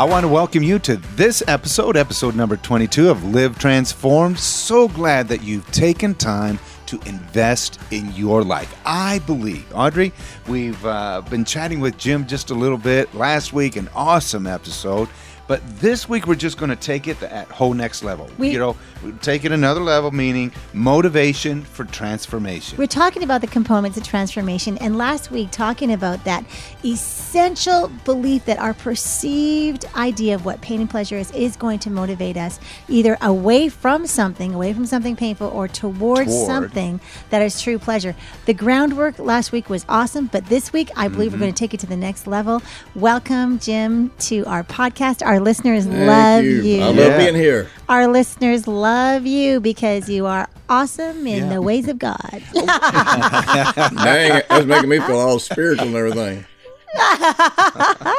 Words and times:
I 0.00 0.04
want 0.04 0.24
to 0.24 0.28
welcome 0.28 0.62
you 0.62 0.78
to 0.78 0.96
this 1.14 1.42
episode, 1.46 1.94
episode 1.94 2.34
number 2.34 2.56
22 2.56 3.10
of 3.10 3.22
Live 3.22 3.58
Transformed. 3.58 4.38
So 4.38 4.88
glad 4.88 5.28
that 5.28 5.42
you've 5.42 5.70
taken 5.72 6.14
time 6.14 6.58
to 6.86 6.98
invest 7.04 7.78
in 7.90 8.10
your 8.14 8.42
life. 8.42 8.74
I 8.86 9.18
believe, 9.18 9.70
Audrey, 9.74 10.14
we've 10.48 10.82
uh, 10.86 11.20
been 11.28 11.44
chatting 11.44 11.80
with 11.80 11.98
Jim 11.98 12.26
just 12.26 12.48
a 12.48 12.54
little 12.54 12.78
bit 12.78 13.14
last 13.14 13.52
week, 13.52 13.76
an 13.76 13.90
awesome 13.94 14.46
episode. 14.46 15.06
But 15.50 15.66
this 15.80 16.08
week 16.08 16.28
we're 16.28 16.36
just 16.36 16.58
going 16.58 16.68
to 16.70 16.76
take 16.76 17.08
it 17.08 17.20
at 17.24 17.48
whole 17.48 17.74
next 17.74 18.04
level. 18.04 18.30
We- 18.38 18.50
you 18.52 18.58
know, 18.60 18.76
take 19.20 19.44
it 19.44 19.50
another 19.50 19.80
level, 19.80 20.12
meaning 20.12 20.52
motivation 20.72 21.62
for 21.64 21.84
transformation. 21.86 22.78
We're 22.78 22.86
talking 22.86 23.24
about 23.24 23.40
the 23.40 23.48
components 23.48 23.96
of 23.98 24.04
transformation, 24.04 24.78
and 24.78 24.96
last 24.96 25.32
week 25.32 25.50
talking 25.50 25.92
about 25.92 26.22
that 26.22 26.44
essential 26.84 27.88
belief 28.04 28.44
that 28.44 28.60
our 28.60 28.74
perceived 28.74 29.86
idea 29.96 30.36
of 30.36 30.44
what 30.44 30.60
pain 30.60 30.82
and 30.82 30.88
pleasure 30.88 31.16
is 31.16 31.32
is 31.32 31.56
going 31.56 31.80
to 31.80 31.90
motivate 31.90 32.36
us 32.36 32.60
either 32.86 33.18
away 33.20 33.68
from 33.68 34.06
something, 34.06 34.54
away 34.54 34.72
from 34.72 34.86
something 34.86 35.16
painful, 35.16 35.48
or 35.48 35.66
towards 35.66 36.30
Toward. 36.30 36.46
something 36.46 37.00
that 37.30 37.42
is 37.42 37.60
true 37.60 37.80
pleasure. 37.80 38.14
The 38.46 38.54
groundwork 38.54 39.18
last 39.18 39.50
week 39.50 39.68
was 39.68 39.84
awesome, 39.88 40.26
but 40.26 40.46
this 40.46 40.72
week 40.72 40.92
I 40.94 41.08
believe 41.08 41.32
Mm-hmm. 41.32 41.40
we're 41.40 41.46
going 41.46 41.54
to 41.54 41.58
take 41.58 41.74
it 41.74 41.80
to 41.80 41.86
the 41.88 41.96
next 41.96 42.28
level. 42.28 42.62
Welcome, 42.94 43.58
Jim, 43.58 44.12
to 44.20 44.44
our 44.46 44.62
podcast. 44.62 45.26
Our 45.26 45.39
listeners 45.40 45.86
Thank 45.86 46.06
love 46.06 46.44
you. 46.44 46.62
you. 46.62 46.82
I 46.82 46.86
love 46.86 46.96
Yeah. 46.96 47.18
being 47.18 47.34
here. 47.34 47.68
Our 47.88 48.06
listeners 48.06 48.66
love 48.66 49.26
you 49.26 49.60
because 49.60 50.08
you 50.08 50.26
are 50.26 50.48
awesome 50.68 51.26
in 51.26 51.44
Yeah. 51.44 51.54
the 51.54 51.62
ways 51.62 51.88
of 51.88 51.98
God. 51.98 52.42
Dang, 52.54 54.42
that's 54.48 54.66
making 54.66 54.88
me 54.88 55.00
feel 55.00 55.18
all 55.18 55.38
spiritual 55.38 55.88
and 55.88 55.96
everything. 55.96 56.44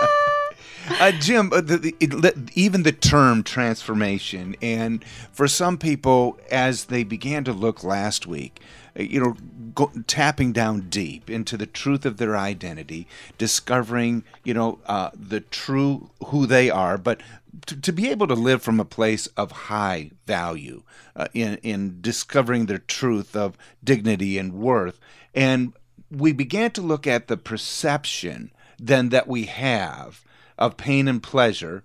Uh, 1.00 1.12
Jim, 1.12 1.52
uh, 1.54 1.62
the, 1.62 1.78
the, 1.78 1.96
it, 2.02 2.36
even 2.54 2.84
the 2.84 2.92
term 2.92 3.44
transformation, 3.44 4.56
and 4.62 5.06
for 5.31 5.48
some 5.48 5.78
people, 5.78 6.38
as 6.52 6.86
they 6.86 7.03
began 7.03 7.44
to 7.46 7.53
look 7.53 7.81
last 7.84 8.28
week, 8.28 8.59
uh, 9.00 9.03
you 9.03 9.20
know, 9.22 9.36
go, 9.74 9.92
tapping 10.08 10.52
down 10.52 10.90
deep 10.90 11.30
into 11.30 11.58
the 11.58 11.66
truth 11.66 12.06
of 12.06 12.18
their 12.18 12.38
identity, 12.38 13.08
discovering, 13.38 14.24
you 14.44 14.54
know, 14.54 14.80
uh, 14.86 15.12
the 15.14 15.42
true 15.42 16.10
who 16.26 16.46
they 16.46 16.70
are, 16.70 16.98
but 16.98 17.22
to, 17.66 17.80
to 17.80 17.92
be 17.92 18.10
able 18.10 18.28
to 18.28 18.34
live 18.34 18.62
from 18.62 18.80
a 18.80 18.86
place 18.86 19.28
of 19.38 19.52
high 19.52 20.12
value 20.26 20.84
uh, 21.16 21.28
in 21.34 21.58
in 21.58 22.00
discovering 22.02 22.66
their 22.66 22.80
truth 22.80 23.36
of 23.36 23.58
dignity 23.84 24.38
and 24.38 24.54
worth, 24.54 25.00
and 25.34 25.74
we 26.10 26.32
began 26.32 26.72
to 26.72 26.82
look 26.82 27.08
at 27.08 27.28
the 27.28 27.38
perception 27.38 28.52
then 28.78 29.10
that 29.10 29.28
we 29.28 29.44
have 29.44 30.24
of 30.58 30.78
pain 30.78 31.08
and 31.08 31.24
pleasure, 31.24 31.84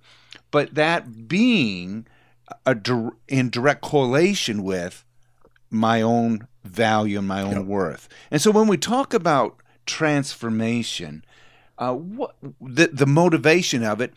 but 0.50 0.74
that 0.74 1.28
being 1.28 2.06
a, 2.64 2.76
in 3.28 3.50
direct 3.50 3.82
correlation 3.82 4.62
with 4.62 5.04
my 5.70 6.02
own 6.02 6.46
value 6.64 7.18
and 7.18 7.28
my 7.28 7.42
own 7.42 7.66
worth. 7.66 8.08
And 8.30 8.40
so 8.40 8.50
when 8.50 8.68
we 8.68 8.76
talk 8.76 9.14
about 9.14 9.60
transformation, 9.86 11.24
uh, 11.78 11.94
what 11.94 12.36
the 12.60 12.88
the 12.92 13.06
motivation 13.06 13.82
of 13.82 14.00
it? 14.00 14.14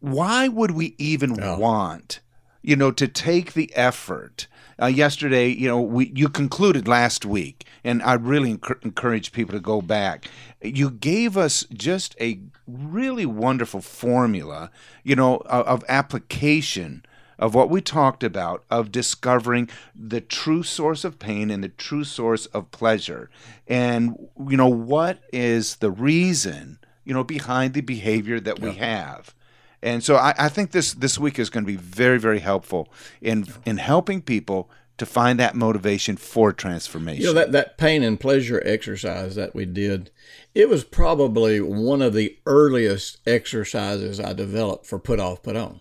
Why 0.00 0.48
would 0.48 0.70
we 0.72 0.94
even 0.98 1.34
Yeah. 1.34 1.56
want, 1.58 2.20
you 2.62 2.76
know, 2.76 2.90
to 2.90 3.06
take 3.06 3.52
the 3.52 3.74
effort? 3.74 4.46
Uh, 4.80 4.86
yesterday, 4.86 5.48
you 5.48 5.68
know, 5.68 5.80
we 5.80 6.10
you 6.14 6.28
concluded 6.28 6.88
last 6.88 7.26
week, 7.26 7.64
and 7.84 8.02
I 8.02 8.14
really 8.14 8.54
encour- 8.56 8.82
encourage 8.82 9.32
people 9.32 9.52
to 9.54 9.60
go 9.60 9.82
back. 9.82 10.26
You 10.62 10.90
gave 10.90 11.36
us 11.36 11.66
just 11.72 12.16
a 12.20 12.40
really 12.66 13.26
wonderful 13.26 13.82
formula, 13.82 14.70
you 15.04 15.16
know, 15.16 15.36
of, 15.46 15.66
of 15.66 15.84
application 15.88 17.04
of 17.40 17.54
what 17.54 17.70
we 17.70 17.80
talked 17.80 18.22
about 18.22 18.64
of 18.70 18.92
discovering 18.92 19.68
the 19.96 20.20
true 20.20 20.62
source 20.62 21.04
of 21.04 21.18
pain 21.18 21.50
and 21.50 21.64
the 21.64 21.70
true 21.70 22.04
source 22.04 22.46
of 22.46 22.70
pleasure. 22.70 23.30
And 23.66 24.28
you 24.48 24.56
know 24.56 24.68
what 24.68 25.20
is 25.32 25.76
the 25.76 25.90
reason 25.90 26.78
you 27.04 27.14
know 27.14 27.24
behind 27.24 27.74
the 27.74 27.80
behavior 27.80 28.38
that 28.38 28.60
we 28.60 28.74
have? 28.74 29.34
And 29.82 30.04
so 30.04 30.16
I, 30.16 30.34
I 30.38 30.48
think 30.50 30.72
this 30.72 30.92
this 30.92 31.18
week 31.18 31.38
is 31.38 31.48
going 31.48 31.64
to 31.64 31.72
be 31.72 31.76
very 31.76 32.18
very 32.18 32.40
helpful 32.40 32.92
in 33.22 33.46
in 33.64 33.78
helping 33.78 34.20
people 34.20 34.70
to 34.98 35.06
find 35.06 35.40
that 35.40 35.54
motivation 35.54 36.18
for 36.18 36.52
transformation 36.52 37.22
You 37.22 37.28
know 37.28 37.32
that 37.32 37.52
that 37.52 37.78
pain 37.78 38.02
and 38.02 38.20
pleasure 38.20 38.62
exercise 38.66 39.34
that 39.34 39.54
we 39.54 39.64
did, 39.64 40.10
it 40.54 40.68
was 40.68 40.84
probably 40.84 41.58
one 41.58 42.02
of 42.02 42.12
the 42.12 42.36
earliest 42.44 43.16
exercises 43.26 44.20
I 44.20 44.34
developed 44.34 44.84
for 44.84 44.98
put 44.98 45.18
off, 45.18 45.42
put 45.42 45.56
on. 45.56 45.80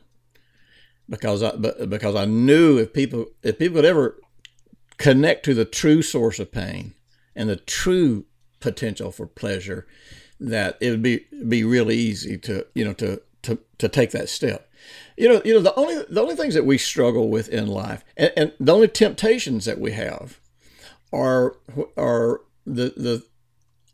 Because 1.10 1.42
I 1.42 1.56
because 1.86 2.16
I 2.16 2.26
knew 2.26 2.78
if 2.78 2.94
people 2.94 3.26
if 3.42 3.58
people 3.58 3.78
could 3.78 3.86
ever 3.86 4.20
connect 4.98 5.44
to 5.46 5.54
the 5.54 5.66
true 5.66 6.02
source 6.02 6.40
of 6.40 6.52
pain 6.52 6.94
and 7.36 7.50
the 7.50 7.56
true 7.56 8.26
potential 8.60 9.12
for 9.12 9.26
pleasure, 9.26 9.88
that 10.40 10.78
it 10.80 10.92
would 10.92 11.02
be 11.02 11.26
be 11.48 11.64
really 11.64 11.96
easy 11.96 12.38
to 12.40 12.66
you 12.76 12.86
know 12.86 12.94
to 12.94 13.22
to 13.44 13.60
to 13.80 13.90
take 13.90 14.12
that 14.12 14.30
step. 14.30 14.70
You 15.18 15.30
know, 15.30 15.42
you 15.44 15.54
know 15.54 15.62
the 15.62 15.76
only 15.76 16.04
the 16.10 16.22
only 16.22 16.36
things 16.36 16.54
that 16.54 16.66
we 16.66 16.78
struggle 16.78 17.30
with 17.30 17.50
in 17.50 17.68
life, 17.68 18.06
and, 18.16 18.32
and 18.38 18.54
the 18.60 18.74
only 18.74 18.88
temptations 18.88 19.66
that 19.66 19.80
we 19.80 19.92
have, 19.92 20.40
are 21.12 21.58
are 21.98 22.42
the 22.66 22.94
the 22.96 23.24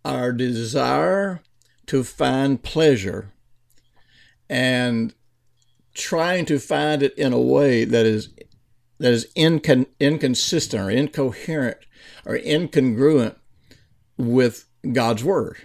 our 0.03 0.31
desire 0.31 1.41
to 1.87 2.03
find 2.03 2.61
pleasure, 2.61 3.31
and 4.49 5.13
trying 5.95 6.45
to 6.45 6.59
find 6.59 7.01
it 7.01 7.17
in 7.17 7.33
a 7.33 7.39
way 7.39 7.85
that 7.85 8.05
is 8.05 8.29
that 8.99 9.11
is 9.11 9.27
incon- 9.35 9.87
inconsistent 9.99 10.81
or 10.81 10.89
incoherent 10.89 11.77
or 12.25 12.37
incongruent 12.37 13.35
with 14.17 14.67
God's 14.93 15.23
word. 15.23 15.57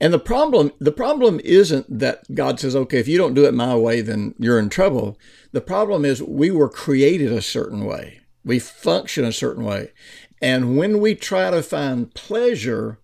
And 0.00 0.12
the 0.12 0.18
problem 0.18 0.72
the 0.80 0.92
problem 0.92 1.40
isn't 1.44 1.98
that 1.98 2.34
God 2.34 2.60
says, 2.60 2.74
okay, 2.74 2.98
if 2.98 3.08
you 3.08 3.18
don't 3.18 3.34
do 3.34 3.44
it 3.44 3.54
my 3.54 3.76
way, 3.76 4.00
then 4.00 4.34
you're 4.38 4.58
in 4.58 4.68
trouble. 4.68 5.18
The 5.52 5.60
problem 5.60 6.04
is 6.04 6.22
we 6.22 6.50
were 6.50 6.68
created 6.68 7.32
a 7.32 7.42
certain 7.42 7.84
way. 7.84 8.20
We 8.44 8.58
function 8.58 9.24
a 9.24 9.32
certain 9.32 9.64
way. 9.64 9.92
And 10.40 10.76
when 10.76 10.98
we 10.98 11.14
try 11.14 11.50
to 11.52 11.62
find 11.62 12.12
pleasure 12.14 12.98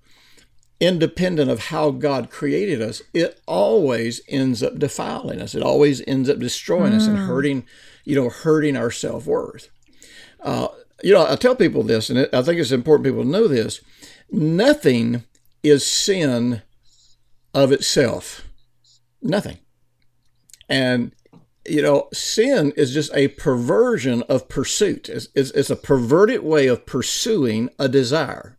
independent 0.81 1.50
of 1.50 1.66
how 1.66 1.91
God 1.91 2.31
created 2.31 2.81
us, 2.81 3.03
it 3.12 3.41
always 3.47 4.21
ends 4.28 4.62
up 4.62 4.78
defiling 4.78 5.41
us. 5.41 5.55
It 5.55 5.62
always 5.62 6.03
ends 6.06 6.31
up 6.31 6.39
destroying 6.39 6.93
us 6.93 7.06
and 7.06 7.19
hurting, 7.19 7.65
you 8.05 8.15
know, 8.15 8.28
hurting 8.28 8.77
our 8.77 8.91
self 8.91 9.27
worth. 9.27 9.71
Uh, 10.41 10.69
you 11.03 11.12
know, 11.12 11.27
I 11.27 11.37
tell 11.37 11.56
people 11.56 11.83
this, 11.83 12.11
and 12.11 12.28
I 12.33 12.43
think 12.43 12.61
it's 12.61 12.72
important 12.72 13.06
people 13.06 13.25
know 13.25 13.49
this. 13.49 13.81
Nothing 14.31 15.25
is 15.62 15.87
sin 15.87 16.62
of 17.55 17.72
itself. 17.72 18.47
Nothing. 19.22 19.59
And, 20.69 21.12
you 21.66 21.83
know, 21.83 22.09
sin 22.12 22.72
is 22.77 22.93
just 22.93 23.15
a 23.15 23.28
perversion 23.28 24.22
of 24.22 24.49
pursuit. 24.49 25.09
It's, 25.09 25.28
it's, 25.34 25.50
it's 25.53 25.71
a 25.71 25.77
perverted 25.77 26.43
way 26.43 26.66
of 26.66 26.87
pursuing 26.87 27.71
a 27.78 27.89
desire. 27.89 28.57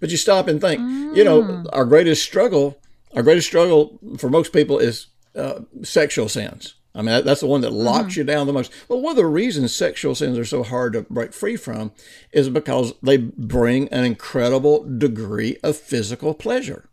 But 0.00 0.10
you 0.10 0.16
stop 0.16 0.48
and 0.48 0.60
think, 0.60 0.80
you 1.16 1.24
know, 1.24 1.42
mm. 1.42 1.66
our 1.72 1.84
greatest 1.84 2.22
struggle, 2.22 2.80
our 3.14 3.22
greatest 3.22 3.46
struggle 3.46 3.98
for 4.18 4.30
most 4.30 4.52
people 4.52 4.78
is 4.78 5.06
uh, 5.34 5.60
sexual 5.82 6.28
sins. 6.28 6.74
I 6.94 7.02
mean, 7.02 7.24
that's 7.24 7.40
the 7.40 7.46
one 7.46 7.60
that 7.60 7.72
locks 7.72 8.14
mm. 8.14 8.18
you 8.18 8.24
down 8.24 8.46
the 8.46 8.52
most. 8.52 8.72
Well, 8.88 9.00
one 9.00 9.12
of 9.12 9.16
the 9.16 9.26
reasons 9.26 9.74
sexual 9.74 10.14
sins 10.14 10.36
are 10.38 10.44
so 10.44 10.62
hard 10.62 10.94
to 10.94 11.02
break 11.02 11.32
free 11.32 11.56
from 11.56 11.92
is 12.32 12.48
because 12.48 12.94
they 13.02 13.16
bring 13.16 13.88
an 13.88 14.04
incredible 14.04 14.84
degree 14.84 15.56
of 15.62 15.76
physical 15.76 16.34
pleasure. 16.34 16.88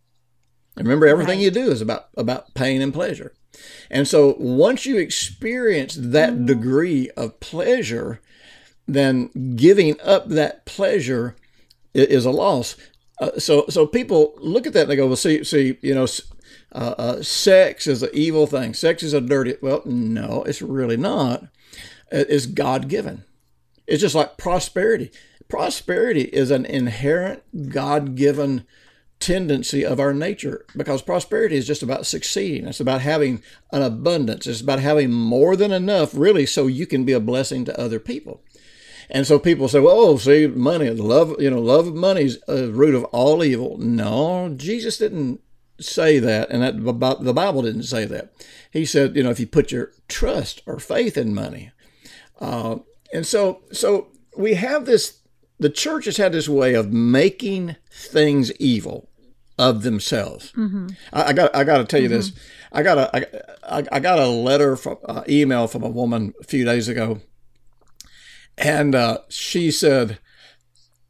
And 0.75 0.85
remember, 0.85 1.07
everything 1.07 1.39
you 1.39 1.49
do 1.49 1.71
is 1.71 1.81
about 1.81 2.09
about 2.15 2.53
pain 2.53 2.81
and 2.81 2.93
pleasure. 2.93 3.33
And 3.89 4.07
so, 4.07 4.35
once 4.37 4.85
you 4.85 4.97
experience 4.97 5.97
that 5.99 6.33
mm. 6.33 6.45
degree 6.45 7.09
of 7.17 7.39
pleasure, 7.39 8.21
then 8.87 9.55
giving 9.55 9.99
up 10.01 10.29
that 10.29 10.65
pleasure 10.65 11.35
is 11.93 12.25
a 12.25 12.31
loss. 12.31 12.75
Uh, 13.19 13.37
so, 13.39 13.65
so 13.69 13.87
people 13.87 14.35
look 14.37 14.67
at 14.67 14.73
that 14.73 14.81
and 14.81 14.91
they 14.91 14.95
go, 14.95 15.07
"Well, 15.07 15.15
see, 15.15 15.43
see, 15.43 15.77
you 15.81 15.95
know, 15.95 16.07
uh, 16.73 16.95
uh, 16.97 17.23
sex 17.23 17.87
is 17.87 18.03
an 18.03 18.09
evil 18.13 18.45
thing. 18.45 18.73
Sex 18.73 19.03
is 19.03 19.13
a 19.13 19.21
dirty." 19.21 19.55
Well, 19.61 19.81
no, 19.85 20.43
it's 20.43 20.61
really 20.61 20.97
not. 20.97 21.45
It's 22.11 22.45
God 22.45 22.87
given. 22.87 23.25
It's 23.87 24.01
just 24.01 24.15
like 24.15 24.37
prosperity. 24.37 25.11
Prosperity 25.47 26.23
is 26.23 26.51
an 26.51 26.65
inherent 26.65 27.69
God 27.69 28.15
given 28.15 28.65
tendency 29.19 29.83
of 29.83 29.99
our 29.99 30.13
nature 30.13 30.65
because 30.75 31.01
prosperity 31.01 31.55
is 31.55 31.65
just 31.65 31.81
about 31.81 32.05
succeeding. 32.05 32.67
It's 32.67 32.79
about 32.79 33.01
having 33.01 33.41
an 33.71 33.81
abundance. 33.81 34.45
It's 34.45 34.61
about 34.61 34.79
having 34.79 35.11
more 35.11 35.55
than 35.55 35.71
enough, 35.71 36.11
really, 36.13 36.45
so 36.45 36.67
you 36.67 36.85
can 36.85 37.03
be 37.03 37.13
a 37.13 37.19
blessing 37.19 37.65
to 37.65 37.79
other 37.79 37.99
people. 37.99 38.43
And 39.09 39.25
so 39.25 39.39
people 39.39 39.67
say, 39.67 39.79
"Well, 39.79 39.95
oh, 39.95 40.17
see, 40.17 40.47
money, 40.47 40.89
love, 40.89 41.35
you 41.39 41.49
know, 41.49 41.59
love 41.59 41.87
of 41.87 41.95
money 41.95 42.23
is 42.23 42.39
a 42.47 42.67
root 42.67 42.95
of 42.95 43.05
all 43.05 43.43
evil." 43.43 43.77
No, 43.77 44.53
Jesus 44.55 44.97
didn't 44.97 45.41
say 45.79 46.19
that, 46.19 46.49
and 46.49 46.61
that 46.61 46.83
the 46.83 47.33
Bible 47.33 47.61
didn't 47.61 47.83
say 47.83 48.05
that. 48.05 48.33
He 48.71 48.85
said, 48.85 49.15
you 49.15 49.23
know, 49.23 49.29
if 49.29 49.39
you 49.39 49.47
put 49.47 49.71
your 49.71 49.91
trust 50.07 50.61
or 50.65 50.79
faith 50.79 51.17
in 51.17 51.33
money, 51.33 51.71
uh, 52.39 52.77
and 53.13 53.25
so 53.25 53.63
so 53.71 54.07
we 54.37 54.55
have 54.55 54.85
this. 54.85 55.19
The 55.59 55.69
church 55.69 56.05
has 56.05 56.17
had 56.17 56.33
this 56.33 56.47
way 56.47 56.75
of 56.75 56.93
making 56.93 57.77
things 57.91 58.51
evil 58.53 59.09
of 59.57 59.81
themselves. 59.81 60.51
Mm-hmm. 60.51 60.89
I, 61.11 61.23
I, 61.23 61.33
got 61.33 61.55
I 61.55 61.63
got 61.63 61.77
to 61.77 61.85
tell 61.85 62.01
you 62.01 62.09
mm-hmm. 62.09 62.17
this. 62.17 62.31
I 62.71 62.83
got 62.83 62.97
a 62.97 63.73
I, 63.73 63.83
I 63.91 63.99
got 63.99 64.19
a 64.19 64.27
letter 64.27 64.75
from 64.75 64.97
uh, 65.05 65.23
email 65.27 65.67
from 65.67 65.83
a 65.83 65.89
woman 65.89 66.33
a 66.39 66.43
few 66.43 66.63
days 66.65 66.87
ago, 66.87 67.21
and 68.57 68.95
uh, 68.95 69.19
she 69.29 69.71
said, 69.71 70.19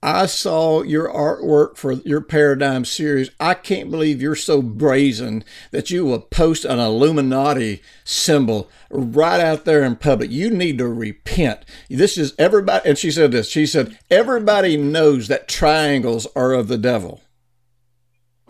I 0.04 0.28
saw 0.28 0.84
your 0.84 1.10
artwork 1.10 1.76
for 1.76 1.94
your 1.94 2.22
Paradigm 2.22 2.86
series. 2.86 3.32
I 3.40 3.56
can't 3.56 3.90
believe 3.90 4.22
you're 4.22 4.36
so 4.36 4.62
brazen 4.62 5.44
that 5.72 5.90
you 5.90 6.06
will 6.06 6.20
post 6.20 6.66
an 6.66 6.78
Illuminati 6.78 7.82
symbol 8.04 8.70
right 8.92 9.40
out 9.42 9.66
there 9.66 9.84
in 9.84 9.96
public. 9.96 10.30
You 10.30 10.52
need 10.52 10.78
to 10.78 10.88
repent. 10.88 11.66
This 11.90 12.18
is 12.18 12.36
everybody. 12.38 12.88
And 12.88 12.98
she 12.98 13.10
said 13.10 13.32
this. 13.32 13.50
She 13.50 13.66
said, 13.66 13.98
everybody 14.12 14.78
knows 14.78 15.30
that 15.30 15.48
triangles 15.48 16.28
are 16.36 16.54
of 16.54 16.68
the 16.68 16.78
devil. 16.78 17.22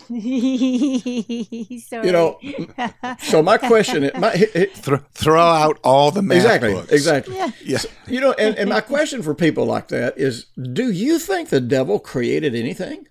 so 1.87 2.01
you 2.01 2.11
know, 2.13 2.39
so 3.19 3.43
my 3.43 3.57
question, 3.57 4.09
my, 4.17 4.31
it, 4.33 4.73
throw, 4.73 4.99
throw 5.13 5.41
out 5.41 5.79
all 5.83 6.11
the 6.11 6.21
math 6.21 6.37
exactly, 6.37 6.73
books. 6.73 6.91
exactly. 6.91 7.35
Yeah. 7.35 7.51
Yeah. 7.63 7.77
So, 7.79 7.89
you 8.07 8.21
know, 8.21 8.31
and, 8.33 8.55
and 8.57 8.69
my 8.69 8.79
question 8.79 9.21
for 9.21 9.35
people 9.35 9.65
like 9.65 9.89
that 9.89 10.17
is, 10.17 10.45
do 10.73 10.89
you 10.91 11.19
think 11.19 11.49
the 11.49 11.59
devil 11.59 11.99
created 11.99 12.55
anything? 12.55 13.07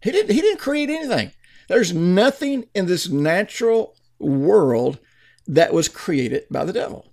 He 0.00 0.12
didn't. 0.12 0.32
He 0.32 0.40
didn't 0.40 0.60
create 0.60 0.90
anything. 0.90 1.32
There's 1.68 1.92
nothing 1.92 2.66
in 2.74 2.86
this 2.86 3.08
natural 3.08 3.96
world 4.20 4.98
that 5.48 5.72
was 5.72 5.88
created 5.88 6.44
by 6.50 6.64
the 6.64 6.72
devil. 6.72 7.12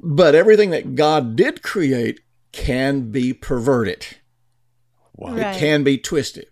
But 0.00 0.34
everything 0.34 0.70
that 0.70 0.94
God 0.94 1.36
did 1.36 1.62
create 1.62 2.20
can 2.52 3.10
be 3.10 3.32
perverted. 3.32 4.06
Wow. 5.14 5.34
Right. 5.34 5.54
It 5.54 5.58
can 5.58 5.84
be 5.84 5.98
twisted. 5.98 6.46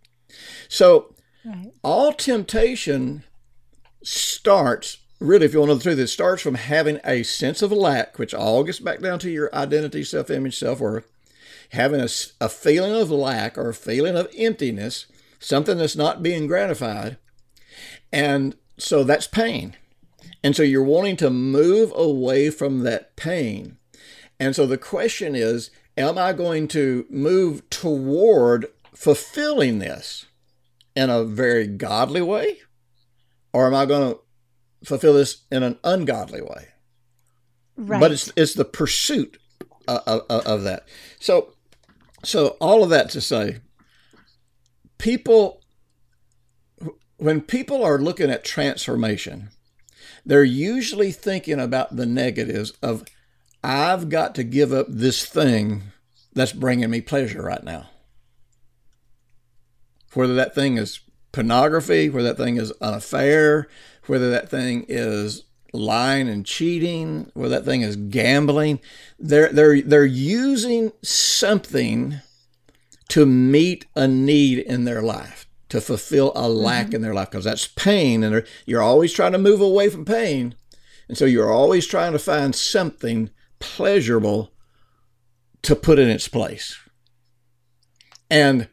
So 0.68 1.11
Right. 1.44 1.72
all 1.82 2.12
temptation 2.12 3.24
starts 4.02 4.98
really 5.18 5.46
if 5.46 5.52
you 5.52 5.60
want 5.60 5.70
to 5.70 5.74
know 5.74 5.78
the 5.78 5.82
truth 5.82 5.98
it 5.98 6.08
starts 6.08 6.42
from 6.42 6.54
having 6.54 7.00
a 7.04 7.22
sense 7.22 7.62
of 7.62 7.72
lack 7.72 8.18
which 8.18 8.34
all 8.34 8.64
gets 8.64 8.80
back 8.80 9.00
down 9.00 9.18
to 9.20 9.30
your 9.30 9.54
identity 9.54 10.04
self-image 10.04 10.58
self-worth. 10.58 11.06
Having 11.70 12.00
a, 12.00 12.08
a 12.40 12.48
feeling 12.48 12.94
of 12.94 13.10
lack 13.10 13.56
or 13.56 13.70
a 13.70 13.74
feeling 13.74 14.16
of 14.16 14.28
emptiness 14.36 15.06
something 15.42 15.78
that's 15.78 15.96
not 15.96 16.22
being 16.22 16.46
gratified. 16.46 17.18
And 18.12 18.56
so 18.78 19.04
that's 19.04 19.26
pain. 19.26 19.76
And 20.44 20.56
so 20.56 20.62
you're 20.62 20.82
wanting 20.82 21.16
to 21.18 21.30
move 21.30 21.92
away 21.94 22.50
from 22.50 22.80
that 22.80 23.16
pain. 23.16 23.78
And 24.38 24.54
so 24.56 24.66
the 24.66 24.78
question 24.78 25.34
is 25.34 25.70
am 25.96 26.16
i 26.16 26.32
going 26.32 26.66
to 26.66 27.06
move 27.10 27.68
toward 27.68 28.66
fulfilling 28.94 29.78
this 29.78 30.26
in 30.94 31.10
a 31.10 31.24
very 31.24 31.66
godly 31.66 32.22
way, 32.22 32.58
or 33.52 33.66
am 33.66 33.74
I 33.74 33.86
going 33.86 34.12
to 34.14 34.20
fulfill 34.84 35.14
this 35.14 35.42
in 35.50 35.62
an 35.62 35.78
ungodly 35.84 36.42
way? 36.42 36.68
Right. 37.76 38.00
But 38.00 38.12
it's 38.12 38.32
it's 38.36 38.54
the 38.54 38.64
pursuit 38.64 39.38
of, 39.88 40.00
of, 40.06 40.46
of 40.46 40.62
that. 40.64 40.86
So 41.20 41.54
so 42.24 42.56
all 42.60 42.82
of 42.82 42.90
that 42.90 43.10
to 43.10 43.20
say, 43.20 43.58
people 44.98 45.60
when 47.16 47.40
people 47.40 47.84
are 47.84 47.98
looking 47.98 48.30
at 48.30 48.44
transformation, 48.44 49.50
they're 50.26 50.44
usually 50.44 51.12
thinking 51.12 51.60
about 51.60 51.96
the 51.96 52.06
negatives 52.06 52.72
of 52.82 53.04
I've 53.64 54.08
got 54.08 54.34
to 54.34 54.44
give 54.44 54.72
up 54.72 54.86
this 54.88 55.24
thing 55.24 55.84
that's 56.34 56.52
bringing 56.52 56.90
me 56.90 57.00
pleasure 57.00 57.42
right 57.42 57.62
now 57.62 57.88
whether 60.14 60.34
that 60.34 60.54
thing 60.54 60.76
is 60.76 61.00
pornography, 61.32 62.10
whether 62.10 62.28
that 62.28 62.36
thing 62.36 62.56
is 62.56 62.72
an 62.80 62.94
affair, 62.94 63.68
whether 64.06 64.30
that 64.30 64.48
thing 64.48 64.84
is 64.88 65.44
lying 65.72 66.28
and 66.28 66.44
cheating, 66.44 67.30
whether 67.34 67.54
that 67.56 67.64
thing 67.64 67.80
is 67.80 67.96
gambling. 67.96 68.80
They're 69.18 69.52
they're 69.52 69.80
they're 69.80 70.04
using 70.04 70.92
something 71.02 72.20
to 73.08 73.26
meet 73.26 73.86
a 73.94 74.06
need 74.06 74.58
in 74.58 74.84
their 74.84 75.02
life, 75.02 75.46
to 75.68 75.80
fulfill 75.80 76.32
a 76.34 76.48
lack 76.48 76.86
mm-hmm. 76.86 76.96
in 76.96 77.02
their 77.02 77.14
life, 77.14 77.30
because 77.30 77.44
that's 77.44 77.66
pain, 77.66 78.22
and 78.22 78.44
you're 78.66 78.82
always 78.82 79.12
trying 79.12 79.32
to 79.32 79.38
move 79.38 79.60
away 79.60 79.88
from 79.88 80.04
pain, 80.04 80.54
and 81.08 81.16
so 81.16 81.24
you're 81.24 81.52
always 81.52 81.86
trying 81.86 82.12
to 82.12 82.18
find 82.18 82.54
something 82.54 83.30
pleasurable 83.58 84.52
to 85.62 85.76
put 85.76 85.98
in 85.98 86.08
its 86.08 86.28
place. 86.28 86.78
And 88.30 88.68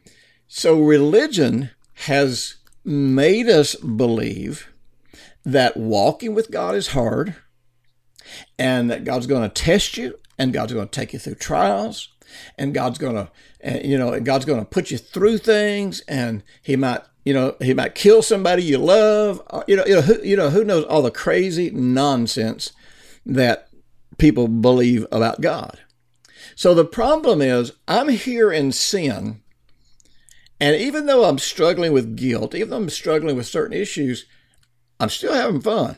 so 0.52 0.80
religion 0.80 1.70
has 2.06 2.56
made 2.84 3.48
us 3.48 3.76
believe 3.76 4.68
that 5.44 5.76
walking 5.76 6.34
with 6.34 6.50
God 6.50 6.74
is 6.74 6.88
hard 6.88 7.36
and 8.58 8.90
that 8.90 9.04
God's 9.04 9.28
going 9.28 9.48
to 9.48 9.48
test 9.48 9.96
you 9.96 10.18
and 10.36 10.52
God's 10.52 10.72
going 10.72 10.88
to 10.88 10.90
take 10.90 11.12
you 11.12 11.20
through 11.20 11.36
trials 11.36 12.08
and 12.58 12.74
God's 12.74 12.98
going 12.98 13.14
to 13.14 13.86
you 13.88 13.96
know 13.96 14.18
God's 14.18 14.44
going 14.44 14.58
to 14.58 14.64
put 14.64 14.90
you 14.90 14.98
through 14.98 15.38
things 15.38 16.00
and 16.08 16.42
he 16.60 16.74
might 16.74 17.02
you 17.24 17.32
know 17.32 17.54
he 17.60 17.72
might 17.72 17.94
kill 17.94 18.20
somebody 18.20 18.64
you 18.64 18.78
love 18.78 19.40
uh, 19.50 19.62
you 19.68 19.76
know 19.76 19.86
you 19.86 19.94
know 19.94 20.02
who, 20.02 20.20
you 20.24 20.34
know 20.36 20.50
who 20.50 20.64
knows 20.64 20.84
all 20.86 21.02
the 21.02 21.12
crazy 21.12 21.70
nonsense 21.70 22.72
that 23.24 23.68
people 24.18 24.48
believe 24.48 25.06
about 25.12 25.40
God. 25.40 25.78
So 26.56 26.74
the 26.74 26.84
problem 26.84 27.40
is 27.40 27.70
I'm 27.86 28.08
here 28.08 28.50
in 28.50 28.72
sin 28.72 29.42
and 30.60 30.76
even 30.76 31.06
though 31.06 31.24
I'm 31.24 31.38
struggling 31.38 31.92
with 31.92 32.16
guilt, 32.16 32.54
even 32.54 32.70
though 32.70 32.76
I'm 32.76 32.90
struggling 32.90 33.36
with 33.36 33.46
certain 33.46 33.76
issues, 33.76 34.26
I'm 34.98 35.08
still 35.08 35.32
having 35.32 35.60
fun. 35.60 35.96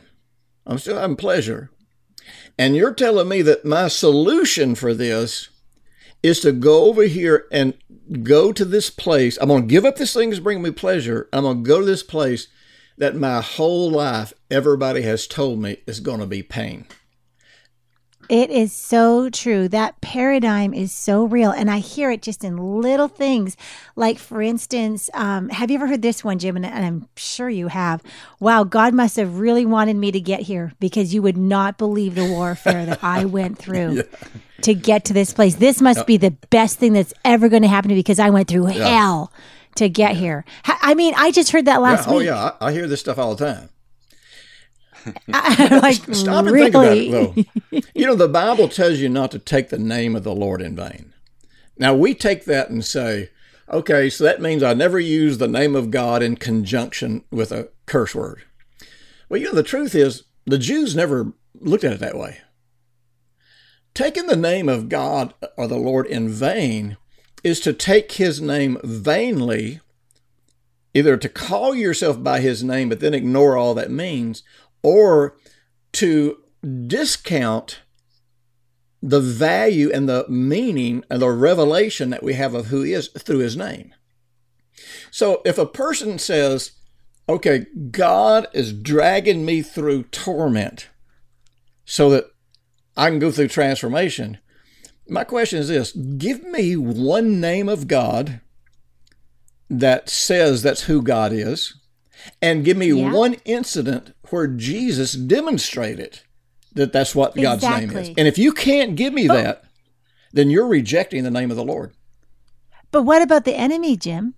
I'm 0.64 0.78
still 0.78 0.98
having 0.98 1.16
pleasure. 1.16 1.70
And 2.58 2.76
you're 2.76 2.94
telling 2.94 3.28
me 3.28 3.42
that 3.42 3.64
my 3.64 3.88
solution 3.88 4.74
for 4.74 4.94
this 4.94 5.48
is 6.22 6.40
to 6.40 6.52
go 6.52 6.84
over 6.84 7.02
here 7.02 7.46
and 7.50 7.74
go 8.22 8.52
to 8.52 8.64
this 8.64 8.90
place. 8.90 9.36
I'm 9.40 9.48
going 9.48 9.62
to 9.62 9.68
give 9.68 9.84
up 9.84 9.96
this 9.96 10.14
thing 10.14 10.30
that's 10.30 10.40
bringing 10.40 10.62
me 10.62 10.70
pleasure. 10.70 11.28
I'm 11.32 11.42
going 11.42 11.64
to 11.64 11.68
go 11.68 11.80
to 11.80 11.86
this 11.86 12.04
place 12.04 12.46
that 12.98 13.16
my 13.16 13.40
whole 13.40 13.90
life 13.90 14.32
everybody 14.50 15.02
has 15.02 15.26
told 15.26 15.58
me 15.60 15.78
is 15.86 15.98
going 15.98 16.20
to 16.20 16.26
be 16.26 16.42
pain. 16.42 16.86
It 18.28 18.50
is 18.50 18.72
so 18.72 19.28
true. 19.28 19.68
That 19.68 20.00
paradigm 20.00 20.72
is 20.72 20.92
so 20.92 21.24
real. 21.24 21.50
And 21.50 21.70
I 21.70 21.78
hear 21.78 22.10
it 22.10 22.22
just 22.22 22.44
in 22.44 22.80
little 22.80 23.08
things. 23.08 23.56
Like, 23.96 24.18
for 24.18 24.40
instance, 24.40 25.10
um, 25.14 25.48
have 25.48 25.70
you 25.70 25.76
ever 25.76 25.86
heard 25.86 26.02
this 26.02 26.24
one, 26.24 26.38
Jim? 26.38 26.56
And, 26.56 26.64
and 26.64 26.84
I'm 26.84 27.08
sure 27.16 27.50
you 27.50 27.68
have. 27.68 28.02
Wow, 28.40 28.64
God 28.64 28.94
must 28.94 29.16
have 29.16 29.38
really 29.38 29.66
wanted 29.66 29.96
me 29.96 30.12
to 30.12 30.20
get 30.20 30.40
here 30.40 30.72
because 30.80 31.12
you 31.12 31.22
would 31.22 31.36
not 31.36 31.78
believe 31.78 32.14
the 32.14 32.24
warfare 32.24 32.86
that 32.86 33.02
I 33.02 33.24
went 33.24 33.58
through 33.62 34.04
to 34.62 34.74
get 34.74 35.04
to 35.06 35.12
this 35.12 35.32
place. 35.32 35.56
This 35.56 35.80
must 35.80 36.06
be 36.06 36.16
the 36.16 36.30
best 36.50 36.78
thing 36.78 36.92
that's 36.92 37.12
ever 37.24 37.48
going 37.48 37.62
to 37.62 37.68
happen 37.68 37.88
to 37.88 37.94
me 37.94 38.00
because 38.00 38.20
I 38.20 38.30
went 38.30 38.48
through 38.48 38.66
hell 38.66 39.32
to 39.76 39.88
get 39.88 40.16
here. 40.16 40.44
I 40.64 40.94
mean, 40.94 41.14
I 41.16 41.30
just 41.30 41.50
heard 41.50 41.64
that 41.64 41.80
last 41.80 42.08
oh 42.08 42.18
week. 42.18 42.26
yeah, 42.26 42.52
I, 42.60 42.68
I 42.68 42.72
hear 42.72 42.86
this 42.86 43.00
stuff 43.00 43.18
all 43.18 43.34
the 43.34 43.44
time. 43.44 43.68
Like, 45.28 46.02
Stop 46.14 46.46
and 46.46 46.50
really? 46.50 46.70
think 46.70 46.74
about 46.74 46.96
it, 47.36 47.46
though. 47.70 47.80
you 47.94 48.06
know, 48.06 48.14
the 48.14 48.28
Bible 48.28 48.68
tells 48.68 48.98
you 48.98 49.08
not 49.08 49.30
to 49.32 49.38
take 49.38 49.68
the 49.68 49.78
name 49.78 50.14
of 50.16 50.24
the 50.24 50.34
Lord 50.34 50.60
in 50.62 50.76
vain. 50.76 51.12
Now, 51.78 51.94
we 51.94 52.14
take 52.14 52.44
that 52.44 52.70
and 52.70 52.84
say, 52.84 53.30
okay, 53.70 54.10
so 54.10 54.24
that 54.24 54.40
means 54.40 54.62
I 54.62 54.74
never 54.74 55.00
use 55.00 55.38
the 55.38 55.48
name 55.48 55.74
of 55.74 55.90
God 55.90 56.22
in 56.22 56.36
conjunction 56.36 57.24
with 57.30 57.50
a 57.50 57.70
curse 57.86 58.14
word. 58.14 58.42
Well, 59.28 59.40
you 59.40 59.46
know, 59.46 59.54
the 59.54 59.62
truth 59.62 59.94
is, 59.94 60.24
the 60.44 60.58
Jews 60.58 60.94
never 60.94 61.32
looked 61.54 61.84
at 61.84 61.92
it 61.92 62.00
that 62.00 62.18
way. 62.18 62.38
Taking 63.94 64.26
the 64.26 64.36
name 64.36 64.68
of 64.68 64.88
God 64.88 65.34
or 65.56 65.66
the 65.66 65.76
Lord 65.76 66.06
in 66.06 66.28
vain 66.28 66.96
is 67.44 67.60
to 67.60 67.72
take 67.72 68.12
his 68.12 68.40
name 68.40 68.78
vainly, 68.82 69.80
either 70.94 71.16
to 71.16 71.28
call 71.28 71.74
yourself 71.74 72.22
by 72.22 72.40
his 72.40 72.62
name, 72.62 72.88
but 72.88 73.00
then 73.00 73.14
ignore 73.14 73.56
all 73.56 73.74
that 73.74 73.90
means, 73.90 74.42
or 74.82 75.36
to 75.92 76.38
discount 76.86 77.80
the 79.02 79.20
value 79.20 79.90
and 79.92 80.08
the 80.08 80.24
meaning 80.28 81.04
and 81.10 81.20
the 81.20 81.30
revelation 81.30 82.10
that 82.10 82.22
we 82.22 82.34
have 82.34 82.54
of 82.54 82.66
who 82.66 82.82
he 82.82 82.92
is 82.92 83.08
through 83.08 83.38
his 83.38 83.56
name. 83.56 83.92
So 85.10 85.42
if 85.44 85.58
a 85.58 85.66
person 85.66 86.18
says, 86.18 86.72
okay, 87.28 87.66
God 87.90 88.46
is 88.52 88.72
dragging 88.72 89.44
me 89.44 89.60
through 89.62 90.04
torment 90.04 90.88
so 91.84 92.10
that 92.10 92.26
I 92.96 93.10
can 93.10 93.18
go 93.18 93.30
through 93.32 93.48
transformation, 93.48 94.38
my 95.08 95.24
question 95.24 95.58
is 95.58 95.68
this 95.68 95.92
give 95.92 96.44
me 96.44 96.76
one 96.76 97.40
name 97.40 97.68
of 97.68 97.88
God 97.88 98.40
that 99.68 100.08
says 100.08 100.62
that's 100.62 100.82
who 100.82 101.02
God 101.02 101.32
is 101.32 101.74
and 102.40 102.64
give 102.64 102.76
me 102.76 102.88
Yeah. 102.92 103.12
one 103.12 103.34
incident 103.44 104.14
where 104.32 104.46
Jesus 104.46 105.12
demonstrated 105.12 106.20
that 106.74 106.92
that's 106.92 107.14
what 107.14 107.36
God's 107.36 107.62
name 107.62 107.90
is. 107.90 108.08
And 108.16 108.26
if 108.26 108.38
you 108.38 108.52
can't 108.52 108.96
give 108.96 109.12
me 109.12 109.28
that, 109.28 109.64
then 110.32 110.50
you're 110.50 110.66
rejecting 110.66 111.22
the 111.24 111.30
name 111.30 111.50
of 111.50 111.56
the 111.56 111.64
Lord. 111.64 111.92
But 112.90 113.02
what 113.02 113.22
about 113.22 113.44
the 113.44 113.54
enemy, 113.54 113.96
Jim? 113.96 114.34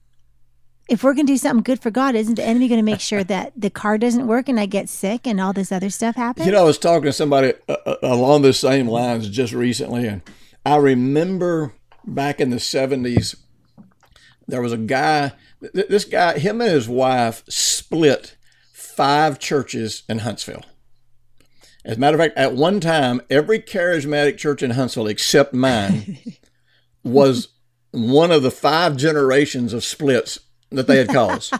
If 0.88 1.02
we're 1.02 1.14
going 1.14 1.26
to 1.26 1.32
do 1.32 1.38
something 1.38 1.62
good 1.62 1.80
for 1.80 1.90
God, 1.90 2.14
isn't 2.14 2.34
the 2.34 2.44
enemy 2.44 2.68
going 2.68 2.78
to 2.78 2.84
make 2.84 3.00
sure 3.00 3.24
that 3.24 3.52
the 3.56 3.70
car 3.70 3.96
doesn't 3.96 4.26
work 4.26 4.50
and 4.50 4.60
I 4.60 4.66
get 4.66 4.88
sick 4.88 5.26
and 5.26 5.40
all 5.40 5.52
this 5.52 5.72
other 5.72 5.88
stuff 5.88 6.16
happens? 6.16 6.46
You 6.46 6.52
know, 6.52 6.60
I 6.60 6.64
was 6.64 6.76
talking 6.76 7.04
to 7.04 7.12
somebody 7.12 7.54
uh, 7.68 7.76
uh, 7.86 7.96
along 8.02 8.42
the 8.42 8.52
same 8.52 8.86
lines 8.86 9.28
just 9.30 9.54
recently, 9.54 10.06
and 10.06 10.20
I 10.66 10.76
remember 10.76 11.72
back 12.04 12.38
in 12.38 12.50
the 12.50 12.56
70s, 12.56 13.36
there 14.46 14.60
was 14.60 14.72
a 14.72 14.76
guy, 14.76 15.32
th- 15.74 15.88
this 15.88 16.04
guy, 16.04 16.38
him 16.38 16.60
and 16.60 16.70
his 16.70 16.86
wife 16.86 17.44
split 17.48 18.36
five 18.94 19.38
churches 19.38 20.02
in 20.08 20.20
Huntsville. 20.20 20.62
As 21.84 21.96
a 21.96 22.00
matter 22.00 22.16
of 22.16 22.20
fact, 22.22 22.36
at 22.38 22.54
one 22.54 22.80
time, 22.80 23.20
every 23.28 23.58
charismatic 23.60 24.38
church 24.38 24.62
in 24.62 24.70
Huntsville 24.70 25.06
except 25.06 25.52
mine 25.52 26.18
was 27.04 27.48
one 27.90 28.30
of 28.32 28.42
the 28.42 28.50
five 28.50 28.96
generations 28.96 29.72
of 29.72 29.84
splits 29.84 30.38
that 30.70 30.86
they 30.86 30.96
had 30.96 31.08
caused. 31.08 31.54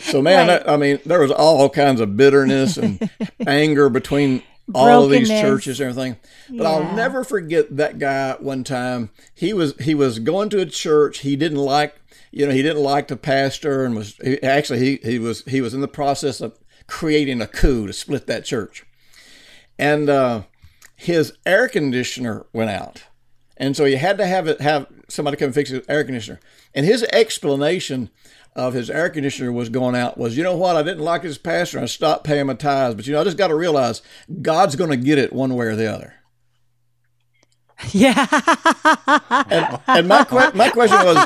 So, 0.00 0.20
man, 0.22 0.46
Right. 0.46 0.58
that, 0.64 0.68
I 0.70 0.76
mean, 0.76 1.00
there 1.06 1.20
was 1.20 1.30
all 1.32 1.68
kinds 1.70 2.00
of 2.00 2.16
bitterness 2.16 2.76
and 2.76 3.10
anger 3.46 3.88
between 3.88 4.42
all 4.74 5.04
of 5.04 5.10
these 5.10 5.28
churches 5.28 5.80
and 5.80 5.90
everything. 5.90 6.16
But 6.50 6.66
I'll 6.66 6.94
never 6.94 7.24
forget 7.24 7.74
that 7.78 7.98
guy 7.98 8.36
one 8.38 8.64
time. 8.64 9.08
He 9.34 9.52
was 9.54 9.74
he 9.80 9.94
was 9.94 10.18
going 10.18 10.50
to 10.50 10.60
a 10.60 10.66
church. 10.66 11.20
He 11.20 11.34
didn't 11.36 11.58
like 11.58 11.94
you 12.30 12.46
know 12.46 12.52
he 12.52 12.62
didn't 12.62 12.82
like 12.82 13.08
the 13.08 13.16
pastor 13.16 13.84
and 13.84 13.94
was 13.96 14.16
he, 14.22 14.42
actually 14.42 14.78
he 14.78 15.00
he 15.02 15.18
was 15.18 15.44
he 15.44 15.60
was 15.60 15.74
in 15.74 15.80
the 15.80 15.88
process 15.88 16.40
of 16.40 16.58
creating 16.88 17.40
a 17.40 17.46
coup 17.46 17.86
to 17.86 17.92
split 17.92 18.26
that 18.26 18.44
church. 18.44 18.84
And 19.78 20.08
uh, 20.10 20.42
his 20.96 21.34
air 21.46 21.68
conditioner 21.68 22.46
went 22.52 22.70
out, 22.70 23.04
and 23.56 23.76
so 23.76 23.84
he 23.84 23.94
had 23.94 24.18
to 24.18 24.26
have 24.26 24.48
it 24.48 24.60
have 24.60 24.88
somebody 25.08 25.36
come 25.36 25.52
fix 25.52 25.70
his 25.70 25.84
air 25.88 26.02
conditioner. 26.02 26.40
And 26.74 26.84
his 26.84 27.04
explanation 27.12 28.10
of 28.56 28.74
his 28.74 28.90
air 28.90 29.08
conditioner 29.08 29.52
was 29.52 29.68
going 29.68 29.94
out 29.94 30.18
was, 30.18 30.36
you 30.36 30.42
know 30.42 30.56
what, 30.56 30.74
I 30.74 30.82
didn't 30.82 31.04
like 31.04 31.22
his 31.22 31.38
pastor, 31.38 31.78
and 31.78 31.84
I 31.84 31.86
stopped 31.86 32.24
paying 32.24 32.46
my 32.46 32.54
tithes, 32.54 32.96
but 32.96 33.06
you 33.06 33.12
know, 33.12 33.20
I 33.20 33.24
just 33.24 33.38
got 33.38 33.48
to 33.48 33.54
realize 33.54 34.02
God's 34.42 34.74
going 34.74 34.90
to 34.90 34.96
get 34.96 35.18
it 35.18 35.32
one 35.32 35.54
way 35.54 35.66
or 35.66 35.76
the 35.76 35.92
other. 35.92 36.14
Yeah. 37.92 38.26
And, 39.50 39.78
and 39.86 40.08
my 40.08 40.24
que- 40.24 40.52
my 40.54 40.68
question 40.70 40.98
was, 40.98 41.16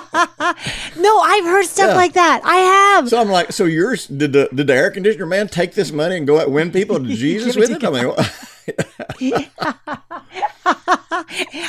no, 0.96 1.18
I've 1.20 1.44
heard 1.44 1.64
stuff 1.66 1.88
Yeah. 1.90 1.96
like 1.96 2.12
that. 2.14 2.40
I 2.44 2.56
have. 2.56 3.08
so 3.08 3.20
I'm 3.20 3.28
like, 3.30 3.52
so 3.52 3.64
yours 3.64 4.06
did 4.06 4.32
the 4.32 4.48
did 4.54 4.66
the 4.66 4.74
air 4.74 4.90
conditioner 4.90 5.26
man 5.26 5.48
take 5.48 5.74
this 5.74 5.92
money 5.92 6.16
and 6.16 6.26
go 6.26 6.38
out 6.38 6.44
and 6.46 6.54
win 6.54 6.70
people 6.72 6.98
to 6.98 7.04
Jesus 7.14 7.56
with 7.56 7.70
it? 7.70 7.82
I 7.84 7.90
mean, 7.90 8.12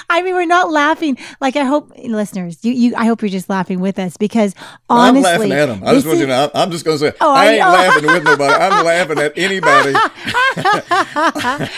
I 0.10 0.22
mean, 0.22 0.34
we're 0.36 0.46
not 0.46 0.70
laughing. 0.72 1.18
Like, 1.42 1.56
I 1.56 1.64
hope 1.64 1.92
listeners, 1.98 2.60
you, 2.64 2.72
you, 2.74 2.94
I 2.96 3.06
hope 3.06 3.22
you're 3.22 3.30
just 3.30 3.50
laughing 3.50 3.80
with 3.80 3.98
us 4.00 4.16
because 4.18 4.54
honestly, 4.90 5.18
I'm 5.20 5.40
laughing 5.40 5.52
at 5.54 5.70
him. 5.70 5.84
I 5.84 5.94
just 5.96 6.06
want 6.06 6.20
you 6.20 6.26
is- 6.26 6.28
to 6.30 6.34
know, 6.34 6.42
I'm- 6.42 6.52
I'm 6.54 6.72
just 6.72 6.86
going 6.86 6.98
to 7.00 7.10
say, 7.12 7.18
Oh, 7.20 7.34
I 7.34 7.46
I 7.46 7.52
ain't 7.54 7.60
laughing 7.62 8.06
with 8.06 8.24
nobody. 8.24 8.54
I'm 8.54 8.86
laughing 8.86 9.20
at 9.20 9.38
anybody. 9.38 9.94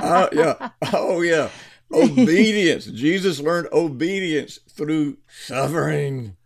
Uh, 0.00 0.28
yeah. 0.32 0.68
Oh, 0.92 1.20
yeah. 1.22 1.48
Obedience. 1.92 2.86
Jesus 2.86 3.40
learned 3.40 3.68
obedience 3.72 4.58
through 4.68 5.18
suffering. 5.28 6.36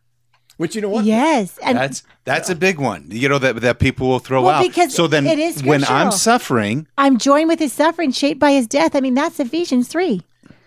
Which, 0.56 0.76
you 0.76 0.80
know 0.82 0.88
what? 0.88 1.04
Yes, 1.04 1.58
and 1.58 1.76
That's 1.76 2.04
that's 2.24 2.48
a 2.48 2.54
big 2.54 2.78
one. 2.78 3.06
You 3.10 3.28
know 3.28 3.38
that 3.38 3.60
that 3.62 3.80
people 3.80 4.08
will 4.08 4.20
throw 4.20 4.42
Well, 4.42 4.56
out. 4.56 4.62
because 4.62 4.94
so 4.94 5.08
then 5.08 5.26
it 5.26 5.38
is 5.38 5.64
when 5.64 5.82
I'm 5.84 6.12
suffering, 6.12 6.86
I'm 6.96 7.18
joined 7.18 7.48
with 7.48 7.58
his 7.58 7.72
suffering, 7.72 8.12
shaped 8.12 8.38
by 8.38 8.52
his 8.52 8.68
death. 8.68 8.94
I 8.94 9.00
mean, 9.00 9.14
that's 9.14 9.40
Ephesians 9.40 9.88
three. 9.88 10.22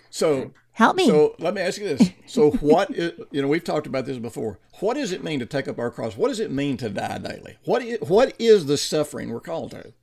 So, 0.10 0.52
Help 0.74 0.98
me. 0.98 1.08
so 1.08 1.36
let 1.40 1.54
me 1.54 1.62
ask 1.62 1.80
you 1.80 1.96
this. 1.96 2.12
So, 2.26 2.52
what 2.52 2.92
is, 2.92 3.14
you 3.32 3.42
know, 3.42 3.48
we've 3.48 3.64
talked 3.64 3.88
about 3.88 4.06
this 4.06 4.18
before. 4.18 4.60
What 4.82 4.96
does 4.96 5.12
it 5.14 5.24
mean 5.24 5.40
to 5.40 5.46
take 5.46 5.68
up 5.70 5.80
our 5.80 5.90
cross? 5.90 6.18
What 6.18 6.28
does 6.28 6.40
it 6.42 6.52
mean 6.52 6.76
to 6.78 6.90
die 6.90 7.18
daily? 7.20 7.56
What 7.64 7.82
is, 7.82 8.00
what 8.02 8.34
is 8.38 8.66
the 8.66 8.78
suffering 8.78 9.30
we're 9.30 9.40
called 9.40 9.72
to? 9.72 9.94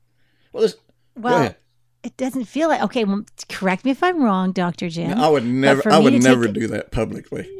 Well, 0.52 0.62
this, 0.62 0.76
well, 1.14 1.32
go 1.34 1.40
ahead. 1.40 1.56
It 2.04 2.16
doesn't 2.16 2.44
feel 2.44 2.68
like 2.68 2.82
okay. 2.82 3.04
Well, 3.04 3.24
correct 3.48 3.84
me 3.84 3.90
if 3.90 4.02
I'm 4.02 4.22
wrong, 4.22 4.52
Doctor 4.52 4.88
Jim. 4.88 5.18
I 5.18 5.28
would 5.28 5.44
never, 5.44 5.90
I 5.90 5.98
would 5.98 6.10
to 6.12 6.18
take 6.18 6.22
never 6.24 6.48
do 6.48 6.66
that 6.68 6.92
publicly. 6.92 7.48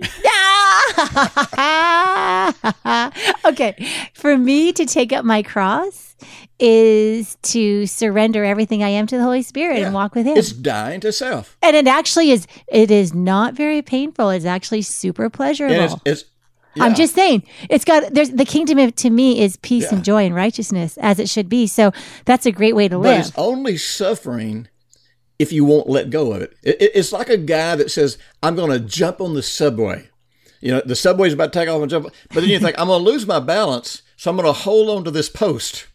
okay, 3.44 3.74
for 4.14 4.36
me 4.36 4.72
to 4.72 4.86
take 4.86 5.12
up 5.12 5.24
my 5.24 5.42
cross 5.42 6.14
is 6.58 7.36
to 7.42 7.86
surrender 7.86 8.44
everything 8.44 8.82
I 8.82 8.88
am 8.90 9.06
to 9.08 9.16
the 9.16 9.22
Holy 9.22 9.42
Spirit 9.42 9.78
Yeah. 9.78 9.86
and 9.86 9.94
walk 9.94 10.14
with 10.14 10.26
Him. 10.26 10.36
It's 10.36 10.52
dying 10.52 11.00
to 11.00 11.12
self. 11.12 11.56
and 11.62 11.76
it 11.76 11.86
actually 11.88 12.30
is. 12.30 12.46
It 12.68 12.90
is 12.90 13.14
not 13.14 13.54
very 13.54 13.82
painful. 13.82 14.30
It's 14.30 14.44
actually 14.44 14.82
super 14.82 15.28
pleasurable. 15.30 15.74
And 15.74 16.00
it's, 16.04 16.24
it's 16.76 16.84
I'm 16.84 16.94
just 16.94 17.14
saying, 17.14 17.44
it's 17.70 17.84
got 17.84 18.12
there's 18.14 18.30
the 18.30 18.44
kingdom 18.44 18.78
of, 18.78 18.94
to 18.96 19.10
me 19.10 19.40
is 19.40 19.56
peace 19.58 19.84
Yeah. 19.84 19.96
and 19.96 20.04
joy 20.04 20.24
and 20.26 20.34
righteousness 20.34 20.96
as 20.98 21.18
it 21.18 21.28
should 21.28 21.48
be. 21.48 21.66
So 21.66 21.92
that's 22.24 22.46
a 22.46 22.52
great 22.52 22.74
way 22.74 22.88
to 22.88 22.96
But 22.96 23.02
live. 23.02 23.20
it's 23.26 23.32
only 23.36 23.76
suffering 23.76 24.68
if 25.38 25.52
you 25.52 25.64
won't 25.64 25.88
let 25.88 26.10
go 26.10 26.32
of 26.32 26.42
it. 26.42 26.52
It- 26.62 26.80
it- 26.80 26.92
It's 26.94 27.12
like 27.12 27.28
a 27.28 27.36
guy 27.36 27.74
that 27.76 27.90
says, 27.90 28.18
I'm 28.42 28.54
going 28.56 28.70
to 28.70 28.78
jump 28.80 29.20
on 29.20 29.34
the 29.34 29.42
subway. 29.42 30.08
You 30.60 30.70
know, 30.72 30.82
the 30.84 30.96
subway's 30.96 31.32
about 31.34 31.52
to 31.52 31.58
take 31.58 31.68
off 31.68 31.80
and 31.82 31.90
jump. 31.90 32.06
But 32.30 32.40
then 32.40 32.48
you 32.50 32.58
think, 32.58 32.78
I'm 32.78 32.86
going 32.86 33.04
to 33.04 33.10
lose 33.10 33.26
my 33.26 33.40
balance, 33.40 34.02
so 34.16 34.30
I'm 34.30 34.36
going 34.36 34.46
to 34.46 34.52
hold 34.52 34.88
on 34.90 35.04
to 35.04 35.10
this 35.10 35.28
post. 35.28 35.86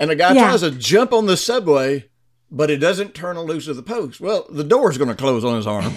And 0.00 0.10
the 0.10 0.16
guy 0.16 0.32
Yeah. 0.32 0.48
tries 0.48 0.60
to 0.62 0.70
jump 0.70 1.12
on 1.12 1.26
the 1.26 1.36
subway, 1.36 2.06
but 2.50 2.70
it 2.70 2.78
doesn't 2.78 3.14
turn 3.14 3.38
loose 3.38 3.68
of 3.68 3.76
the 3.76 3.82
post. 3.82 4.20
Well, 4.20 4.46
the 4.50 4.64
door's 4.64 4.96
going 4.98 5.10
to 5.10 5.14
close 5.16 5.44
on 5.44 5.56
his 5.56 5.66
arm. 5.66 5.92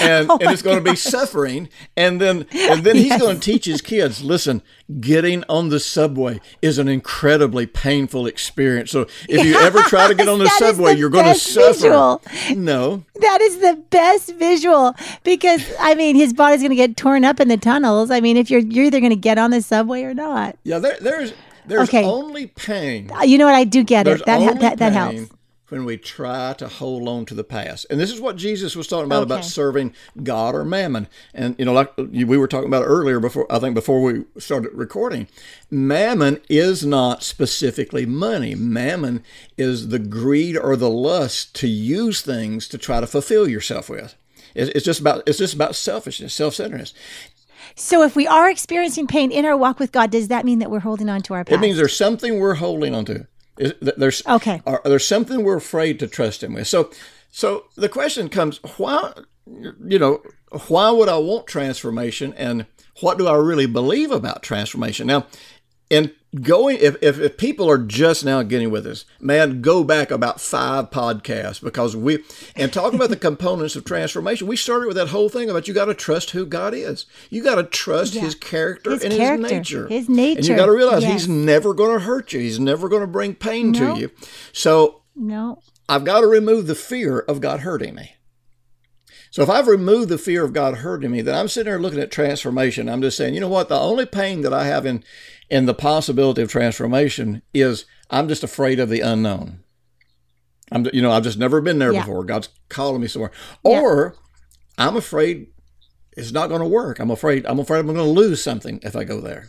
And, 0.00 0.30
Oh 0.30 0.38
and 0.40 0.50
it's 0.50 0.62
going 0.62 0.82
to 0.82 0.90
be 0.90 0.96
suffering, 0.96 1.68
and 1.96 2.20
then 2.20 2.46
and 2.52 2.82
then 2.84 2.96
he's 2.96 3.16
going 3.18 3.38
to 3.38 3.40
teach 3.40 3.64
his 3.66 3.80
kids. 3.80 4.22
Listen, 4.22 4.62
getting 5.00 5.44
on 5.48 5.68
the 5.68 5.78
subway 5.78 6.40
is 6.60 6.78
an 6.78 6.88
incredibly 6.88 7.66
painful 7.66 8.26
experience. 8.26 8.90
So 8.90 9.06
if 9.28 9.44
you 9.46 9.54
ever 9.56 9.80
try 9.82 10.08
to 10.08 10.14
get 10.14 10.28
on 10.28 10.38
the 10.40 10.48
subway, 10.48 10.94
the 10.94 10.98
you're 10.98 11.10
going 11.10 11.32
to 11.32 11.38
suffer. 11.38 11.72
visual. 11.74 12.22
No, 12.56 13.04
That 13.20 13.40
is 13.40 13.58
the 13.58 13.82
best 13.90 14.34
visual 14.36 14.94
because 15.24 15.62
I 15.78 15.94
mean 15.94 16.16
his 16.16 16.32
body's 16.32 16.60
going 16.60 16.70
to 16.70 16.76
get 16.76 16.96
torn 16.96 17.24
up 17.24 17.38
in 17.38 17.48
the 17.48 17.56
tunnels. 17.56 18.10
I 18.10 18.20
mean 18.20 18.36
if 18.36 18.50
you're 18.50 18.60
you're 18.60 18.86
either 18.86 19.00
going 19.00 19.10
to 19.10 19.16
get 19.16 19.38
on 19.38 19.50
the 19.52 19.62
subway 19.62 20.02
or 20.02 20.14
not. 20.14 20.56
yeah, 20.64 20.78
there, 20.78 20.96
there's 21.00 21.32
there's 21.66 21.88
Okay. 21.88 22.04
only 22.04 22.48
pain. 22.48 23.10
You 23.24 23.38
know 23.38 23.46
what? 23.46 23.54
I 23.54 23.64
do 23.64 23.84
get 23.84 24.02
There's 24.04 24.20
it. 24.20 24.26
That, 24.26 24.58
that 24.60 24.78
that 24.78 24.92
helps. 24.92 25.30
When 25.72 25.86
we 25.86 25.96
try 25.96 26.52
to 26.52 26.68
hold 26.68 27.08
on 27.08 27.24
to 27.24 27.34
the 27.34 27.42
past. 27.42 27.86
And 27.88 27.98
this 27.98 28.10
is 28.10 28.20
what 28.20 28.36
Jesus 28.36 28.76
was 28.76 28.86
talking 28.86 29.06
about 29.06 29.22
about 29.22 29.42
serving 29.42 29.94
God 30.22 30.54
or 30.54 30.66
mammon. 30.66 31.08
And 31.32 31.56
you 31.58 31.64
know, 31.64 31.72
like 31.72 31.90
we 31.96 32.36
were 32.36 32.46
talking 32.46 32.68
about 32.68 32.84
earlier 32.84 33.18
before 33.18 33.50
I 33.50 33.58
think 33.58 33.74
before 33.74 34.02
we 34.02 34.24
started 34.36 34.70
recording, 34.74 35.28
mammon 35.70 36.42
is 36.50 36.84
not 36.84 37.22
specifically 37.22 38.04
money. 38.04 38.54
Mammon 38.54 39.24
is 39.56 39.88
the 39.88 39.98
greed 39.98 40.58
or 40.58 40.76
the 40.76 40.90
lust 40.90 41.54
to 41.56 41.68
use 41.68 42.20
things 42.20 42.68
to 42.68 42.76
try 42.76 43.00
to 43.00 43.06
fulfill 43.06 43.48
yourself 43.48 43.88
with. 43.88 44.14
It's 44.54 44.70
it's 44.74 44.84
just 44.84 45.00
about 45.00 45.22
it's 45.26 45.38
just 45.38 45.54
about 45.54 45.74
selfishness, 45.74 46.34
self-centeredness. 46.34 46.92
So 47.76 48.02
if 48.02 48.14
we 48.14 48.26
are 48.26 48.50
experiencing 48.50 49.06
pain 49.06 49.32
in 49.32 49.46
our 49.46 49.56
walk 49.56 49.78
with 49.78 49.90
God, 49.90 50.10
does 50.10 50.28
that 50.28 50.44
mean 50.44 50.58
that 50.58 50.70
we're 50.70 50.80
holding 50.80 51.08
on 51.08 51.22
to 51.22 51.32
our 51.32 51.44
past? 51.44 51.54
It 51.54 51.60
means 51.60 51.78
there's 51.78 51.96
something 51.96 52.38
we're 52.38 52.56
holding 52.56 52.94
on 52.94 53.06
to. 53.06 53.26
Is- 53.62 53.74
There's 53.96 54.22
Okay. 54.26 54.60
Or 54.64 54.80
there's 54.84 55.06
something 55.06 55.42
we're 55.42 55.56
afraid 55.56 55.98
to 56.00 56.06
trust 56.06 56.42
Him 56.42 56.54
with. 56.54 56.66
So, 56.68 56.90
so 57.30 57.64
the 57.76 57.88
question 57.88 58.28
comes: 58.28 58.58
Why, 58.76 59.12
you 59.46 59.98
know, 59.98 60.22
why 60.68 60.90
would 60.90 61.08
I 61.08 61.18
want 61.18 61.46
transformation, 61.46 62.34
and 62.36 62.66
what 63.00 63.18
do 63.18 63.26
I 63.26 63.36
really 63.36 63.66
believe 63.66 64.10
about 64.10 64.42
transformation? 64.42 65.06
Now, 65.06 65.26
and 65.92 66.12
going 66.40 66.78
if, 66.80 66.96
if 67.02 67.20
if 67.20 67.36
people 67.36 67.68
are 67.70 67.76
just 67.76 68.24
now 68.24 68.42
getting 68.42 68.70
with 68.70 68.86
us, 68.86 69.04
man, 69.20 69.60
go 69.60 69.84
back 69.84 70.10
about 70.10 70.40
five 70.40 70.90
podcasts 70.90 71.62
because 71.62 71.94
we 71.94 72.24
and 72.56 72.72
talking 72.72 72.98
about 72.98 73.10
the 73.10 73.16
components 73.28 73.76
of 73.76 73.84
transformation. 73.84 74.46
We 74.46 74.56
started 74.56 74.86
with 74.86 74.96
that 74.96 75.08
whole 75.08 75.28
thing 75.28 75.50
about 75.50 75.68
you 75.68 75.74
got 75.74 75.84
to 75.84 75.94
trust 75.94 76.30
who 76.30 76.46
God 76.46 76.72
is. 76.74 77.04
You 77.28 77.44
got 77.44 77.56
to 77.56 77.64
trust 77.64 78.14
His 78.14 78.34
character 78.34 78.90
His 78.92 79.04
and 79.04 79.12
character, 79.12 79.42
His 79.42 79.52
nature. 79.52 79.86
His 79.88 80.08
nature. 80.08 80.38
And 80.38 80.48
you 80.48 80.56
got 80.56 80.66
to 80.66 80.72
realize 80.72 81.02
yes. 81.02 81.12
He's 81.12 81.28
never 81.28 81.74
going 81.74 81.92
to 81.98 82.04
hurt 82.04 82.32
you. 82.32 82.40
He's 82.40 82.58
never 82.58 82.88
going 82.88 83.02
to 83.02 83.06
bring 83.06 83.34
pain 83.34 83.72
No. 83.72 83.94
to 83.94 84.00
you. 84.00 84.10
So 84.52 85.02
no. 85.14 85.58
I've 85.88 86.04
got 86.04 86.20
to 86.20 86.26
remove 86.26 86.66
the 86.66 86.74
fear 86.74 87.18
of 87.18 87.42
God 87.42 87.60
hurting 87.60 87.94
me. 87.94 88.14
So 89.32 89.42
if 89.42 89.48
I've 89.48 89.66
removed 89.66 90.10
the 90.10 90.18
fear 90.18 90.44
of 90.44 90.52
God 90.52 90.76
hurting 90.76 91.10
me, 91.10 91.22
then 91.22 91.34
I'm 91.34 91.48
sitting 91.48 91.70
there 91.70 91.80
looking 91.80 91.98
at 92.00 92.10
transformation. 92.10 92.86
I'm 92.86 93.00
just 93.00 93.16
saying, 93.16 93.32
you 93.32 93.40
know 93.40 93.48
what? 93.48 93.70
The 93.70 93.78
only 93.80 94.04
pain 94.04 94.42
that 94.42 94.52
I 94.52 94.64
have 94.66 94.84
in 94.86 95.02
in 95.48 95.64
the 95.64 95.72
possibility 95.74 96.42
of 96.42 96.50
transformation 96.50 97.40
is 97.54 97.86
I'm 98.10 98.28
just 98.28 98.44
afraid 98.44 98.78
of 98.78 98.90
the 98.90 99.00
unknown. 99.00 99.60
I'm, 100.70 100.86
you 100.92 101.00
know, 101.00 101.10
I've 101.10 101.22
just 101.24 101.38
never 101.38 101.62
been 101.62 101.78
there 101.78 101.92
Yeah. 101.94 102.00
before. 102.02 102.24
God's 102.24 102.50
calling 102.68 103.00
me 103.00 103.08
somewhere, 103.08 103.30
Yeah. 103.64 103.80
or 103.80 104.16
I'm 104.76 104.96
afraid 104.96 105.46
it's 106.14 106.32
not 106.32 106.48
going 106.48 106.60
to 106.60 106.66
work. 106.66 106.98
I'm 106.98 107.10
afraid 107.10 107.46
I'm 107.46 107.58
afraid 107.58 107.80
I'm 107.80 107.86
going 107.86 107.96
to 107.96 108.02
lose 108.04 108.42
something 108.42 108.80
if 108.82 108.94
I 108.94 109.04
go 109.04 109.18
there. 109.18 109.48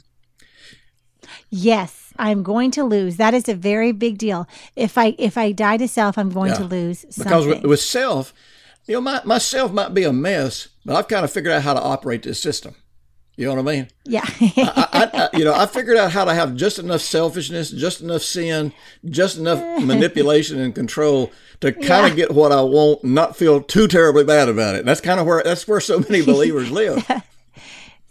Yes, 1.50 2.14
I'm 2.18 2.42
going 2.42 2.72
to 2.72 2.84
lose. 2.86 3.18
That 3.18 3.34
is 3.34 3.50
a 3.50 3.56
very 3.56 3.92
big 3.92 4.18
deal. 4.18 4.48
If 4.78 4.98
I 4.98 5.14
if 5.20 5.38
I 5.38 5.52
die 5.52 5.76
to 5.78 5.88
self, 5.90 6.18
I'm 6.18 6.30
going 6.30 6.52
Yeah. 6.52 6.58
to 6.60 6.64
lose 6.64 7.00
something. 7.10 7.24
Because 7.26 7.46
with, 7.48 7.64
with 7.64 7.80
self, 7.82 8.34
you 8.86 8.96
know, 8.96 9.02
my, 9.02 9.22
my 9.24 9.38
self 9.38 9.72
might 9.72 9.94
be 9.94 10.04
a 10.04 10.14
mess, 10.14 10.68
but 10.86 10.96
I've 10.96 11.08
kind 11.08 11.24
of 11.26 11.32
figured 11.32 11.54
out 11.54 11.62
how 11.64 11.74
to 11.74 11.82
operate 11.82 12.24
this 12.24 12.40
system. 12.42 12.76
You 13.36 13.48
know 13.48 13.56
what 13.56 13.68
I 13.68 13.76
mean? 13.76 13.88
yeah. 14.06 14.22
I, 14.28 15.10
I, 15.12 15.20
I, 15.34 15.38
you 15.38 15.44
know, 15.44 15.56
I 15.56 15.66
figured 15.66 15.98
out 15.98 16.12
how 16.12 16.24
to 16.24 16.36
have 16.36 16.56
just 16.56 16.78
enough 16.78 17.02
selfishness, 17.02 17.72
just 17.72 18.00
enough 18.02 18.22
sin, 18.22 18.74
just 19.10 19.40
enough 19.40 19.60
manipulation 19.84 20.60
and 20.60 20.76
control 20.76 21.32
to 21.62 21.72
kind 21.72 21.84
Yeah. 21.88 22.08
of 22.08 22.16
get 22.16 22.32
what 22.36 22.52
I 22.52 22.62
want, 22.62 23.04
not 23.04 23.36
feel 23.36 23.60
too 23.64 23.88
terribly 23.88 24.24
bad 24.24 24.50
about 24.50 24.76
it. 24.76 24.86
That's 24.86 25.02
kind 25.02 25.20
of 25.20 25.26
where 25.26 25.42
that's 25.44 25.68
where 25.68 25.80
so 25.80 25.98
many 26.00 26.22
believers 26.24 26.70
live. 26.70 27.04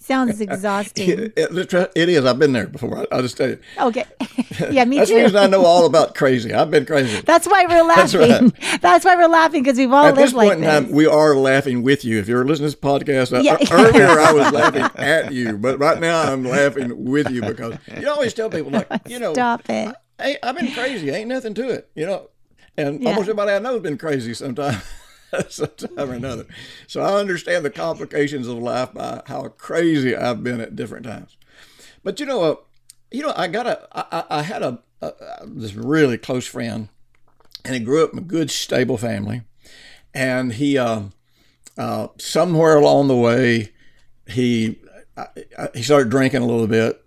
Sounds 0.02 0.40
exhausting. 0.46 1.10
It, 1.10 1.32
it- 1.36 1.90
it 1.94 2.08
is. 2.08 2.24
I've 2.24 2.38
been 2.38 2.52
there 2.52 2.66
before. 2.66 2.98
I, 2.98 3.06
I'll 3.12 3.22
just 3.22 3.36
tell 3.36 3.48
you. 3.50 3.58
Okay. 3.78 4.04
yeah, 4.70 4.84
me 4.84 4.98
That's 4.98 5.10
the 5.10 5.16
too. 5.16 5.22
reason 5.22 5.36
I 5.36 5.46
know 5.46 5.64
all 5.64 5.86
about 5.86 6.14
crazy. 6.14 6.52
I've 6.52 6.70
been 6.70 6.84
crazy. 6.86 7.20
That's 7.26 7.46
why 7.46 7.64
we're 7.66 7.86
That's 7.86 8.14
laughing. 8.14 8.52
That's, 8.80 9.04
why 9.04 9.16
we're 9.16 9.28
laughing 9.28 9.62
because 9.62 9.78
we've 9.78 9.92
all 9.92 10.06
At 10.06 10.14
this 10.16 10.32
lived 10.32 10.36
like 10.36 10.48
point 10.48 10.58
in 10.58 10.64
this. 10.64 10.84
time, 10.88 10.90
we 10.92 11.06
are 11.06 11.36
laughing 11.36 11.82
with 11.82 12.04
you. 12.04 12.18
If 12.18 12.26
you're 12.28 12.44
listening 12.44 12.70
to 12.70 12.76
this 12.76 12.80
podcast, 12.80 13.32
uh, 13.36 13.40
Yeah. 13.40 13.56
earlier 13.70 14.06
I 14.20 14.32
was 14.32 14.52
laughing 14.52 14.88
at 14.96 15.32
you, 15.32 15.56
but 15.56 15.78
right 15.78 16.00
now 16.00 16.20
I'm 16.22 16.44
laughing 16.44 17.04
with 17.04 17.30
you 17.30 17.42
because 17.42 17.76
you 18.00 18.08
always 18.10 18.34
tell 18.34 18.50
people 18.50 18.70
like, 18.72 18.88
you 19.08 19.18
know, 19.18 19.32
Stop 19.34 19.68
it. 19.70 19.94
hey, 20.20 20.36
I've 20.42 20.56
been 20.56 20.72
crazy. 20.72 21.10
Ain't 21.10 21.28
nothing 21.28 21.54
to 21.54 21.68
it, 21.68 21.88
you 21.94 22.06
know. 22.06 22.28
And 22.76 23.02
Yeah. 23.02 23.10
almost 23.10 23.24
everybody 23.28 23.52
I 23.52 23.58
know 23.58 23.74
has 23.74 23.82
been 23.82 23.98
crazy 23.98 24.34
sometime, 24.34 24.80
sometime 25.48 26.10
or 26.10 26.14
another. 26.14 26.46
So 26.86 27.00
I 27.00 27.18
understand 27.18 27.64
the 27.64 27.70
complications 27.70 28.46
of 28.46 28.58
life 28.58 28.92
by 28.92 29.22
how 29.26 29.48
crazy 29.48 30.14
I've 30.14 30.42
been 30.42 30.60
at 30.60 30.76
different 30.76 31.06
times. 31.06 31.36
But 32.02 32.20
you 32.20 32.26
know, 32.26 32.42
uh, 32.42 32.56
you 33.10 33.22
know, 33.22 33.32
I 33.36 33.48
got 33.48 33.66
a, 33.66 33.88
I, 33.92 34.38
I 34.38 34.42
had 34.42 34.62
a, 34.62 34.80
a, 35.00 35.06
a 35.06 35.46
this 35.46 35.74
really 35.74 36.18
close 36.18 36.46
friend, 36.46 36.88
and 37.64 37.74
he 37.74 37.80
grew 37.80 38.04
up 38.04 38.12
in 38.12 38.18
a 38.18 38.22
good, 38.22 38.50
stable 38.50 38.98
family, 38.98 39.42
and 40.12 40.52
he, 40.54 40.78
uh, 40.78 41.04
uh, 41.78 42.08
somewhere 42.18 42.76
along 42.76 43.08
the 43.08 43.16
way, 43.16 43.72
he, 44.26 44.78
I, 45.16 45.26
I, 45.58 45.68
he 45.74 45.82
started 45.82 46.10
drinking 46.10 46.42
a 46.42 46.46
little 46.46 46.66
bit. 46.66 47.04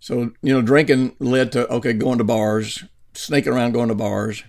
So 0.00 0.32
you 0.42 0.52
know, 0.52 0.62
drinking 0.62 1.16
led 1.18 1.52
to 1.52 1.68
okay, 1.68 1.92
going 1.92 2.18
to 2.18 2.24
bars, 2.24 2.84
sneaking 3.14 3.52
around, 3.52 3.72
going 3.72 3.88
to 3.88 3.94
bars, 3.94 4.44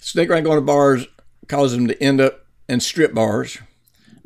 sneaking 0.00 0.32
around, 0.32 0.44
going 0.44 0.58
to 0.58 0.62
bars, 0.62 1.06
caused 1.48 1.76
him 1.76 1.88
to 1.88 2.02
end 2.02 2.20
up 2.20 2.46
in 2.68 2.80
strip 2.80 3.14
bars. 3.14 3.58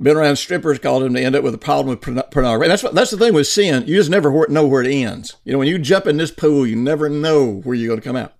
Been 0.00 0.16
around 0.16 0.36
strippers 0.36 0.80
caused 0.80 1.06
him 1.06 1.14
to 1.14 1.20
end 1.20 1.36
up 1.36 1.44
with 1.44 1.54
a 1.54 1.58
problem 1.58 1.96
with 1.96 2.30
pornography. 2.30 2.68
That's 2.68 2.82
what, 2.82 2.94
that's 2.94 3.12
the 3.12 3.16
thing 3.16 3.34
with 3.34 3.46
sin. 3.46 3.86
You 3.86 3.96
just 3.96 4.10
never 4.10 4.48
know 4.48 4.66
where 4.66 4.82
it 4.82 4.92
ends. 4.92 5.36
You 5.44 5.52
know, 5.52 5.58
when 5.58 5.68
you 5.68 5.78
jump 5.78 6.06
in 6.06 6.16
this 6.16 6.32
pool, 6.32 6.66
you 6.66 6.74
never 6.74 7.08
know 7.08 7.60
where 7.60 7.76
you're 7.76 7.88
going 7.88 8.00
to 8.00 8.04
come 8.04 8.16
out. 8.16 8.34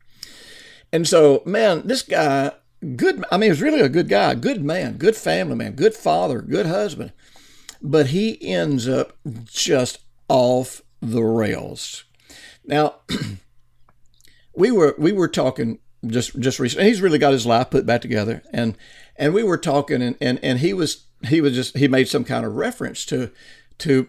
And 0.92 1.06
so, 1.06 1.42
man, 1.46 1.86
this 1.86 2.02
guy, 2.02 2.52
good. 2.96 3.24
I 3.30 3.36
mean, 3.36 3.44
he 3.44 3.50
was 3.50 3.62
really 3.62 3.80
a 3.80 3.88
good 3.88 4.08
guy, 4.08 4.34
good 4.34 4.64
man, 4.64 4.96
good 4.96 5.16
family 5.16 5.54
man, 5.54 5.72
good 5.72 5.94
father, 5.94 6.42
good 6.42 6.66
husband. 6.66 7.12
But 7.80 8.08
he 8.08 8.42
ends 8.42 8.88
up 8.88 9.16
just 9.44 10.00
off 10.28 10.82
the 11.00 11.22
rails. 11.22 12.04
Now, 12.64 12.96
we 14.54 14.70
were 14.70 14.94
we 14.98 15.12
were 15.12 15.28
talking 15.28 15.78
just 16.06 16.38
just 16.38 16.58
recently. 16.58 16.88
He's 16.88 17.00
really 17.00 17.18
got 17.18 17.32
his 17.32 17.46
life 17.46 17.70
put 17.70 17.86
back 17.86 18.00
together, 18.00 18.42
and 18.52 18.76
and 19.16 19.34
we 19.34 19.42
were 19.42 19.58
talking, 19.58 20.02
and 20.02 20.16
and 20.20 20.38
and 20.42 20.58
he 20.58 20.72
was 20.72 21.06
he 21.28 21.40
was 21.40 21.54
just 21.54 21.76
he 21.76 21.88
made 21.88 22.08
some 22.08 22.24
kind 22.24 22.44
of 22.44 22.56
reference 22.56 23.04
to 23.06 23.30
to 23.78 24.08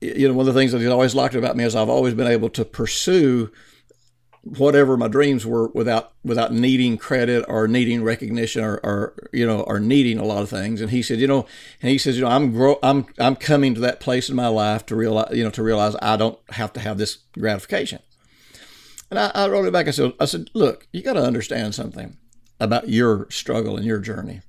you 0.00 0.28
know 0.28 0.34
one 0.34 0.48
of 0.48 0.54
the 0.54 0.58
things 0.58 0.72
that 0.72 0.80
he's 0.80 0.88
always 0.88 1.14
liked 1.14 1.34
about 1.34 1.56
me 1.56 1.64
is 1.64 1.76
I've 1.76 1.88
always 1.88 2.14
been 2.14 2.26
able 2.26 2.48
to 2.50 2.64
pursue 2.64 3.50
whatever 4.42 4.96
my 4.96 5.08
dreams 5.08 5.44
were 5.44 5.68
without 5.68 6.12
without 6.24 6.52
needing 6.52 6.96
credit 6.96 7.44
or 7.46 7.68
needing 7.68 8.02
recognition 8.02 8.64
or, 8.64 8.76
or 8.78 9.28
you 9.32 9.46
know 9.46 9.60
or 9.60 9.78
needing 9.78 10.18
a 10.18 10.24
lot 10.24 10.42
of 10.42 10.48
things 10.48 10.80
and 10.80 10.90
he 10.90 11.02
said 11.02 11.18
you 11.18 11.26
know 11.26 11.46
and 11.82 11.90
he 11.90 11.98
says 11.98 12.16
you 12.16 12.24
know 12.24 12.30
I'm 12.30 12.50
grow 12.52 12.78
I'm 12.82 13.06
I'm 13.18 13.36
coming 13.36 13.74
to 13.74 13.80
that 13.80 14.00
place 14.00 14.30
in 14.30 14.36
my 14.36 14.48
life 14.48 14.86
to 14.86 14.96
realize 14.96 15.36
you 15.36 15.44
know 15.44 15.50
to 15.50 15.62
realize 15.62 15.94
I 16.00 16.16
don't 16.16 16.38
have 16.50 16.72
to 16.72 16.80
have 16.80 16.96
this 16.96 17.18
gratification 17.34 18.00
and 19.10 19.18
I, 19.18 19.30
I 19.34 19.48
wrote 19.48 19.66
it 19.66 19.72
back 19.72 19.88
I 19.88 19.92
said 19.92 20.12
I 20.20 20.24
said 20.24 20.50
look 20.54 20.86
you 20.92 21.02
got 21.02 21.14
to 21.14 21.22
understand 21.22 21.74
something 21.74 22.16
about 22.58 22.88
your 22.88 23.26
struggle 23.30 23.76
and 23.76 23.84
your 23.84 23.98
journey. 23.98 24.42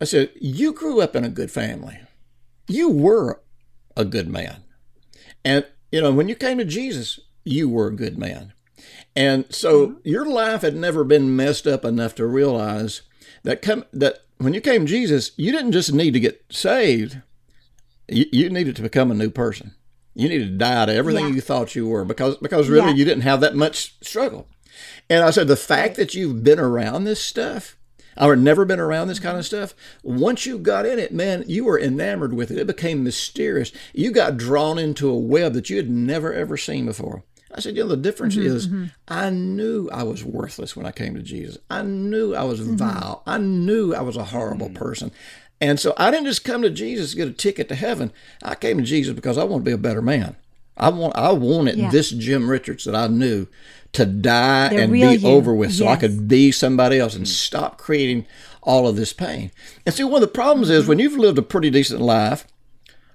I 0.00 0.04
said 0.04 0.30
you 0.40 0.72
grew 0.72 1.00
up 1.00 1.16
in 1.16 1.24
a 1.24 1.28
good 1.28 1.50
family. 1.50 1.98
You 2.66 2.90
were 2.90 3.40
a 3.96 4.04
good 4.04 4.28
man. 4.28 4.62
And 5.44 5.66
you 5.92 6.00
know 6.00 6.12
when 6.12 6.28
you 6.28 6.34
came 6.34 6.58
to 6.58 6.64
Jesus 6.64 7.20
you 7.44 7.68
were 7.68 7.88
a 7.88 7.96
good 7.96 8.18
man. 8.18 8.52
And 9.16 9.46
so 9.50 9.88
mm-hmm. 9.88 10.08
your 10.08 10.26
life 10.26 10.62
had 10.62 10.76
never 10.76 11.02
been 11.04 11.34
messed 11.34 11.66
up 11.66 11.84
enough 11.84 12.14
to 12.16 12.26
realize 12.26 13.02
that 13.42 13.62
come 13.62 13.84
that 13.92 14.20
when 14.38 14.54
you 14.54 14.60
came 14.60 14.86
to 14.86 14.90
Jesus, 14.90 15.32
you 15.36 15.50
didn't 15.52 15.72
just 15.72 15.92
need 15.92 16.12
to 16.12 16.20
get 16.20 16.44
saved. 16.50 17.20
You, 18.08 18.26
you 18.32 18.50
needed 18.50 18.76
to 18.76 18.82
become 18.82 19.10
a 19.10 19.14
new 19.14 19.30
person. 19.30 19.74
You 20.18 20.28
needed 20.28 20.48
to 20.48 20.58
die 20.58 20.86
to 20.86 20.94
everything 20.94 21.28
Yeah. 21.28 21.34
you 21.34 21.40
thought 21.40 21.76
you 21.76 21.86
were 21.86 22.04
because 22.04 22.36
because 22.36 22.68
really 22.68 22.88
Yeah. 22.88 22.94
you 22.94 23.04
didn't 23.04 23.22
have 23.22 23.40
that 23.40 23.54
much 23.54 23.94
struggle. 24.02 24.48
And 25.08 25.24
I 25.24 25.30
said 25.30 25.48
the 25.48 25.56
fact 25.56 25.96
that 25.96 26.14
you've 26.14 26.42
been 26.42 26.58
around 26.58 27.04
this 27.04 27.20
stuff 27.20 27.76
or 28.20 28.34
never 28.34 28.64
been 28.64 28.80
around 28.80 29.06
this 29.06 29.20
kind 29.20 29.38
of 29.38 29.44
mm-hmm. 29.44 29.68
stuff, 29.68 29.74
once 30.02 30.44
you 30.44 30.58
got 30.58 30.86
in 30.86 30.98
it, 30.98 31.12
man, 31.12 31.44
you 31.46 31.64
were 31.64 31.80
enamored 31.80 32.34
with 32.34 32.50
it. 32.50 32.58
It 32.58 32.66
became 32.66 33.04
mysterious. 33.04 33.70
You 33.94 34.10
got 34.10 34.36
drawn 34.36 34.76
into 34.76 35.08
a 35.08 35.18
web 35.18 35.52
that 35.54 35.70
you 35.70 35.76
had 35.76 35.88
never 35.88 36.32
ever 36.34 36.56
seen 36.56 36.86
before. 36.86 37.22
I 37.54 37.60
said, 37.60 37.76
you 37.76 37.84
know, 37.84 37.88
the 37.88 37.96
difference 37.96 38.36
mm-hmm, 38.36 38.46
is 38.46 38.68
mm-hmm. 38.68 38.84
I 39.06 39.30
knew 39.30 39.88
I 39.90 40.02
was 40.02 40.24
worthless 40.24 40.76
when 40.76 40.84
I 40.84 40.92
came 40.92 41.14
to 41.14 41.22
Jesus. 41.22 41.58
I 41.70 41.82
knew 41.82 42.34
I 42.34 42.42
was 42.42 42.60
vile. 42.60 43.22
I 43.26 43.38
knew 43.38 43.94
I 43.94 44.02
was 44.02 44.16
a 44.16 44.24
horrible 44.24 44.68
mm. 44.68 44.74
person. 44.74 45.12
And 45.60 45.80
so 45.80 45.92
I 45.96 46.10
didn't 46.10 46.26
just 46.26 46.44
come 46.44 46.62
to 46.62 46.70
Jesus 46.70 47.10
to 47.10 47.16
get 47.16 47.28
a 47.28 47.32
ticket 47.32 47.68
to 47.68 47.74
heaven. 47.74 48.12
I 48.42 48.54
came 48.54 48.78
to 48.78 48.84
Jesus 48.84 49.14
because 49.14 49.36
I 49.38 49.44
want 49.44 49.64
to 49.64 49.68
be 49.68 49.74
a 49.74 49.78
better 49.78 50.02
man. 50.02 50.36
I 50.76 50.90
want 50.90 51.16
I 51.16 51.32
wanted 51.32 51.76
Yeah. 51.76 51.90
this 51.90 52.10
Jim 52.10 52.48
Richards 52.48 52.84
that 52.84 52.94
I 52.94 53.08
knew 53.08 53.46
to 53.92 54.06
die 54.06 54.68
and 54.72 54.92
be 54.92 55.16
you. 55.16 55.26
over 55.28 55.52
with 55.54 55.72
so 55.74 55.88
I 55.88 55.96
could 55.96 56.28
be 56.28 56.52
somebody 56.52 56.98
else 56.98 57.16
and 57.16 57.26
stop 57.26 57.78
creating 57.78 58.26
all 58.62 58.86
of 58.86 58.94
this 58.96 59.12
pain. 59.12 59.50
And 59.84 59.94
see 59.94 60.04
one 60.04 60.22
of 60.22 60.28
the 60.28 60.28
problems 60.28 60.70
is 60.70 60.86
when 60.86 60.98
you've 61.00 61.16
lived 61.16 61.38
a 61.38 61.42
pretty 61.42 61.70
decent 61.70 62.00
life, 62.00 62.46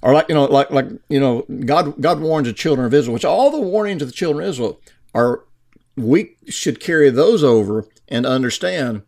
or 0.02 0.14
like 0.14 0.28
you 0.28 0.36
know, 0.36 0.46
like 0.46 0.72
like 0.72 0.88
you 1.08 1.20
know, 1.22 1.46
God 1.66 2.02
God 2.02 2.20
warns 2.20 2.48
the 2.48 2.54
children 2.54 2.86
of 2.86 2.94
Israel, 2.94 3.14
which 3.14 3.24
all 3.24 3.50
the 3.52 3.62
warnings 3.62 4.02
of 4.02 4.10
the 4.10 4.14
children 4.14 4.44
of 4.44 4.50
Israel 4.50 4.82
are 5.16 5.44
we 5.96 6.36
should 6.50 6.82
carry 6.82 7.10
those 7.10 7.44
over 7.44 7.86
and 8.10 8.26
understand 8.26 9.04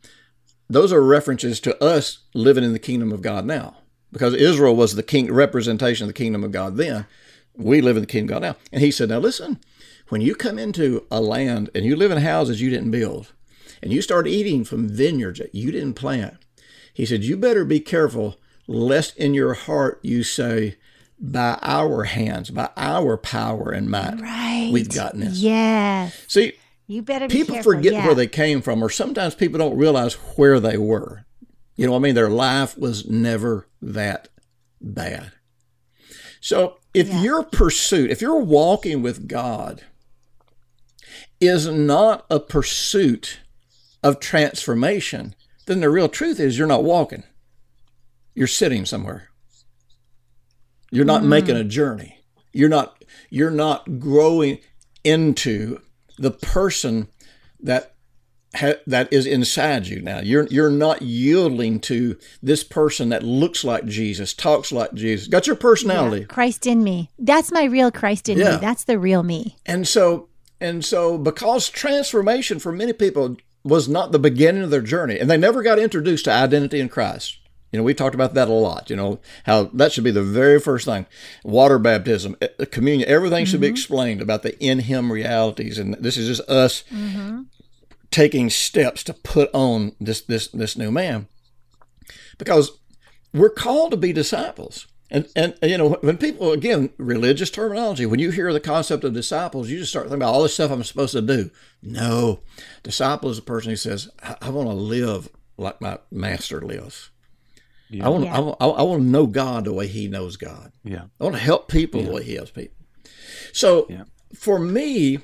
those 0.69 0.91
are 0.91 1.01
references 1.03 1.59
to 1.61 1.83
us 1.83 2.19
living 2.33 2.63
in 2.63 2.73
the 2.73 2.79
kingdom 2.79 3.11
of 3.11 3.21
God 3.21 3.45
now. 3.45 3.77
Because 4.11 4.33
Israel 4.33 4.75
was 4.75 4.95
the 4.95 5.03
king 5.03 5.31
representation 5.31 6.05
of 6.05 6.09
the 6.09 6.13
kingdom 6.13 6.43
of 6.43 6.51
God 6.51 6.77
then. 6.77 7.05
We 7.57 7.81
live 7.81 7.97
in 7.97 8.01
the 8.01 8.07
kingdom 8.07 8.35
of 8.35 8.41
God 8.41 8.47
now. 8.47 8.55
And 8.71 8.81
he 8.81 8.91
said, 8.91 9.09
Now 9.09 9.19
listen, 9.19 9.59
when 10.09 10.21
you 10.21 10.35
come 10.35 10.57
into 10.57 11.05
a 11.11 11.19
land 11.21 11.69
and 11.75 11.85
you 11.85 11.95
live 11.95 12.11
in 12.11 12.19
houses 12.19 12.61
you 12.61 12.69
didn't 12.69 12.91
build, 12.91 13.31
and 13.83 13.91
you 13.91 14.01
start 14.01 14.27
eating 14.27 14.63
from 14.63 14.87
vineyards 14.89 15.39
that 15.39 15.53
you 15.53 15.71
didn't 15.71 15.93
plant, 15.95 16.35
he 16.93 17.05
said, 17.05 17.23
You 17.23 17.35
better 17.37 17.65
be 17.65 17.79
careful 17.79 18.37
lest 18.67 19.17
in 19.17 19.33
your 19.33 19.53
heart 19.53 19.99
you 20.01 20.23
say, 20.23 20.75
By 21.19 21.59
our 21.61 22.03
hands, 22.05 22.49
by 22.51 22.69
our 22.77 23.17
power 23.17 23.71
and 23.71 23.89
might, 23.89 24.19
Right. 24.21 24.69
we've 24.71 24.89
gotten 24.93 25.19
this. 25.21 25.39
Yes. 25.39 26.23
See, 26.27 26.53
You 26.87 27.01
better 27.01 27.27
be 27.27 27.33
people 27.33 27.55
careful. 27.55 27.73
forget 27.73 27.93
yeah. 27.93 28.05
where 28.05 28.15
they 28.15 28.27
came 28.27 28.61
from, 28.61 28.83
or 28.83 28.89
sometimes 28.89 29.35
people 29.35 29.57
don't 29.57 29.77
realize 29.77 30.13
where 30.35 30.59
they 30.59 30.77
were. 30.77 31.25
You 31.75 31.85
know 31.85 31.93
what 31.93 31.99
I 31.99 32.01
mean? 32.01 32.15
Their 32.15 32.29
life 32.29 32.77
was 32.77 33.07
never 33.07 33.67
that 33.81 34.29
bad. 34.79 35.31
So 36.39 36.77
if 36.93 37.07
Yeah. 37.07 37.21
your 37.23 37.43
pursuit, 37.43 38.11
if 38.11 38.21
you're 38.21 38.39
walking 38.39 39.01
with 39.01 39.27
God, 39.27 39.81
is 41.41 41.67
not 41.67 42.25
a 42.29 42.39
pursuit 42.39 43.39
of 44.03 44.19
transformation, 44.19 45.35
then 45.65 45.79
the 45.79 45.89
real 45.89 46.07
truth 46.07 46.39
is 46.39 46.57
you're 46.57 46.67
not 46.67 46.83
walking. 46.83 47.23
You're 48.35 48.47
sitting 48.47 48.85
somewhere. 48.85 49.29
You're 50.91 51.05
not 51.05 51.23
mm. 51.23 51.27
making 51.27 51.55
a 51.55 51.63
journey. 51.63 52.19
You're 52.53 52.69
not 52.69 53.03
you're 53.29 53.51
not 53.51 53.99
growing 53.99 54.59
into 55.03 55.81
the 56.17 56.31
person 56.31 57.07
that 57.59 57.93
ha- 58.55 58.79
that 58.87 59.11
is 59.11 59.25
inside 59.25 59.87
you 59.87 60.01
now. 60.01 60.19
You're 60.19 60.47
you're 60.47 60.69
not 60.71 61.01
yielding 61.01 61.79
to 61.81 62.17
this 62.41 62.63
person 62.63 63.09
that 63.09 63.23
looks 63.23 63.63
like 63.63 63.85
Jesus, 63.85 64.33
talks 64.33 64.71
like 64.71 64.93
Jesus, 64.93 65.27
got 65.27 65.47
your 65.47 65.55
personality. 65.55 66.25
Christ 66.25 66.65
in 66.65 66.83
me. 66.83 67.09
That's 67.19 67.51
my 67.51 67.63
real 67.65 67.91
Christ 67.91 68.29
in 68.29 68.37
Yeah. 68.37 68.51
me. 68.51 68.57
That's 68.61 68.83
the 68.83 68.99
real 68.99 69.23
me. 69.23 69.55
And 69.65 69.87
so 69.87 70.29
and 70.61 70.85
so 70.85 71.17
because 71.17 71.69
transformation 71.69 72.59
for 72.59 72.71
many 72.71 72.93
people 72.93 73.37
was 73.63 73.89
not 73.89 74.11
the 74.11 74.19
beginning 74.19 74.63
of 74.63 74.69
their 74.69 74.81
journey 74.81 75.19
and 75.19 75.29
they 75.29 75.37
never 75.37 75.63
got 75.63 75.79
introduced 75.79 76.25
to 76.25 76.31
identity 76.31 76.79
in 76.79 76.87
Christ. 76.89 77.37
You 77.71 77.79
know, 77.79 77.83
we 77.83 77.93
talked 77.93 78.15
about 78.15 78.33
that 78.35 78.47
a 78.47 78.53
lot. 78.53 78.89
You 78.89 78.95
know, 78.95 79.19
how 79.45 79.63
that 79.73 79.91
should 79.91 80.03
be 80.03 80.11
the 80.11 80.23
very 80.23 80.59
first 80.59 80.85
thing. 80.85 81.05
Water 81.43 81.77
baptism, 81.77 82.37
eh, 82.41 82.47
eh 82.59 82.65
communion, 82.65 83.09
everything 83.09 83.45
should 83.45 83.59
be 83.59 83.67
mm-hmm. 83.67 83.73
explained 83.73 84.21
about 84.21 84.43
the 84.43 84.57
in 84.63 84.79
Him 84.79 85.11
realities. 85.11 85.77
And 85.77 85.93
this 85.95 86.15
is 86.15 86.37
just 86.37 86.49
us 86.49 86.83
mm-hmm. 86.91 87.41
taking 88.11 88.49
steps 88.49 89.03
to 89.03 89.13
put 89.13 89.49
on 89.53 89.93
this 89.99 90.21
this 90.21 90.47
this 90.47 90.77
new 90.77 90.91
man, 90.91 91.27
because 92.37 92.79
we're 93.33 93.49
called 93.49 93.91
to 93.91 93.97
be 93.97 94.13
disciples. 94.13 94.87
And, 95.11 95.27
and 95.35 95.55
you 95.61 95.77
know 95.77 95.97
when 96.01 96.17
people 96.17 96.51
again 96.51 96.89
religious 96.97 97.51
terminology 97.51 98.07
when 98.07 98.19
you 98.19 98.31
hear 98.31 98.51
the 98.51 98.59
concept 98.59 99.03
of 99.03 99.13
disciples 99.13 99.69
you 99.69 99.77
just 99.77 99.91
start 99.91 100.05
thinking 100.05 100.23
about 100.23 100.33
all 100.33 100.41
this 100.41 100.55
stuff 100.55 100.71
I'm 100.71 100.83
supposed 100.83 101.11
to 101.13 101.21
do. 101.21 101.51
No, 101.83 102.39
disciple 102.81 103.29
is 103.29 103.37
a 103.37 103.43
person 103.43 103.69
who 103.69 103.75
says 103.75 104.09
I, 104.23 104.35
I 104.41 104.49
want 104.49 104.67
to 104.67 104.73
live 104.73 105.29
like 105.57 105.79
my 105.79 105.99
master 106.11 106.59
lives. 106.59 107.11
I 108.01 108.09
want 108.09 108.23
Yeah. 108.25 108.35
I, 108.35 108.39
want 108.39 108.57
I 108.59 108.81
want 108.83 109.01
to 109.03 109.07
know 109.07 109.27
God 109.27 109.65
the 109.65 109.73
way 109.73 109.87
He 109.87 110.07
knows 110.07 110.37
God. 110.37 110.71
Yeah. 110.83 111.05
I 111.19 111.23
want 111.23 111.35
to 111.35 111.41
help 111.41 111.69
people 111.69 112.01
the 112.03 112.11
way 112.11 112.23
He 112.23 112.35
helps 112.35 112.51
people. 112.51 112.75
So 113.53 113.87
Yeah. 113.89 114.03
for 114.33 114.59
me, 114.59 115.19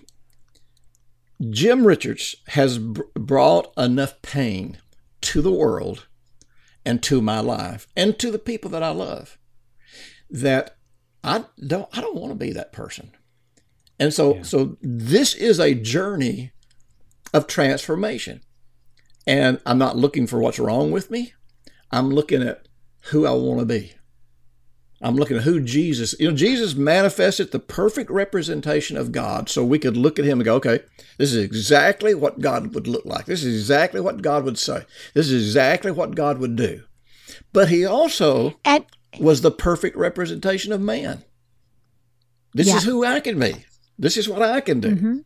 Jim 1.50 1.86
Richards 1.86 2.36
has 2.48 2.78
br- 2.78 3.02
brought 3.16 3.74
enough 3.78 4.22
pain 4.22 4.78
to 5.22 5.42
the 5.42 5.52
world 5.52 6.08
and 6.86 7.02
to 7.04 7.22
my 7.22 7.40
life 7.40 7.88
and 7.96 8.18
to 8.20 8.32
the 8.32 8.40
people 8.40 8.70
that 8.72 8.84
I 8.84 8.90
love 8.92 9.38
that 10.30 10.78
I 11.24 11.46
don't 11.66 11.90
I 11.96 12.02
don't 12.02 12.16
want 12.16 12.32
to 12.32 12.36
be 12.46 12.54
that 12.54 12.72
person. 12.74 13.12
And 14.00 14.14
so 14.14 14.42
so 14.44 14.78
this 14.82 15.34
is 15.36 15.60
a 15.60 15.74
journey 15.74 16.52
of 17.34 17.48
transformation. 17.48 18.42
And 19.28 19.60
I'm 19.66 19.78
not 19.78 19.98
looking 19.98 20.26
for 20.28 20.40
what's 20.40 20.58
wrong 20.60 20.92
with 20.92 21.12
me. 21.12 21.34
I'm 21.92 22.10
looking 22.10 22.42
at 22.42 22.68
who 23.06 23.26
I 23.26 23.32
want 23.32 23.60
to 23.60 23.66
be. 23.66 23.94
I'm 25.04 25.16
looking 25.16 25.38
at 25.38 25.44
who 25.44 25.60
Jesus, 25.60 26.14
you 26.20 26.30
know, 26.30 26.38
Jesus 26.38 26.76
manifested 26.76 27.52
the 27.52 27.60
perfect 27.60 28.12
representation 28.12 28.98
of 28.98 29.12
God 29.12 29.50
so 29.50 29.66
we 29.66 29.80
could 29.80 29.98
look 29.98 30.20
at 30.20 30.26
him 30.26 30.40
and 30.40 30.46
go, 30.46 30.56
okay, 30.56 30.82
this 31.18 31.34
is 31.34 31.44
exactly 31.44 32.14
what 32.14 32.40
God 32.40 32.76
would 32.76 32.88
look 32.88 33.04
like. 33.06 33.26
This 33.26 33.44
is 33.44 33.56
exactly 33.56 34.00
what 34.00 34.22
God 34.22 34.44
would 34.46 34.60
say. 34.60 34.86
This 35.16 35.32
is 35.32 35.48
exactly 35.48 35.92
what 35.92 36.14
God 36.14 36.38
would 36.38 36.56
do. 36.56 36.84
But 37.52 37.70
he 37.70 37.84
also 37.84 38.60
And 38.64 38.86
was 39.20 39.42
the 39.42 39.50
perfect 39.50 39.98
representation 39.98 40.72
of 40.72 40.82
man. 40.82 41.24
This 42.54 42.68
Yeah. 42.68 42.78
is 42.78 42.84
who 42.84 43.04
I 43.04 43.22
can 43.22 43.40
be. 43.40 43.56
This 43.98 44.18
is 44.18 44.30
what 44.30 44.44
I 44.44 44.62
can 44.62 44.80
do. 44.80 44.90
Mm-hmm. 44.96 45.18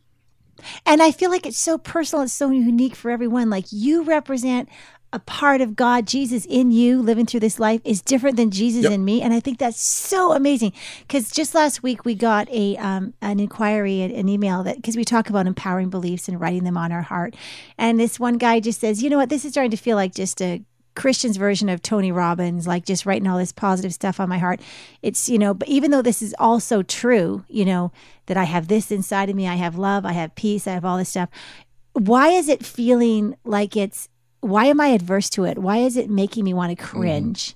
And 0.86 1.02
I 1.02 1.12
feel 1.12 1.30
like 1.30 1.44
it's 1.44 1.58
so 1.58 1.76
personal, 1.76 2.24
it's 2.24 2.32
so 2.32 2.50
unique 2.50 2.94
for 2.94 3.10
everyone. 3.10 3.50
Like 3.50 3.66
you 3.70 4.04
represent 4.04 4.70
a 5.16 5.18
part 5.20 5.62
of 5.62 5.74
God, 5.74 6.06
Jesus 6.06 6.44
in 6.44 6.70
you 6.70 7.00
living 7.00 7.24
through 7.24 7.40
this 7.40 7.58
life 7.58 7.80
is 7.84 8.02
different 8.02 8.36
than 8.36 8.50
Jesus 8.50 8.82
Yep. 8.82 8.92
in 8.92 9.02
me. 9.02 9.22
And 9.22 9.32
I 9.32 9.40
think 9.40 9.58
that's 9.58 9.80
so 9.80 10.32
amazing. 10.32 10.74
Because 11.00 11.30
just 11.30 11.54
last 11.54 11.82
week 11.82 12.04
we 12.04 12.14
got 12.14 12.50
a 12.50 12.76
um, 12.76 13.14
an 13.22 13.40
inquiry, 13.40 14.02
an, 14.02 14.10
an 14.10 14.28
email 14.28 14.62
that 14.64 14.76
because 14.76 14.94
we 14.94 15.04
talk 15.06 15.30
about 15.30 15.46
empowering 15.46 15.88
beliefs 15.88 16.28
and 16.28 16.38
writing 16.38 16.64
them 16.64 16.76
on 16.76 16.92
our 16.92 17.00
heart. 17.00 17.34
And 17.78 17.98
this 17.98 18.20
one 18.20 18.36
guy 18.36 18.60
just 18.60 18.78
says, 18.78 19.02
you 19.02 19.08
know 19.08 19.16
what, 19.16 19.30
this 19.30 19.46
is 19.46 19.52
starting 19.52 19.70
to 19.70 19.78
feel 19.78 19.96
like 19.96 20.14
just 20.14 20.42
a 20.42 20.62
Christian's 20.94 21.38
version 21.38 21.70
of 21.70 21.80
Tony 21.80 22.12
Robbins, 22.12 22.66
like 22.66 22.84
just 22.84 23.06
writing 23.06 23.26
all 23.26 23.38
this 23.38 23.52
positive 23.52 23.94
stuff 23.94 24.20
on 24.20 24.28
my 24.28 24.38
heart. 24.38 24.60
It's, 25.00 25.30
you 25.30 25.38
know, 25.38 25.54
but 25.54 25.68
even 25.68 25.92
though 25.92 26.02
this 26.02 26.20
is 26.20 26.34
also 26.38 26.82
true, 26.82 27.44
you 27.48 27.64
know, 27.64 27.90
that 28.26 28.36
I 28.36 28.44
have 28.44 28.68
this 28.68 28.90
inside 28.90 29.30
of 29.30 29.36
me, 29.36 29.48
I 29.48 29.54
have 29.54 29.78
love, 29.78 30.04
I 30.04 30.12
have 30.12 30.34
peace, 30.34 30.66
I 30.66 30.72
have 30.72 30.84
all 30.84 30.98
this 30.98 31.08
stuff. 31.08 31.30
Why 31.94 32.28
is 32.28 32.48
it 32.50 32.66
feeling 32.66 33.34
like 33.44 33.76
it's, 33.76 34.10
why 34.46 34.66
am 34.66 34.80
I 34.80 34.88
adverse 34.88 35.28
to 35.30 35.44
it? 35.44 35.58
Why 35.58 35.78
is 35.78 35.96
it 35.96 36.10
making 36.10 36.44
me 36.44 36.54
want 36.54 36.76
to 36.76 36.82
mm-hmm. 36.82 36.98
cringe? 36.98 37.54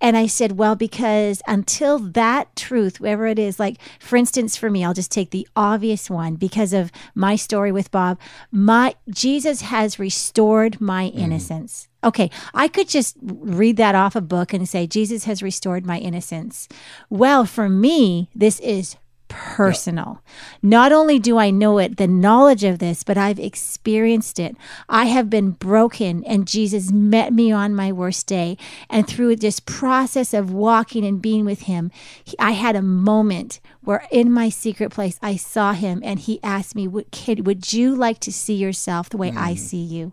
And 0.00 0.16
I 0.18 0.26
said, 0.26 0.58
well, 0.58 0.76
because 0.76 1.40
until 1.46 1.98
that 1.98 2.54
truth, 2.56 3.00
wherever 3.00 3.26
it 3.26 3.38
is, 3.38 3.58
like 3.58 3.78
for 3.98 4.16
instance, 4.16 4.56
for 4.56 4.68
me, 4.68 4.84
I'll 4.84 4.92
just 4.92 5.10
take 5.10 5.30
the 5.30 5.48
obvious 5.56 6.10
one 6.10 6.34
because 6.34 6.72
of 6.74 6.92
my 7.14 7.36
story 7.36 7.72
with 7.72 7.90
Bob. 7.90 8.18
My 8.50 8.96
Jesus 9.08 9.62
has 9.62 9.98
restored 9.98 10.80
my 10.80 11.06
mm-hmm. 11.06 11.18
innocence. 11.18 11.88
Okay, 12.02 12.30
I 12.52 12.68
could 12.68 12.88
just 12.88 13.16
read 13.22 13.78
that 13.78 13.94
off 13.94 14.14
a 14.14 14.20
book 14.20 14.52
and 14.52 14.68
say, 14.68 14.86
Jesus 14.86 15.24
has 15.24 15.42
restored 15.42 15.86
my 15.86 15.98
innocence. 15.98 16.68
Well, 17.08 17.46
for 17.46 17.70
me, 17.70 18.28
this 18.34 18.60
is 18.60 18.96
personal. 19.34 20.22
Not 20.62 20.92
only 20.92 21.18
do 21.18 21.38
I 21.38 21.50
know 21.50 21.78
it, 21.78 21.96
the 21.96 22.06
knowledge 22.06 22.62
of 22.62 22.78
this, 22.78 23.02
but 23.02 23.18
I've 23.18 23.40
experienced 23.40 24.38
it. 24.38 24.56
I 24.88 25.06
have 25.06 25.28
been 25.28 25.50
broken, 25.50 26.24
and 26.24 26.46
Jesus 26.46 26.92
met 26.92 27.32
me 27.32 27.50
on 27.50 27.74
my 27.74 27.90
worst 27.90 28.28
day. 28.28 28.56
And 28.88 29.06
through 29.06 29.36
this 29.36 29.58
process 29.58 30.32
of 30.32 30.52
walking 30.52 31.04
and 31.04 31.20
being 31.20 31.44
with 31.44 31.62
Him, 31.62 31.90
I 32.38 32.52
had 32.52 32.76
a 32.76 32.82
moment 32.82 33.60
where 33.84 34.06
in 34.10 34.32
my 34.32 34.48
secret 34.48 34.90
place, 34.90 35.18
I 35.22 35.36
saw 35.36 35.72
Him, 35.72 36.00
and 36.04 36.18
He 36.18 36.40
asked 36.42 36.74
me, 36.74 36.88
"Would- 36.88 37.10
Kid, 37.10 37.46
would 37.46 37.72
you 37.72 37.94
like 37.94 38.18
to 38.20 38.32
see 38.32 38.54
yourself 38.54 39.08
the 39.08 39.16
way 39.16 39.30
I 39.36 39.54
mm. 39.54 39.58
see 39.58 39.82
you? 39.82 40.12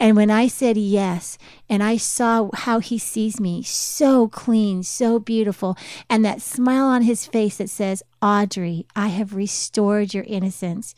And 0.00 0.16
when 0.16 0.30
I 0.30 0.48
said 0.48 0.76
yes, 0.76 1.38
and 1.68 1.82
I 1.82 1.96
saw 1.96 2.50
how 2.52 2.80
he 2.80 2.98
sees 2.98 3.40
me, 3.40 3.62
so 3.62 4.28
clean, 4.28 4.82
so 4.82 5.18
beautiful, 5.18 5.76
and 6.10 6.24
that 6.24 6.42
smile 6.42 6.86
on 6.86 7.02
his 7.02 7.26
face 7.26 7.58
that 7.58 7.70
says, 7.70 8.02
Audrey, 8.20 8.86
I 8.96 9.08
have 9.08 9.34
restored 9.34 10.12
your 10.12 10.24
innocence. 10.24 10.94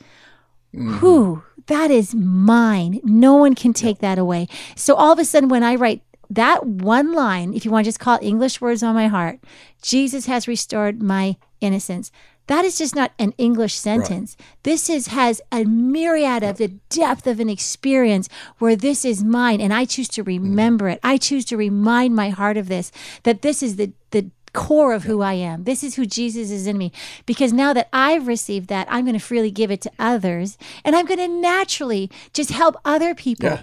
Mm-hmm. 0.74 0.98
Whew, 0.98 1.42
that 1.66 1.90
is 1.90 2.14
mine. 2.14 3.00
No 3.04 3.34
one 3.36 3.54
can 3.54 3.72
take 3.72 3.98
that 3.98 4.18
away. 4.18 4.48
So 4.74 4.94
all 4.94 5.12
of 5.12 5.18
a 5.18 5.24
sudden, 5.24 5.48
when 5.48 5.62
I 5.62 5.74
write 5.74 6.02
that 6.30 6.66
one 6.66 7.12
line, 7.12 7.54
if 7.54 7.64
you 7.64 7.70
want 7.70 7.84
to 7.84 7.88
just 7.88 8.00
call 8.00 8.16
it 8.16 8.26
English 8.26 8.60
words 8.60 8.82
on 8.82 8.94
my 8.94 9.08
heart, 9.08 9.40
Jesus 9.82 10.26
has 10.26 10.48
restored 10.48 11.02
my 11.02 11.36
innocence. 11.60 12.10
That 12.46 12.64
is 12.64 12.78
just 12.78 12.94
not 12.94 13.12
an 13.18 13.34
English 13.38 13.74
sentence. 13.74 14.36
This 14.62 14.88
is 14.88 15.08
has 15.08 15.40
a 15.50 15.64
myriad 15.64 16.44
of 16.44 16.58
the 16.58 16.68
depth 16.88 17.26
of 17.26 17.40
an 17.40 17.48
experience 17.48 18.28
where 18.58 18.76
this 18.76 19.04
is 19.04 19.24
mine, 19.24 19.60
and 19.60 19.74
I 19.74 19.84
choose 19.84 20.08
to 20.10 20.22
mm-hmm. 20.22 20.44
remember 20.44 20.88
it. 20.88 21.00
I 21.02 21.16
choose 21.16 21.44
to 21.46 21.56
remind 21.56 22.14
my 22.14 22.30
heart 22.30 22.56
of 22.56 22.68
this 22.68 22.92
that 23.24 23.42
this 23.42 23.62
is 23.62 23.76
the 23.76 23.92
the 24.12 24.30
core 24.52 24.94
of 24.94 25.04
who 25.04 25.20
I 25.20 25.34
am. 25.34 25.64
This 25.64 25.84
is 25.84 25.96
who 25.96 26.06
Jesus 26.06 26.50
is 26.50 26.66
in 26.66 26.78
me. 26.78 26.90
Because 27.26 27.52
now 27.52 27.72
that 27.74 27.88
I've 27.92 28.26
received 28.26 28.68
that, 28.68 28.86
I'm 28.90 29.04
going 29.04 29.18
to 29.18 29.24
freely 29.24 29.50
give 29.50 29.70
it 29.70 29.82
to 29.82 29.90
others, 29.98 30.56
and 30.84 30.96
I'm 30.96 31.04
going 31.04 31.18
to 31.18 31.28
naturally 31.28 32.10
just 32.32 32.50
help 32.50 32.76
other 32.84 33.14
people 33.14 33.50
Yeah. 33.50 33.62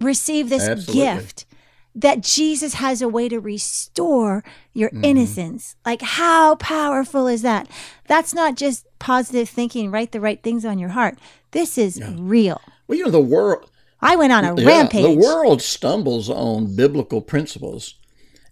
receive 0.00 0.48
this 0.48 0.68
Absolutely. 0.68 1.02
gift 1.02 1.46
that 1.94 2.22
Jesus 2.22 2.74
has 2.74 3.02
a 3.02 3.08
way 3.08 3.28
to 3.28 3.40
restore 3.40 4.44
your 4.72 4.90
Mm-hmm. 4.90 5.04
innocence. 5.04 5.76
Like, 5.84 6.02
how 6.02 6.54
powerful 6.56 7.26
is 7.26 7.42
that? 7.42 7.68
That's 8.06 8.32
not 8.32 8.56
just 8.56 8.86
positive 8.98 9.48
thinking, 9.48 9.90
write 9.90 10.12
the 10.12 10.20
right 10.20 10.42
things 10.42 10.64
on 10.64 10.78
your 10.78 10.90
heart. 10.90 11.18
This 11.50 11.76
is 11.78 12.00
real. 12.16 12.60
Well, 12.86 12.98
you 12.98 13.04
know, 13.04 13.10
the 13.10 13.20
world, 13.20 13.70
I 14.00 14.14
went 14.16 14.32
on 14.32 14.44
a 14.44 14.54
Yeah, 14.60 14.66
rampage. 14.66 15.02
The 15.02 15.10
world 15.26 15.62
stumbles 15.62 16.30
on 16.30 16.76
biblical 16.76 17.20
principles 17.20 17.94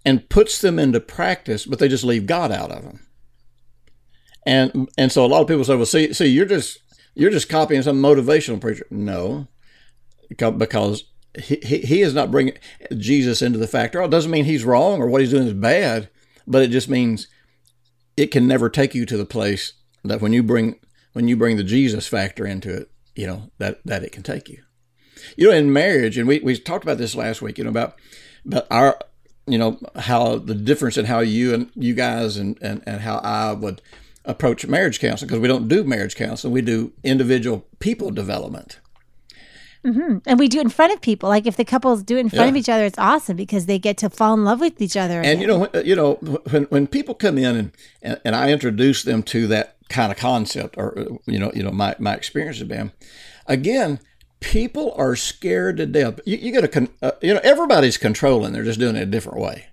and 0.04 0.28
puts 0.28 0.60
them 0.60 0.78
into 0.78 1.00
practice, 1.00 1.64
but 1.66 1.78
they 1.78 1.88
just 1.88 2.04
leave 2.04 2.26
God 2.26 2.50
out 2.50 2.70
of 2.70 2.82
them. 2.82 3.00
And 4.46 4.88
and 4.96 5.12
so 5.12 5.24
a 5.24 5.28
lot 5.28 5.42
of 5.42 5.48
people 5.48 5.64
say, 5.64 5.76
"Well, 5.76 5.84
see, 5.86 6.12
see, 6.14 6.26
you're 6.26 6.46
just 6.46 6.78
you're 7.14 7.30
just 7.30 7.48
copying 7.48 7.82
some 7.82 8.00
motivational 8.00 8.60
preacher." 8.60 8.86
No, 8.90 9.46
because 10.30 11.04
he, 11.36 11.56
he, 11.56 12.02
is 12.02 12.14
not 12.14 12.30
bringing 12.30 12.58
Jesus 12.96 13.42
into 13.42 13.58
the 13.58 13.66
factor. 13.66 14.02
It 14.02 14.10
doesn't 14.10 14.30
mean 14.30 14.44
he's 14.44 14.64
wrong 14.64 15.00
or 15.00 15.06
what 15.06 15.20
he's 15.20 15.30
doing 15.30 15.46
is 15.46 15.52
bad, 15.52 16.08
but 16.46 16.62
it 16.62 16.70
just 16.70 16.88
means 16.88 17.28
it 18.16 18.28
can 18.28 18.46
never 18.46 18.68
take 18.68 18.94
you 18.94 19.06
to 19.06 19.16
the 19.16 19.26
place 19.26 19.74
that 20.04 20.20
when 20.20 20.32
you 20.32 20.42
bring 20.42 20.80
when 21.12 21.28
you 21.28 21.36
bring 21.36 21.56
the 21.56 21.64
Jesus 21.64 22.06
factor 22.06 22.46
into 22.46 22.74
it, 22.74 22.90
you 23.14 23.26
know 23.26 23.50
that 23.58 23.80
that 23.84 24.02
it 24.02 24.12
can 24.12 24.22
take 24.22 24.48
you 24.48 24.62
you 25.36 25.48
know, 25.48 25.56
in 25.56 25.72
marriage, 25.72 26.16
and 26.18 26.28
we, 26.28 26.40
we 26.40 26.56
talked 26.58 26.84
about 26.84 26.98
this 26.98 27.14
last 27.14 27.42
week, 27.42 27.58
you 27.58 27.64
know, 27.64 27.70
about 27.70 27.96
about 28.46 28.66
our, 28.70 28.98
you 29.46 29.58
know, 29.58 29.78
how 29.96 30.36
the 30.36 30.54
difference 30.54 30.96
in 30.96 31.06
how 31.06 31.20
you 31.20 31.54
and 31.54 31.70
you 31.74 31.94
guys 31.94 32.36
and 32.36 32.58
and, 32.62 32.82
and 32.86 33.00
how 33.00 33.18
I 33.18 33.52
would 33.52 33.82
approach 34.24 34.66
marriage 34.66 35.00
counseling 35.00 35.28
because 35.28 35.40
we 35.40 35.48
don't 35.48 35.68
do 35.68 35.84
marriage 35.84 36.16
counseling, 36.16 36.52
we 36.52 36.62
do 36.62 36.92
individual 37.02 37.66
people 37.78 38.10
development. 38.10 38.80
And 39.84 40.38
we 40.38 40.48
do 40.48 40.58
it 40.58 40.62
in 40.62 40.68
front 40.70 40.92
of 40.92 41.00
people. 41.00 41.28
Like, 41.28 41.46
if 41.46 41.56
the 41.56 41.64
couples 41.64 42.02
do 42.02 42.16
it 42.16 42.20
in 42.20 42.28
front 42.28 42.46
Yeah. 42.46 42.50
of 42.50 42.56
each 42.56 42.68
other, 42.68 42.84
it's 42.84 42.98
awesome 42.98 43.36
because 43.36 43.66
they 43.66 43.78
get 43.78 43.96
to 43.98 44.10
fall 44.10 44.34
in 44.34 44.44
love 44.44 44.60
with 44.60 44.80
each 44.82 44.96
other. 44.96 45.20
And 45.22 45.40
you 45.40 45.46
know, 45.46 45.58
when- 45.60 45.86
you 45.86 45.96
know, 45.96 46.14
when 46.50 46.64
when 46.64 46.86
people 46.86 47.14
come 47.14 47.38
in 47.38 47.56
and 47.56 47.72
and, 48.02 48.20
and 48.24 48.36
I 48.36 48.50
introduce 48.50 49.02
them 49.02 49.22
to 49.24 49.46
that 49.48 49.76
kind 49.88 50.12
of 50.12 50.18
concept, 50.18 50.76
or 50.76 50.98
uh, 50.98 51.04
you 51.26 51.38
know, 51.38 51.50
you 51.54 51.62
know, 51.62 51.70
my 51.70 51.94
my 51.98 52.14
experience 52.14 52.58
with 52.58 52.68
them, 52.68 52.92
again, 53.46 54.00
people 54.40 54.92
are 54.96 55.16
scared 55.16 55.76
to 55.78 55.86
death. 55.86 56.20
You, 56.26 56.36
you 56.36 56.52
got 56.52 56.60
to, 56.60 56.68
con- 56.68 56.90
uh, 57.02 57.12
you 57.22 57.34
know, 57.34 57.40
everybody's 57.42 57.96
controlling. 57.96 58.52
They're 58.52 58.64
just 58.64 58.78
doing 58.80 58.96
it 58.96 59.02
a 59.02 59.06
different 59.06 59.38
way. 59.40 59.66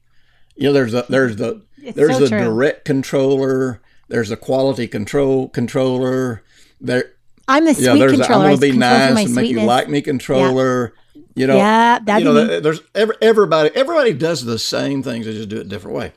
You 0.55 0.67
know, 0.69 0.73
there's 0.73 0.91
the 0.93 1.05
there's 1.09 1.35
the 1.35 1.61
there's 1.93 2.13
so 2.13 2.19
the 2.19 2.29
true. 2.29 2.39
direct 2.39 2.85
controller. 2.85 3.81
There's 4.07 4.29
the 4.29 4.37
quality 4.37 4.87
control 4.87 5.49
controller. 5.49 6.43
There, 6.79 7.11
I'm 7.47 7.65
the 7.65 7.73
sweet 7.73 7.85
yeah, 7.85 7.95
there's 7.95 8.17
the, 8.17 8.25
I'm 8.25 8.41
gonna 8.41 8.57
be 8.57 8.71
nice 8.71 9.25
and 9.25 9.35
make 9.35 9.49
you 9.49 9.61
like 9.61 9.89
me 9.89 10.01
controller. 10.01 10.93
You 11.35 11.47
know, 11.47 11.57
Yeah, 11.57 11.99
that'd 11.99 12.25
you 12.25 12.33
know, 12.33 12.59
there's 12.59 12.81
every, 12.93 13.15
everybody. 13.21 13.69
Everybody 13.75 14.13
does 14.13 14.45
the 14.45 14.57
same 14.57 15.03
things. 15.03 15.25
They 15.25 15.33
just 15.33 15.49
do 15.49 15.57
it 15.57 15.65
a 15.65 15.69
different 15.69 15.97
way. 15.97 16.13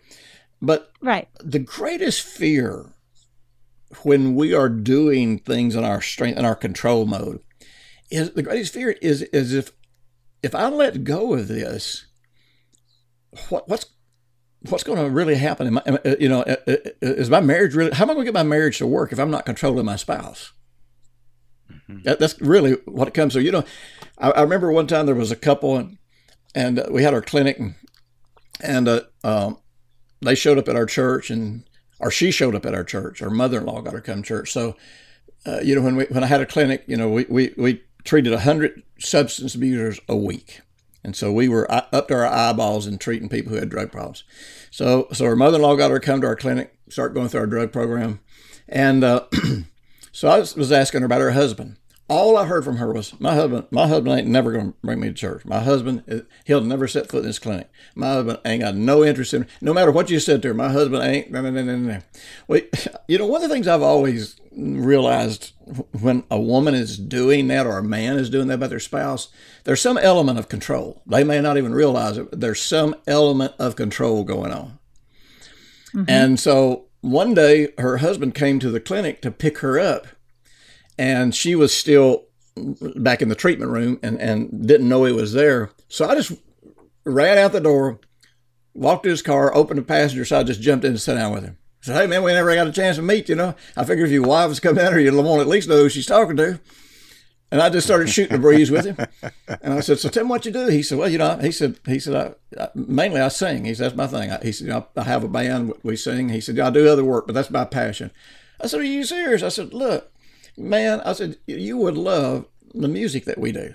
But 0.62 0.90
Right. 1.00 1.28
the 1.40 1.58
greatest 1.58 2.22
fear 2.22 2.86
when 4.02 4.34
we 4.34 4.54
are 4.54 4.68
doing 4.68 5.38
things 5.38 5.74
in 5.74 5.84
our 5.84 6.00
strength 6.00 6.38
in 6.38 6.44
our 6.44 6.54
control 6.54 7.04
mode 7.06 7.40
is 8.10 8.32
the 8.32 8.42
greatest 8.42 8.72
fear 8.72 8.90
is 9.02 9.22
is 9.22 9.52
if 9.52 9.72
if 10.42 10.54
I 10.54 10.68
let 10.68 11.04
go 11.04 11.34
of 11.34 11.48
this, 11.48 12.06
what 13.48 13.68
what's 13.68 13.86
what's 14.68 14.84
going 14.84 14.98
to 14.98 15.10
really 15.10 15.36
happen? 15.36 15.66
Am 15.66 15.78
I, 15.78 16.16
you 16.18 16.28
know, 16.28 16.42
uh, 16.42 16.56
uh, 16.66 16.76
is 17.00 17.30
my 17.30 17.40
marriage 17.40 17.74
really? 17.74 17.92
How 17.92 18.04
am 18.04 18.10
I 18.10 18.14
going 18.14 18.24
to 18.26 18.32
get 18.32 18.38
my 18.38 18.42
marriage 18.42 18.78
to 18.78 18.86
work 18.86 19.12
if 19.12 19.18
I'm 19.18 19.30
not 19.30 19.46
controlling 19.46 19.84
my 19.84 19.96
spouse? 19.96 20.52
That, 22.04 22.18
that's 22.18 22.40
really 22.40 22.72
what 22.84 23.08
it 23.08 23.14
comes 23.14 23.32
to. 23.32 23.42
You 23.42 23.52
know, 23.52 23.64
I, 24.18 24.30
I 24.30 24.42
remember 24.42 24.70
one 24.70 24.86
time 24.86 25.06
there 25.06 25.14
was 25.14 25.30
a 25.30 25.36
couple 25.36 25.76
and, 25.76 25.98
and 26.54 26.78
uh, 26.78 26.86
we 26.90 27.02
had 27.02 27.14
our 27.14 27.22
clinic 27.22 27.58
and, 27.58 27.74
and 28.60 28.88
uh, 28.88 29.00
um, 29.24 29.58
they 30.20 30.34
showed 30.34 30.58
up 30.58 30.68
at 30.68 30.76
our 30.76 30.86
church 30.86 31.30
and 31.30 31.64
or 32.00 32.10
she 32.10 32.30
showed 32.30 32.54
up 32.54 32.66
at 32.66 32.74
our 32.74 32.84
church. 32.84 33.20
Her 33.20 33.30
mother-in-law 33.30 33.82
got 33.82 33.92
her 33.92 34.00
to 34.00 34.06
come 34.06 34.22
to 34.22 34.26
church. 34.26 34.52
So, 34.52 34.76
uh, 35.46 35.60
you 35.60 35.74
know, 35.74 35.82
when 35.82 35.96
we 35.96 36.04
when 36.04 36.22
I 36.22 36.26
had 36.26 36.40
a 36.40 36.46
clinic, 36.46 36.84
you 36.86 36.96
know, 36.96 37.08
we 37.08 37.26
we, 37.28 37.54
we 37.56 37.82
treated 38.04 38.38
hundred 38.38 38.82
substance 38.98 39.54
abusers 39.54 40.00
a 40.08 40.16
week, 40.16 40.60
and 41.02 41.16
so 41.16 41.32
we 41.32 41.48
were 41.48 41.70
uh, 41.70 41.86
up 41.92 42.08
to 42.08 42.14
our 42.14 42.26
eyeballs 42.26 42.86
in 42.86 42.98
treating 42.98 43.28
people 43.28 43.52
who 43.52 43.58
had 43.58 43.68
drug 43.68 43.90
problems. 43.90 44.24
So 44.70 45.08
so 45.12 45.24
her 45.24 45.36
mother-in-law 45.36 45.76
got 45.76 45.90
her 45.90 45.98
to 45.98 46.06
come 46.06 46.20
to 46.20 46.26
our 46.26 46.36
clinic, 46.36 46.78
start 46.88 47.14
going 47.14 47.28
through 47.28 47.40
our 47.40 47.46
drug 47.46 47.72
program, 47.72 48.20
and 48.68 49.02
uh, 49.02 49.24
so 50.18 50.26
I 50.26 50.38
was, 50.38 50.72
asking 50.72 51.02
her 51.02 51.06
about 51.06 51.20
her 51.20 51.30
husband. 51.30 51.76
All 52.08 52.36
I 52.36 52.46
heard 52.46 52.64
from 52.64 52.78
her 52.78 52.92
was, 52.92 53.14
"My 53.20 53.36
husband, 53.36 53.66
my 53.70 53.86
husband 53.86 54.18
ain't 54.18 54.26
never 54.26 54.50
going 54.50 54.72
to 54.72 54.78
bring 54.82 54.98
me 54.98 55.06
to 55.06 55.14
church. 55.14 55.44
My 55.44 55.60
husband, 55.60 56.02
eh, 56.08 56.22
he'll 56.44 56.60
never 56.60 56.88
set 56.88 57.08
foot 57.08 57.20
in 57.20 57.26
this 57.26 57.38
clinic. 57.38 57.70
My 57.94 58.14
husband 58.14 58.40
ain't 58.44 58.62
got 58.62 58.74
no 58.74 59.04
interest 59.04 59.32
in. 59.32 59.46
No 59.60 59.72
matter 59.72 59.92
what 59.92 60.10
you 60.10 60.18
said 60.18 60.42
to 60.42 60.48
her, 60.48 60.54
my 60.54 60.70
husband 60.70 61.04
ain't. 61.04 61.30
No, 61.30 61.40
no, 61.40 61.50
no, 61.50 61.62
no, 61.62 61.76
no. 61.76 62.00
Wait, 62.48 62.88
you 63.06 63.16
know, 63.16 63.26
one 63.26 63.44
of 63.44 63.48
the 63.48 63.54
things 63.54 63.68
I've 63.68 63.80
always 63.80 64.34
realized 64.50 65.52
when 65.92 66.24
a 66.32 66.40
woman 66.40 66.74
is 66.74 66.98
doing 66.98 67.46
that 67.48 67.64
or 67.64 67.78
a 67.78 67.84
man 67.84 68.16
is 68.18 68.28
doing 68.28 68.48
that 68.48 68.54
about 68.54 68.70
their 68.70 68.80
spouse, 68.80 69.28
there's 69.62 69.80
some 69.80 69.98
element 69.98 70.40
of 70.40 70.48
control. 70.48 71.00
They 71.06 71.22
may 71.22 71.40
not 71.40 71.58
even 71.58 71.72
realize 71.72 72.18
it. 72.18 72.30
But 72.30 72.40
there's 72.40 72.60
some 72.60 72.96
element 73.06 73.52
of 73.60 73.76
control 73.76 74.24
going 74.24 74.50
on. 74.50 74.80
Mm-hmm. 75.94 76.04
And 76.08 76.40
so 76.40 76.87
one 77.00 77.34
day 77.34 77.68
her 77.78 77.98
husband 77.98 78.34
came 78.34 78.58
to 78.60 78.70
the 78.70 78.80
clinic 78.80 79.22
to 79.22 79.30
pick 79.30 79.58
her 79.58 79.78
up 79.78 80.06
and 80.98 81.34
she 81.34 81.54
was 81.54 81.72
still 81.72 82.24
back 82.96 83.22
in 83.22 83.28
the 83.28 83.34
treatment 83.34 83.70
room 83.70 84.00
and, 84.02 84.20
and 84.20 84.66
didn't 84.66 84.88
know 84.88 85.04
he 85.04 85.12
was 85.12 85.32
there. 85.32 85.70
So 85.88 86.08
I 86.08 86.14
just 86.14 86.32
ran 87.04 87.38
out 87.38 87.52
the 87.52 87.60
door, 87.60 88.00
walked 88.74 89.04
to 89.04 89.10
his 89.10 89.22
car, 89.22 89.54
opened 89.54 89.78
the 89.78 89.84
passenger 89.84 90.24
side, 90.24 90.48
just 90.48 90.60
jumped 90.60 90.84
in 90.84 90.92
and 90.92 91.00
sat 91.00 91.14
down 91.14 91.32
with 91.32 91.44
him. 91.44 91.56
Said, 91.80 91.96
hey 91.96 92.06
man, 92.08 92.24
we 92.24 92.32
never 92.32 92.52
got 92.54 92.66
a 92.66 92.72
chance 92.72 92.96
to 92.96 93.02
meet, 93.02 93.28
you 93.28 93.36
know. 93.36 93.54
I 93.76 93.84
figured 93.84 94.08
if 94.08 94.12
your 94.12 94.24
wife 94.24 94.48
was 94.48 94.58
coming 94.58 94.82
down 94.82 94.92
here, 94.92 95.00
you'd 95.00 95.14
want 95.14 95.38
to 95.38 95.40
at 95.40 95.46
least 95.46 95.68
know 95.68 95.76
who 95.76 95.88
she's 95.88 96.06
talking 96.06 96.36
to. 96.36 96.58
And 97.50 97.62
I 97.62 97.70
just 97.70 97.86
started 97.86 98.08
shooting 98.10 98.36
the 98.36 98.40
breeze 98.40 98.70
with 98.70 98.84
him. 98.84 98.96
And 99.62 99.72
I 99.72 99.80
said, 99.80 99.98
so 99.98 100.08
tell 100.08 100.24
me 100.24 100.30
what 100.30 100.44
you 100.44 100.52
do. 100.52 100.68
He 100.68 100.82
said, 100.82 100.98
well, 100.98 101.08
you 101.08 101.18
know, 101.18 101.38
he 101.38 101.50
said, 101.50 101.78
he 101.86 101.98
said, 101.98 102.36
I, 102.58 102.62
I, 102.62 102.68
mainly 102.74 103.20
I 103.20 103.28
sing. 103.28 103.64
He 103.64 103.74
said, 103.74 103.84
that's 103.86 103.96
my 103.96 104.06
thing. 104.06 104.30
I, 104.30 104.38
he 104.42 104.52
said, 104.52 104.68
you 104.68 104.84
I 104.96 105.02
have 105.02 105.24
a 105.24 105.28
band, 105.28 105.72
we 105.82 105.96
sing. 105.96 106.28
He 106.28 106.40
said, 106.40 106.58
I 106.58 106.70
do 106.70 106.88
other 106.88 107.04
work, 107.04 107.26
but 107.26 107.34
that's 107.34 107.50
my 107.50 107.64
passion. 107.64 108.10
I 108.60 108.66
said, 108.66 108.80
are 108.80 108.84
you 108.84 109.04
serious? 109.04 109.42
I 109.42 109.48
said, 109.48 109.72
look, 109.72 110.12
man, 110.56 111.00
I 111.00 111.12
said, 111.12 111.38
you 111.46 111.76
would 111.78 111.96
love 111.96 112.46
the 112.74 112.88
music 112.88 113.24
that 113.24 113.38
we 113.38 113.52
do. 113.52 113.74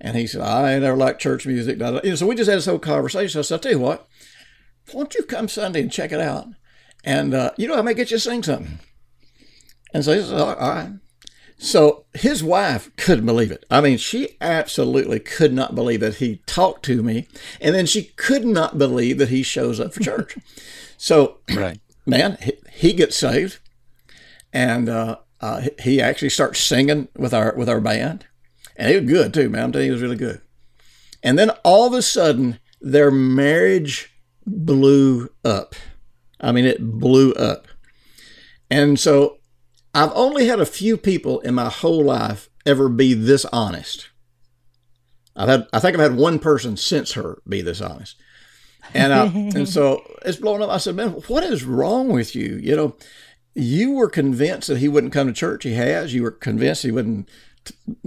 And 0.00 0.16
he 0.16 0.26
said, 0.26 0.42
I 0.42 0.78
never 0.78 0.96
liked 0.96 1.20
church 1.20 1.46
music. 1.46 1.78
da, 1.78 1.92
da. 1.92 2.00
You 2.02 2.10
know, 2.10 2.16
so 2.16 2.26
we 2.26 2.34
just 2.34 2.50
had 2.50 2.58
this 2.58 2.66
whole 2.66 2.78
conversation. 2.78 3.38
I 3.38 3.42
said, 3.42 3.54
I'll 3.54 3.60
tell 3.60 3.72
you 3.72 3.78
what, 3.78 4.08
why 4.90 5.02
don't 5.02 5.14
you 5.14 5.22
come 5.22 5.48
Sunday 5.48 5.80
and 5.80 5.92
check 5.92 6.12
it 6.12 6.20
out? 6.20 6.46
And, 7.04 7.34
uh, 7.34 7.52
you 7.56 7.68
know, 7.68 7.78
I 7.78 7.82
may 7.82 7.94
get 7.94 8.10
you 8.10 8.16
to 8.16 8.20
sing 8.20 8.42
something. 8.42 8.80
And 9.94 10.04
so 10.04 10.12
he 10.14 10.22
said, 10.22 10.40
all 10.40 10.54
right. 10.56 10.90
So 11.62 12.06
his 12.12 12.42
wife 12.42 12.90
couldn't 12.96 13.24
believe 13.24 13.52
it. 13.52 13.64
I 13.70 13.80
mean, 13.80 13.96
she 13.96 14.36
absolutely 14.40 15.20
could 15.20 15.52
not 15.52 15.76
believe 15.76 16.00
that 16.00 16.16
he 16.16 16.42
talked 16.44 16.84
to 16.86 17.04
me. 17.04 17.28
And 17.60 17.72
then 17.72 17.86
she 17.86 18.02
could 18.16 18.44
not 18.44 18.78
believe 18.78 19.18
that 19.18 19.28
he 19.28 19.44
shows 19.44 19.78
up 19.78 19.94
for 19.94 20.00
church. 20.02 20.36
so, 20.96 21.38
Right. 21.54 21.78
man, 22.06 22.36
he, 22.42 22.54
he 22.72 22.92
gets 22.92 23.16
saved. 23.16 23.60
And 24.52 24.88
uh, 24.88 25.18
uh, 25.40 25.68
he 25.80 26.02
actually 26.02 26.30
starts 26.30 26.58
singing 26.58 27.06
with 27.16 27.32
our 27.32 27.54
with 27.54 27.68
our 27.68 27.80
band. 27.80 28.26
And 28.74 28.90
he 28.90 28.96
was 28.98 29.08
good 29.08 29.32
too, 29.32 29.48
man. 29.48 29.62
I'm 29.62 29.72
telling 29.72 29.86
you, 29.86 29.92
he 29.92 29.94
was 29.94 30.02
really 30.02 30.16
good. 30.16 30.42
And 31.22 31.38
then 31.38 31.50
all 31.62 31.86
of 31.86 31.92
a 31.92 32.02
sudden, 32.02 32.58
their 32.80 33.12
marriage 33.12 34.12
blew 34.44 35.28
up. 35.44 35.76
I 36.40 36.50
mean, 36.50 36.64
it 36.64 36.82
blew 36.82 37.32
up. 37.34 37.68
And 38.68 38.98
so 38.98 39.38
I've 39.94 40.12
only 40.14 40.46
had 40.46 40.60
a 40.60 40.66
few 40.66 40.96
people 40.96 41.40
in 41.40 41.54
my 41.54 41.68
whole 41.68 42.04
life 42.04 42.48
ever 42.64 42.88
be 42.88 43.14
this 43.14 43.44
honest. 43.46 44.08
I've 45.36 45.48
had, 45.48 45.66
I 45.72 45.80
think 45.80 45.94
I've 45.94 46.02
had 46.02 46.16
one 46.16 46.38
person 46.38 46.76
since 46.76 47.12
her 47.12 47.38
be 47.48 47.62
this 47.62 47.80
honest. 47.80 48.16
And, 48.94 49.12
I, 49.12 49.26
uh, 49.26 49.30
and 49.32 49.68
so 49.68 50.02
it's 50.24 50.38
blown 50.38 50.62
up. 50.62 50.70
I 50.70 50.78
said, 50.78 50.96
man, 50.96 51.10
what 51.28 51.44
is 51.44 51.64
wrong 51.64 52.08
with 52.08 52.34
you? 52.34 52.56
You 52.56 52.76
know, 52.76 52.96
you 53.54 53.92
were 53.92 54.08
convinced 54.08 54.68
that 54.68 54.78
he 54.78 54.88
wouldn't 54.88 55.12
come 55.12 55.26
to 55.26 55.32
church. 55.32 55.64
He 55.64 55.74
has. 55.74 56.14
You 56.14 56.22
were 56.22 56.30
convinced 56.30 56.82
he 56.82 56.90
wouldn't, 56.90 57.28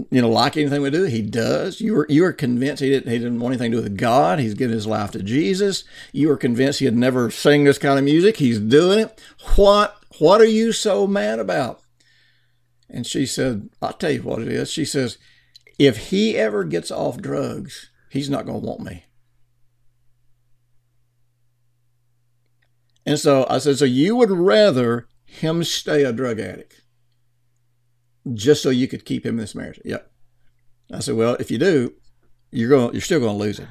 you 0.10 0.22
know, 0.22 0.30
like 0.30 0.58
anything 0.58 0.82
we 0.82 0.90
do. 0.90 1.04
He 1.04 1.22
does. 1.22 1.80
You 1.80 1.94
were 1.94 2.08
you 2.10 2.24
were 2.24 2.34
convinced 2.34 2.82
he 2.82 2.90
didn't 2.90 3.12
he 3.12 3.20
didn't 3.20 3.40
want 3.40 3.54
anything 3.54 3.72
to 3.72 3.78
do 3.78 3.84
with 3.84 3.98
God. 3.98 4.40
He's 4.40 4.56
given 4.56 4.74
his 4.74 4.88
life 4.88 5.12
to 5.12 5.22
Jesus. 5.22 5.84
You 6.12 6.30
were 6.30 6.38
convinced 6.38 6.80
he 6.80 6.86
had 6.86 6.96
never 6.96 7.30
sing 7.30 7.64
this 7.64 7.78
kind 7.78 8.00
of 8.00 8.06
music. 8.06 8.38
He's 8.38 8.60
doing 8.60 9.00
it. 9.00 9.22
What 9.56 9.96
what 10.20 10.42
are 10.42 10.46
you 10.46 10.72
so 10.72 11.08
mad 11.08 11.40
about? 11.40 11.82
And 12.90 13.06
she 13.06 13.26
said, 13.26 13.70
I'll 13.82 13.94
tell 13.94 14.12
you 14.12 14.22
what 14.22 14.42
it 14.42 14.48
is. 14.48 14.72
She 14.72 14.86
says, 14.86 15.18
if 15.78 16.10
he 16.10 16.38
ever 16.38 16.64
gets 16.64 16.92
off 16.92 17.18
drugs, 17.18 17.90
he's 18.10 18.30
not 18.30 18.46
going 18.46 18.62
to 18.62 18.66
want 18.68 18.82
me. 18.82 19.06
And 23.06 23.20
so 23.20 23.46
I 23.50 23.60
said, 23.60 23.78
so 23.78 23.86
you 23.86 24.16
would 24.16 24.32
rather 24.32 25.08
him 25.26 25.64
stay 25.64 26.04
a 26.04 26.14
drug 26.14 26.40
addict 26.40 26.82
just 28.34 28.64
so 28.64 28.70
you 28.70 28.88
could 28.88 29.06
keep 29.06 29.26
him 29.26 29.36
in 29.36 29.42
this 29.42 29.56
marriage? 29.56 29.80
Yep. 29.86 30.12
I 30.92 31.00
said, 31.00 31.16
well, 31.16 31.36
if 31.40 31.52
you 31.52 31.58
do, 31.58 31.94
you're 32.52 32.70
going, 32.70 32.94
you're 32.94 33.02
still 33.02 33.20
going 33.20 33.38
to 33.38 33.44
lose 33.44 33.60
it. 33.60 33.68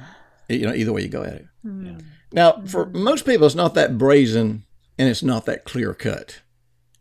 You 0.47 0.67
know, 0.67 0.73
either 0.73 0.93
way 0.93 1.01
you 1.01 1.07
go 1.07 1.23
at 1.23 1.33
it. 1.33 1.45
Hmm. 1.63 1.97
Now, 2.31 2.61
for 2.65 2.85
hmm. 2.85 3.01
most 3.01 3.25
people, 3.25 3.45
it's 3.45 3.55
not 3.55 3.73
that 3.73 3.97
brazen 3.97 4.64
and 4.97 5.09
it's 5.09 5.23
not 5.23 5.45
that 5.45 5.65
clear 5.65 5.93
cut. 5.93 6.41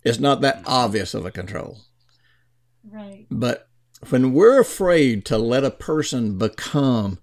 It's 0.02 0.18
not 0.18 0.40
that 0.42 0.58
mm. 0.58 0.64
obvious 0.66 1.14
of 1.14 1.24
a 1.24 1.30
control. 1.30 1.78
Right. 2.88 3.26
But 3.30 3.68
when 4.10 4.32
we're 4.32 4.60
afraid 4.60 5.24
to 5.26 5.38
let 5.38 5.64
a 5.64 5.70
person 5.70 6.38
become 6.38 7.18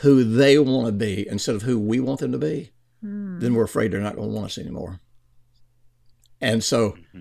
who 0.00 0.22
they 0.24 0.58
want 0.58 0.86
to 0.86 0.92
be 0.92 1.26
instead 1.26 1.54
of 1.54 1.62
who 1.62 1.78
we 1.78 2.00
want 2.00 2.20
them 2.20 2.32
to 2.32 2.38
be, 2.38 2.72
hmm. 3.00 3.38
then 3.38 3.54
we're 3.54 3.64
afraid 3.64 3.90
they're 3.90 4.00
not 4.00 4.16
going 4.16 4.28
to 4.28 4.34
want 4.34 4.46
us 4.46 4.58
anymore. 4.58 5.00
And 6.40 6.62
so 6.62 6.90
mm-hmm. 6.90 7.20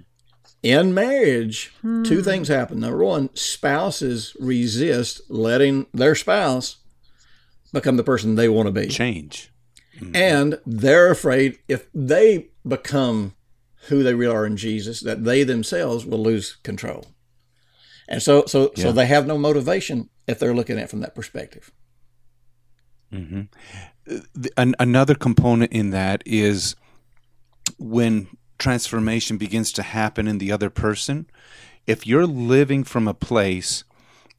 in 0.62 0.94
marriage, 0.94 1.74
two 1.82 2.18
hmm. 2.18 2.22
things 2.22 2.50
happen. 2.50 2.82
Number 2.82 3.04
one, 3.04 3.34
spouses 3.34 4.36
resist 4.39 5.22
letting 5.30 5.86
their 5.94 6.15
spouse 6.15 6.78
become 7.72 7.96
the 7.96 8.04
person 8.04 8.36
they 8.36 8.50
want 8.50 8.68
to 8.68 8.74
be. 8.74 8.88
Change. 8.88 9.54
Mm-hmm. 10.00 10.15
And 10.15 10.60
they're 10.65 11.12
afraid 11.12 11.60
if 11.70 11.88
they 11.94 12.50
become 12.67 13.34
who 13.88 14.04
they 14.04 14.13
really 14.13 14.34
are 14.36 14.45
in 14.45 14.58
Jesus, 14.58 15.01
that 15.01 15.23
they 15.23 15.43
themselves 15.43 16.06
will 16.06 16.21
lose 16.23 16.58
control. 16.63 17.06
And 18.08 18.21
so, 18.21 18.45
so, 18.45 18.71
so 18.75 18.91
they 18.91 19.06
have 19.08 19.28
no 19.28 19.38
motivation 19.38 20.10
if 20.28 20.39
they're 20.39 20.54
looking 20.56 20.78
at 20.78 20.84
it 20.86 20.89
from 20.89 21.01
that 21.01 21.15
perspective. 21.15 21.71
The- 24.06 24.51
an, 24.58 24.75
another 24.80 25.15
component 25.15 25.71
in 25.71 25.89
that 25.91 26.21
is 26.25 26.75
when 27.78 28.28
transformation 28.58 29.38
begins 29.38 29.71
to 29.73 29.84
happen 29.84 30.28
in 30.28 30.38
the 30.38 30.51
other 30.51 30.69
person. 30.69 31.28
If 31.88 32.06
you're 32.08 32.25
living 32.28 32.84
from 32.84 33.08
a 33.08 33.13
place 33.13 33.84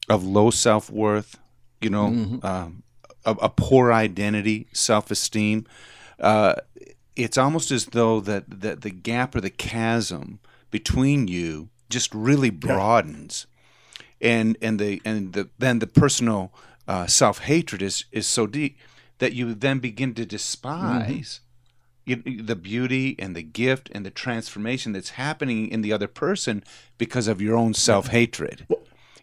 of 0.09 0.23
low 0.23 0.49
self 0.51 0.89
worth, 0.89 1.37
you 1.81 1.89
know, 1.89 2.39
um, 2.43 2.83
a, 3.25 3.31
a 3.41 3.49
poor 3.49 3.91
identity, 3.93 4.67
self 4.73 5.11
esteem, 5.11 5.65
uh, 6.19 6.55
it's 7.17 7.37
almost 7.37 7.71
as 7.71 7.87
though 7.87 8.19
that, 8.21 8.61
that 8.61 8.81
the 8.81 8.89
gap 8.89 9.35
or 9.35 9.41
the 9.41 9.49
chasm 9.49 10.39
between 10.71 11.27
you 11.27 11.69
just 11.89 12.13
really 12.13 12.49
broadens. 12.49 13.47
And 14.19 14.57
and 14.61 14.79
the 14.79 14.99
and 15.05 15.33
the 15.33 15.49
then 15.59 15.77
the 15.77 15.85
personal 15.85 16.51
uh, 16.87 17.05
self 17.05 17.39
hatred 17.39 17.83
is 17.83 18.05
is 18.11 18.25
so 18.25 18.47
deep 18.47 18.77
that 19.19 19.33
you 19.33 19.53
then 19.53 19.77
begin 19.77 20.15
to 20.15 20.25
despise 20.25 21.41
you, 22.07 22.15
the 22.15 22.55
beauty 22.55 23.15
and 23.19 23.35
the 23.35 23.43
gift 23.43 23.91
and 23.93 24.05
the 24.05 24.09
transformation 24.09 24.93
that's 24.93 25.11
happening 25.11 25.67
in 25.67 25.81
the 25.81 25.91
other 25.93 26.07
person 26.07 26.63
because 26.97 27.27
of 27.27 27.41
your 27.41 27.55
own 27.55 27.73
self 27.73 28.07
hatred. 28.07 28.65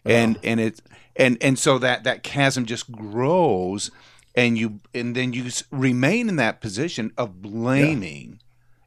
and 0.05 0.39
and 0.43 0.59
it 0.59 0.81
and 1.15 1.37
and 1.41 1.57
so 1.57 1.77
that 1.79 2.03
that 2.03 2.23
chasm 2.23 2.65
just 2.65 2.91
grows, 2.91 3.89
and 4.35 4.57
you 4.57 4.79
and 4.93 5.15
then 5.15 5.33
you 5.33 5.49
remain 5.71 6.29
in 6.29 6.35
that 6.35 6.61
position 6.61 7.11
of 7.17 7.41
blaming, 7.41 8.39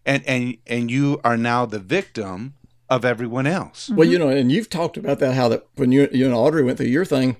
and 0.04 0.24
and 0.26 0.56
and 0.66 0.90
you 0.90 1.20
are 1.24 1.36
now 1.36 1.66
the 1.66 1.78
victim 1.78 2.54
of 2.90 3.04
everyone 3.04 3.46
else. 3.46 3.90
Well, 3.90 4.08
you 4.08 4.18
know, 4.18 4.28
and 4.28 4.50
you've 4.50 4.70
talked 4.70 4.96
about 4.96 5.18
that 5.18 5.34
how 5.34 5.48
that 5.48 5.66
when 5.76 5.92
you 5.92 6.08
you 6.12 6.26
and 6.26 6.34
Audrey 6.34 6.62
went 6.62 6.78
through 6.78 6.86
your 6.86 7.04
thing, 7.04 7.36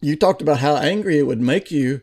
you 0.00 0.16
talked 0.16 0.42
about 0.42 0.58
how 0.58 0.76
angry 0.76 1.18
it 1.18 1.26
would 1.26 1.40
make 1.40 1.70
you 1.70 2.00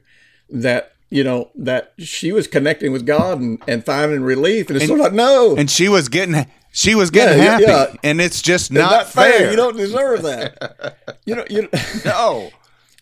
that 0.49 0.93
you 1.09 1.23
know 1.23 1.51
that 1.55 1.93
she 1.97 2.31
was 2.31 2.47
connecting 2.47 2.91
with 2.91 3.05
God 3.05 3.39
and, 3.39 3.61
and 3.67 3.85
finding 3.85 4.21
relief, 4.21 4.69
and 4.69 4.77
it's 4.77 4.87
sort 4.87 4.99
of 4.99 5.05
like 5.05 5.13
no, 5.13 5.55
And 5.55 5.69
she 5.69 5.87
was 5.89 6.09
getting 6.09 6.45
she 6.71 6.95
was 6.95 7.09
getting 7.09 7.37
Yeah, 7.37 7.51
happy, 7.51 7.63
yeah, 7.63 7.85
yeah. 7.89 7.95
and 8.03 8.19
it's 8.19 8.41
just 8.41 8.71
it's 8.71 8.77
not, 8.79 9.07
fair. 9.07 9.49
You 9.49 9.55
don't 9.55 9.77
deserve 9.77 10.23
that. 10.23 11.17
you 11.25 11.35
know, 11.35 11.45
you 11.49 11.69
no. 12.03 12.51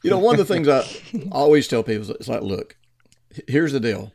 You 0.03 0.09
know 0.09 0.19
one 0.19 0.39
of 0.39 0.45
the 0.47 0.53
things 0.53 0.67
I 0.67 0.85
always 1.31 1.67
tell 1.67 1.83
people 1.83 2.03
is 2.03 2.09
it's 2.09 2.27
like, 2.27 2.41
look, 2.41 2.75
here's 3.47 3.71
the 3.71 3.79
deal. 3.79 4.11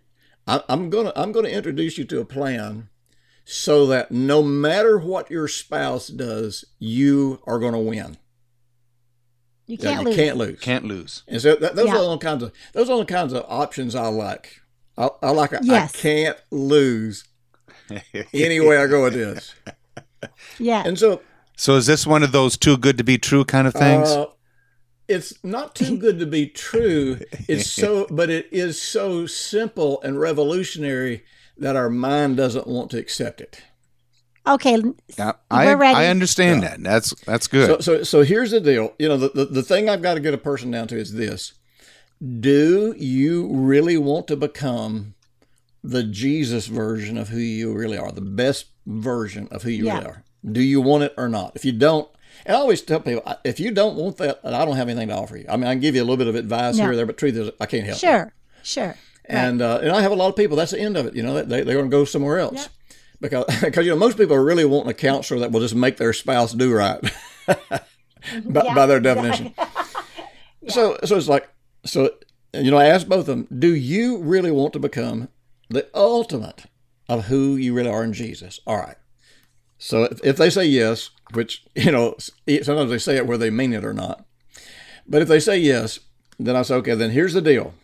I, 0.47 0.63
I'm 0.69 0.91
gonna 0.91 1.13
I'm 1.17 1.33
gonna 1.33 1.49
introduce 1.49 1.99
you 1.99 2.05
to 2.05 2.21
a 2.21 2.25
plan 2.25 2.89
so 3.45 3.87
that 3.87 4.11
no 4.13 4.43
matter 4.43 4.99
what 4.99 5.31
your 5.31 5.49
spouse 5.49 6.09
does, 6.09 6.65
you 6.79 7.41
are 7.47 7.59
going 7.59 7.73
to 7.73 7.79
win. 7.79 8.19
You 9.67 9.77
can't 9.79 10.01
you 10.03 10.07
lose. 10.09 10.17
can't 10.17 10.37
lose. 10.37 10.61
Can't 10.61 10.85
lose. 10.85 11.23
And 11.29 11.41
so 11.41 11.57
that, 11.57 11.75
those 11.77 11.87
Yeah. 11.89 11.97
are 11.99 12.09
the 12.11 12.19
kinds 12.19 12.43
of 12.43 12.53
those 12.73 12.89
are 12.91 12.99
the 12.99 13.05
kinds 13.05 13.33
of 13.33 13.45
options 13.49 13.95
I 13.95 14.09
like. 14.09 14.61
I, 14.97 15.09
I 15.23 15.31
like. 15.31 15.53
A, 15.53 15.61
Yes. 15.63 15.95
I 15.95 15.99
can't 15.99 16.39
lose 16.51 17.25
any 18.35 18.61
way 18.61 18.77
I 18.79 18.87
go 18.87 19.05
with 19.05 19.15
this. 19.15 19.55
Yeah. 20.59 20.83
And 20.87 20.99
so 20.99 21.21
So 21.57 21.77
is 21.77 21.87
this 21.87 22.07
one 22.07 22.23
of 22.23 22.33
those 22.33 22.57
too 22.57 22.77
good 22.79 22.97
to 22.99 23.05
be 23.05 23.19
true 23.19 23.45
kind 23.45 23.67
of 23.67 23.75
things? 23.75 24.09
uh, 24.09 24.27
it's 25.09 25.43
not 25.43 25.75
too 25.75 25.97
good 25.97 26.19
to 26.19 26.27
be 26.27 26.47
true. 26.47 27.19
It's 27.49 27.71
so, 27.71 28.07
but 28.11 28.31
it 28.31 28.49
is 28.53 28.81
so 28.81 29.27
simple 29.27 30.01
and 30.03 30.21
revolutionary 30.21 31.25
that 31.57 31.75
our 31.77 31.91
mind 31.91 32.37
doesn't 32.37 32.67
want 32.67 32.91
to 32.93 32.99
accept 32.99 33.41
it. 33.41 33.63
okay. 34.47 34.77
Yeah, 35.19 35.33
we're 35.51 35.57
I 35.59 35.75
ready. 35.75 35.97
I 35.97 36.07
understand 36.07 36.63
that. 36.63 36.83
That's 36.83 37.15
that's 37.25 37.47
good. 37.49 37.67
So, 37.67 37.81
so, 37.81 38.03
so 38.05 38.23
here's 38.23 38.51
the 38.53 38.61
deal. 38.61 38.95
You 38.99 39.09
know, 39.09 39.17
the, 39.17 39.29
the, 39.31 39.45
the 39.47 39.63
thing 39.63 39.89
I've 39.89 40.03
got 40.03 40.15
to 40.15 40.21
get 40.21 40.35
a 40.35 40.39
person 40.39 40.71
down 40.71 40.87
to 40.89 40.97
is 40.99 41.15
this: 41.15 41.55
Do 42.41 42.95
you 42.97 43.49
really 43.53 43.97
want 43.97 44.27
to 44.29 44.37
become 44.37 45.15
the 45.83 46.03
Jesus 46.03 46.67
version 46.67 47.17
of 47.17 47.29
who 47.29 47.39
you 47.39 47.73
really 47.73 47.97
are, 47.99 48.11
the 48.13 48.21
best 48.21 48.67
version 48.87 49.49
of 49.51 49.63
who 49.63 49.71
you 49.71 49.87
Yeah. 49.87 49.95
really 49.95 50.07
are? 50.07 50.25
Do 50.51 50.61
you 50.63 50.81
want 50.81 51.03
it 51.05 51.15
or 51.17 51.29
not? 51.29 51.53
If 51.57 51.65
you 51.65 51.73
don't, 51.73 52.09
and 52.47 52.57
I 52.57 52.59
always 52.61 52.83
tell 52.83 53.01
people, 53.01 53.23
if 53.45 53.59
you 53.61 53.71
don't 53.71 53.97
want 53.97 54.17
that, 54.19 54.41
I 54.45 54.65
don't 54.65 54.77
have 54.77 54.89
anything 54.89 55.09
to 55.09 55.15
offer 55.17 55.37
you. 55.37 55.47
I 55.49 55.57
mean, 55.57 55.67
I 55.67 55.73
can 55.75 55.81
give 55.81 55.95
you 55.95 56.03
a 56.03 56.05
little 56.05 56.17
bit 56.17 56.27
of 56.29 56.35
advice 56.35 56.77
No. 56.77 56.85
here 56.85 56.93
or 56.93 56.97
there, 56.97 57.07
but 57.07 57.19
truth 57.19 57.37
is, 57.37 57.51
I 57.61 57.67
can't 57.67 57.85
help. 57.85 58.01
you. 58.03 58.09
Sure. 58.09 58.33
Sure. 58.63 58.95
And 59.27 59.61
uh, 59.61 59.81
and 59.83 59.91
I 59.93 60.01
have 60.03 60.13
a 60.13 60.15
lot 60.17 60.29
of 60.29 60.37
people. 60.37 60.57
That's 60.57 60.73
the 60.73 60.81
end 60.81 60.97
of 60.97 61.05
it. 61.07 61.15
You 61.15 61.23
know, 61.23 61.43
they 61.43 61.63
they're 61.63 61.77
going 61.77 61.91
to 61.91 61.97
go 61.97 62.05
somewhere 62.07 62.39
else 62.39 62.69
because 63.21 63.45
because 63.61 63.85
you 63.85 63.93
know 63.93 63.99
most 63.99 64.17
people 64.17 64.35
are 64.35 64.45
really 64.45 64.65
wanting 64.65 64.91
a 64.91 64.95
counselor 64.95 65.41
that 65.41 65.53
will 65.53 65.61
just 65.61 65.75
make 65.75 65.99
their 65.99 66.13
spouse 66.15 66.53
do 66.55 66.73
right 66.73 66.99
by, 67.47 68.75
by 68.75 68.87
their 68.87 69.01
definition. 69.01 69.55
So 70.69 70.99
so 71.05 71.17
it's 71.17 71.29
like 71.29 71.49
so 71.87 72.11
you 72.53 72.71
know 72.71 72.77
I 72.77 72.87
asked 72.87 73.09
both 73.09 73.21
of 73.21 73.27
them, 73.27 73.49
do 73.59 73.75
you 73.75 74.19
really 74.19 74.51
want 74.51 74.73
to 74.75 74.79
become 74.79 75.29
the 75.71 75.89
ultimate 75.95 76.65
of 77.09 77.27
who 77.27 77.57
you 77.57 77.73
really 77.73 77.89
are 77.89 78.05
in 78.05 78.13
Jesus? 78.13 78.61
All 78.67 78.77
right. 78.77 78.97
So 79.79 80.05
if, 80.05 80.21
if 80.25 80.37
they 80.37 80.51
say 80.51 80.65
yes, 80.67 81.11
which 81.35 81.65
you 81.75 81.93
know 81.93 82.17
sometimes 82.19 82.91
they 82.91 82.99
say 82.99 83.17
it 83.17 83.27
where 83.27 83.39
they 83.39 83.51
mean 83.51 83.73
it 83.73 83.85
or 83.85 83.93
not, 83.95 84.25
but 85.07 85.23
if 85.23 85.29
they 85.29 85.41
say 85.41 85.59
yes, 85.59 86.01
then 86.39 86.57
I 86.57 86.63
say 86.63 86.75
okay. 86.77 86.95
Then 86.95 87.11
here's 87.11 87.35
the 87.35 87.41
deal. 87.43 87.75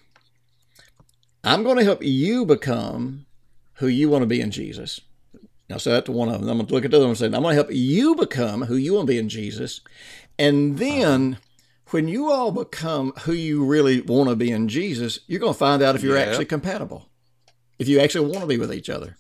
I'm 1.42 1.62
going 1.62 1.76
to 1.76 1.84
help 1.84 2.02
you 2.02 2.46
become 2.46 3.26
who 3.74 3.86
you 3.86 4.08
want 4.08 4.22
to 4.22 4.26
be 4.26 4.40
in 4.40 4.50
Jesus. 4.50 5.00
Now, 5.68 5.76
say 5.78 5.92
that 5.92 6.04
to 6.06 6.12
one 6.12 6.28
of 6.28 6.40
them. 6.40 6.48
I'm 6.50 6.56
going 6.58 6.66
to 6.66 6.74
look 6.74 6.84
at 6.84 6.90
the 6.90 6.96
other 6.98 7.04
one 7.06 7.10
and 7.10 7.18
say, 7.18 7.26
I'm 7.26 7.32
going 7.32 7.44
to 7.44 7.54
help 7.54 7.68
you 7.70 8.14
become 8.14 8.62
who 8.62 8.76
you 8.76 8.94
want 8.94 9.06
to 9.06 9.12
be 9.12 9.18
in 9.18 9.28
Jesus. 9.28 9.80
And 10.38 10.78
then 10.78 11.38
when 11.90 12.08
you 12.08 12.30
all 12.30 12.50
become 12.50 13.12
who 13.22 13.32
you 13.32 13.64
really 13.64 14.00
want 14.00 14.28
to 14.30 14.36
be 14.36 14.50
in 14.50 14.68
Jesus, 14.68 15.20
you're 15.26 15.40
going 15.40 15.52
to 15.52 15.58
find 15.58 15.82
out 15.82 15.94
if 15.94 16.02
you're 16.02 16.16
Yep. 16.16 16.28
actually 16.28 16.44
compatible, 16.46 17.08
if 17.78 17.88
you 17.88 18.00
actually 18.00 18.28
want 18.28 18.40
to 18.40 18.46
be 18.46 18.58
with 18.58 18.72
each 18.72 18.90
other. 18.90 19.16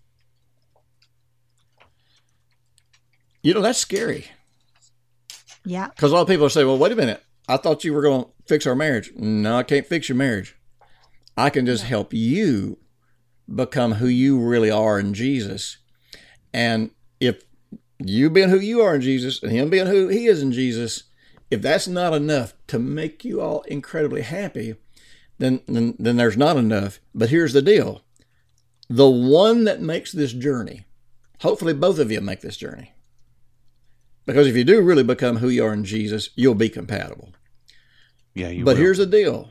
You 3.44 3.52
know, 3.52 3.60
that's 3.60 3.78
scary. 3.78 4.24
Yeah. 5.66 5.88
Because 5.88 6.10
a 6.10 6.14
lot 6.14 6.22
of 6.22 6.28
people 6.28 6.48
say, 6.48 6.64
well, 6.64 6.78
wait 6.78 6.92
a 6.92 6.96
minute. 6.96 7.22
I 7.46 7.58
thought 7.58 7.84
you 7.84 7.92
were 7.92 8.00
going 8.00 8.24
to 8.24 8.30
fix 8.46 8.66
our 8.66 8.74
marriage. 8.74 9.12
No, 9.16 9.58
I 9.58 9.62
can't 9.62 9.86
fix 9.86 10.08
your 10.08 10.16
marriage. 10.16 10.56
I 11.36 11.50
can 11.50 11.66
just 11.66 11.84
help 11.84 12.14
you 12.14 12.78
become 13.54 13.92
who 13.92 14.06
you 14.06 14.40
really 14.40 14.70
are 14.70 14.98
in 14.98 15.12
Jesus. 15.12 15.76
And 16.54 16.90
if 17.20 17.42
you 17.98 18.30
being 18.30 18.48
who 18.48 18.58
you 18.58 18.80
are 18.80 18.94
in 18.94 19.02
Jesus 19.02 19.42
and 19.42 19.52
him 19.52 19.68
being 19.68 19.88
who 19.88 20.08
he 20.08 20.24
is 20.24 20.40
in 20.40 20.50
Jesus, 20.50 21.04
if 21.50 21.60
that's 21.60 21.86
not 21.86 22.14
enough 22.14 22.54
to 22.68 22.78
make 22.78 23.26
you 23.26 23.42
all 23.42 23.60
incredibly 23.62 24.22
happy, 24.22 24.76
then, 25.36 25.60
then, 25.68 25.96
then 25.98 26.16
there's 26.16 26.38
not 26.38 26.56
enough. 26.56 26.98
But 27.14 27.28
here's 27.28 27.52
the 27.52 27.60
deal 27.60 28.04
the 28.88 29.10
one 29.10 29.64
that 29.64 29.82
makes 29.82 30.12
this 30.12 30.32
journey, 30.32 30.86
hopefully 31.40 31.74
both 31.74 31.98
of 31.98 32.10
you 32.10 32.22
make 32.22 32.40
this 32.40 32.56
journey. 32.56 32.93
Because 34.26 34.46
if 34.46 34.56
you 34.56 34.64
do 34.64 34.80
really 34.82 35.02
become 35.02 35.36
who 35.36 35.48
you 35.48 35.64
are 35.64 35.72
in 35.72 35.84
Jesus, 35.84 36.30
you'll 36.34 36.54
be 36.54 36.68
compatible. 36.68 37.32
yeah, 38.34 38.48
you 38.48 38.64
But 38.64 38.76
will. 38.76 38.82
here's 38.82 38.98
the 38.98 39.06
deal. 39.06 39.50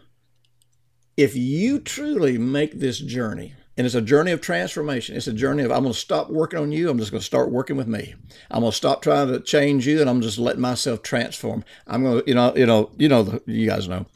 If 1.16 1.36
you 1.36 1.80
truly 1.80 2.38
make 2.40 2.80
this 2.80 2.98
journey, 3.00 3.54
and 3.78 3.86
it's 3.86 3.96
a 3.96 4.02
journey 4.02 4.32
of 4.32 4.42
transformation, 4.42 5.16
it's 5.16 5.28
a 5.28 5.34
journey 5.34 5.64
of 5.64 5.72
I'm 5.72 5.84
going 5.84 5.94
to 5.94 6.00
stop 6.00 6.30
working 6.32 6.60
on 6.60 6.72
you, 6.72 6.90
I'm 6.90 6.98
just 6.98 7.12
going 7.12 7.22
to 7.22 7.26
start 7.26 7.52
working 7.52 7.76
with 7.78 7.88
me. 7.88 8.16
I'm 8.50 8.62
going 8.62 8.72
to 8.72 8.76
stop 8.78 9.02
trying 9.04 9.28
to 9.28 9.40
change 9.40 9.86
you, 9.86 10.02
and 10.02 10.10
I'm 10.10 10.22
just 10.22 10.40
letting 10.40 10.62
myself 10.62 11.04
transform. 11.04 11.64
I'm 11.86 12.04
going 12.04 12.22
to, 12.24 12.28
you 12.28 12.34
know, 12.36 12.56
you 12.56 12.66
know, 12.66 12.92
you 12.98 13.10
know, 13.10 13.24
the, 13.24 13.44
you 13.46 13.68
guys 13.68 13.88
know. 13.88 14.08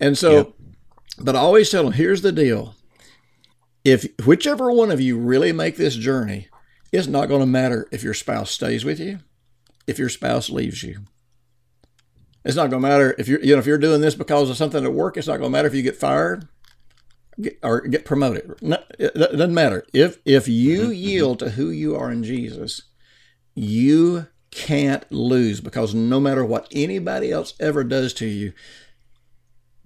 And 0.00 0.16
so, 0.16 0.36
Yep. 0.36 0.52
but 1.20 1.36
I 1.36 1.40
always 1.40 1.70
tell 1.70 1.84
them, 1.84 1.92
here's 1.92 2.22
the 2.22 2.32
deal. 2.32 2.74
If 3.84 4.06
whichever 4.24 4.70
one 4.72 4.90
of 4.90 5.00
you 5.00 5.18
really 5.18 5.52
make 5.52 5.76
this 5.76 5.96
journey, 5.96 6.48
it's 6.92 7.06
not 7.08 7.28
going 7.28 7.40
to 7.40 7.46
matter 7.46 7.88
if 7.92 8.02
your 8.02 8.14
spouse 8.14 8.50
stays 8.50 8.84
with 8.84 9.00
you, 9.00 9.18
if 9.86 9.98
your 9.98 10.08
spouse 10.08 10.50
leaves 10.50 10.82
you. 10.82 11.04
It's 12.44 12.56
not 12.56 12.70
going 12.70 12.82
to 12.82 12.88
matter 12.88 13.14
if 13.18 13.28
you're, 13.28 13.42
you 13.42 13.54
know, 13.54 13.58
if 13.58 13.66
you're 13.66 13.78
doing 13.78 14.00
this 14.00 14.14
because 14.14 14.50
of 14.50 14.56
something 14.56 14.84
at 14.84 14.92
work. 14.92 15.16
It's 15.16 15.28
not 15.28 15.38
going 15.38 15.50
to 15.50 15.56
matter 15.56 15.68
if 15.68 15.74
you 15.74 15.82
get 15.82 15.96
fired 15.96 16.48
get, 17.40 17.58
or 17.62 17.80
get 17.82 18.04
promoted. 18.04 18.54
No, 18.60 18.78
it, 18.98 19.12
it 19.14 19.32
doesn't 19.32 19.54
matter. 19.54 19.84
If 19.92 20.18
if 20.24 20.48
you 20.48 20.80
mm-hmm, 20.80 20.90
mm-hmm. 20.90 20.92
yield 20.94 21.38
to 21.40 21.50
who 21.50 21.70
you 21.70 21.96
are 21.96 22.10
in 22.10 22.24
Jesus, 22.24 22.82
you 23.54 24.26
can't 24.50 25.10
lose 25.10 25.60
because 25.60 25.94
no 25.94 26.20
matter 26.20 26.44
what 26.44 26.68
anybody 26.72 27.30
else 27.30 27.54
ever 27.58 27.84
does 27.84 28.12
to 28.14 28.26
you, 28.26 28.52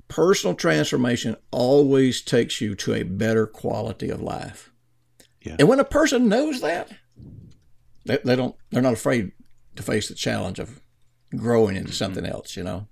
personal 0.09 0.55
transformation 0.55 1.37
always 1.51 2.23
takes 2.23 2.61
you 2.61 2.75
to 2.75 2.95
a 2.95 3.03
better 3.03 3.47
quality 3.47 4.11
of 4.11 4.21
life. 4.21 4.73
Yeah. 5.43 5.57
And 5.59 5.69
when 5.69 5.79
a 5.79 5.85
person 5.85 6.29
knows 6.29 6.61
that, 6.63 6.91
they, 8.05 8.19
they 8.25 8.37
don't 8.37 8.57
they're 8.71 8.83
not 8.83 8.95
afraid 8.95 9.33
to 9.77 9.83
face 9.83 10.09
the 10.09 10.15
challenge 10.15 10.59
of 10.59 10.81
growing 11.37 11.77
into 11.77 11.93
something 11.93 12.25
else, 12.27 12.57
you 12.57 12.63
know. 12.65 12.89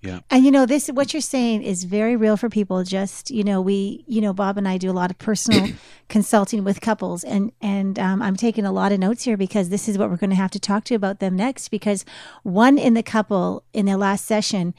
Yeah. 0.00 0.20
And 0.30 0.44
you 0.44 0.50
know, 0.50 0.66
this 0.66 0.88
what 0.88 1.14
you're 1.14 1.22
saying 1.22 1.62
is 1.62 1.84
very 1.84 2.14
real 2.14 2.36
for 2.36 2.50
people. 2.50 2.84
Just 2.84 3.30
you 3.30 3.42
know, 3.42 3.62
we 3.62 4.04
you 4.06 4.20
know, 4.20 4.34
Bob 4.34 4.58
and 4.58 4.68
I 4.68 4.76
do 4.76 4.90
a 4.90 4.92
lot 4.92 5.10
of 5.10 5.16
personal 5.16 5.68
consulting 6.10 6.62
with 6.62 6.82
couples, 6.82 7.24
and 7.24 7.52
and 7.62 7.98
um, 7.98 8.20
I'm 8.20 8.36
taking 8.36 8.66
a 8.66 8.72
lot 8.72 8.92
of 8.92 8.98
notes 8.98 9.22
here 9.22 9.38
because 9.38 9.70
this 9.70 9.88
is 9.88 9.96
what 9.96 10.10
we're 10.10 10.18
going 10.18 10.28
to 10.28 10.36
have 10.36 10.50
to 10.50 10.60
talk 10.60 10.84
to 10.84 10.94
about 10.94 11.20
them 11.20 11.36
next. 11.36 11.68
Because 11.70 12.04
one 12.42 12.76
in 12.76 12.92
the 12.92 13.02
couple 13.02 13.64
in 13.72 13.86
their 13.86 13.96
last 13.96 14.26
session 14.26 14.74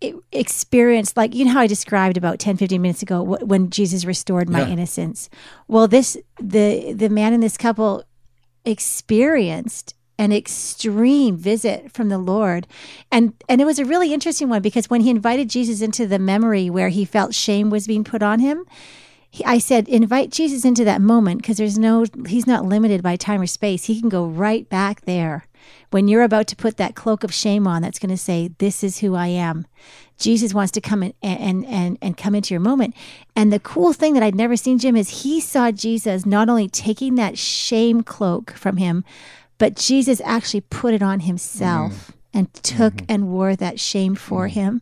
it 0.00 0.14
experienced 0.30 1.16
like 1.16 1.34
you 1.34 1.44
know 1.44 1.50
how 1.50 1.58
I 1.58 1.66
described 1.66 2.16
about 2.16 2.38
10 2.38 2.56
15 2.56 2.80
minutes 2.80 3.02
ago 3.02 3.24
wh- 3.24 3.48
when 3.48 3.68
Jesus 3.70 4.04
restored 4.04 4.48
my 4.48 4.60
Yeah. 4.60 4.68
innocence. 4.68 5.28
Well, 5.66 5.88
this 5.88 6.16
the 6.40 6.92
the 6.92 7.08
man 7.08 7.32
in 7.32 7.40
this 7.40 7.56
couple 7.56 8.04
experienced 8.64 9.94
an 10.18 10.32
extreme 10.32 11.36
visit 11.36 11.92
from 11.92 12.08
the 12.08 12.18
Lord. 12.18 12.66
And 13.10 13.32
and 13.48 13.60
it 13.60 13.64
was 13.64 13.78
a 13.78 13.84
really 13.84 14.12
interesting 14.12 14.48
one 14.48 14.62
because 14.62 14.90
when 14.90 15.02
he 15.02 15.10
invited 15.10 15.48
Jesus 15.48 15.80
into 15.80 16.06
the 16.06 16.18
memory 16.18 16.68
where 16.68 16.88
he 16.88 17.04
felt 17.04 17.34
shame 17.34 17.70
was 17.70 17.86
being 17.86 18.04
put 18.04 18.22
on 18.22 18.40
him, 18.40 18.66
he, 19.30 19.44
I 19.44 19.58
said 19.58 19.88
invite 19.88 20.30
Jesus 20.30 20.64
into 20.64 20.84
that 20.84 21.00
moment 21.00 21.42
because 21.42 21.56
there's 21.56 21.78
no 21.78 22.04
he's 22.26 22.46
not 22.46 22.64
limited 22.64 23.02
by 23.02 23.16
time 23.16 23.40
or 23.40 23.46
space. 23.46 23.84
He 23.84 24.00
can 24.00 24.08
go 24.08 24.26
right 24.26 24.68
back 24.68 25.02
there. 25.02 25.46
When 25.90 26.08
you're 26.08 26.22
about 26.22 26.46
to 26.48 26.56
put 26.56 26.76
that 26.76 26.94
cloak 26.94 27.24
of 27.24 27.32
shame 27.32 27.66
on 27.66 27.82
that's 27.82 27.98
going 27.98 28.10
to 28.10 28.16
say 28.16 28.50
this 28.58 28.82
is 28.82 28.98
who 28.98 29.14
I 29.14 29.28
am. 29.28 29.66
Jesus 30.18 30.52
wants 30.52 30.72
to 30.72 30.80
come 30.80 31.04
in 31.04 31.14
and, 31.22 31.64
and 31.66 31.96
and 32.02 32.16
come 32.16 32.34
into 32.34 32.52
your 32.52 32.60
moment. 32.60 32.96
And 33.36 33.52
the 33.52 33.60
cool 33.60 33.92
thing 33.92 34.14
that 34.14 34.22
I'd 34.24 34.34
never 34.34 34.56
seen 34.56 34.80
Jim 34.80 34.96
is 34.96 35.22
he 35.22 35.40
saw 35.40 35.70
Jesus 35.70 36.26
not 36.26 36.48
only 36.48 36.68
taking 36.68 37.14
that 37.14 37.38
shame 37.38 38.02
cloak 38.02 38.52
from 38.52 38.78
him, 38.78 39.04
but 39.58 39.76
Jesus 39.76 40.20
actually 40.24 40.62
put 40.62 40.94
it 40.94 41.02
on 41.02 41.20
himself 41.20 42.12
and 42.32 42.52
took 42.54 42.94
Mm-hmm. 42.94 43.06
and 43.12 43.28
wore 43.28 43.56
that 43.56 43.80
shame 43.80 44.14
for 44.14 44.48
him. 44.48 44.80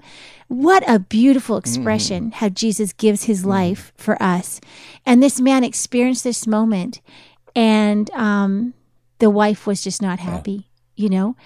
What 0.49 0.83
a 0.89 0.99
beautiful 0.99 1.57
Mm-hmm. 1.57 1.69
expression 1.69 2.31
how 2.33 2.49
Jesus 2.51 2.93
gives 2.93 3.25
his 3.25 3.45
life 3.45 3.93
for 3.97 4.21
us. 4.23 4.61
And 5.05 5.23
this 5.23 5.41
man 5.41 5.65
experienced 5.65 6.25
this 6.25 6.47
moment, 6.47 7.01
and 7.55 8.11
um, 8.11 8.75
the 9.19 9.31
wife 9.31 9.67
was 9.67 9.83
just 9.83 10.03
not 10.03 10.19
happy, 10.19 10.69
you 10.95 11.09
know? 11.09 11.37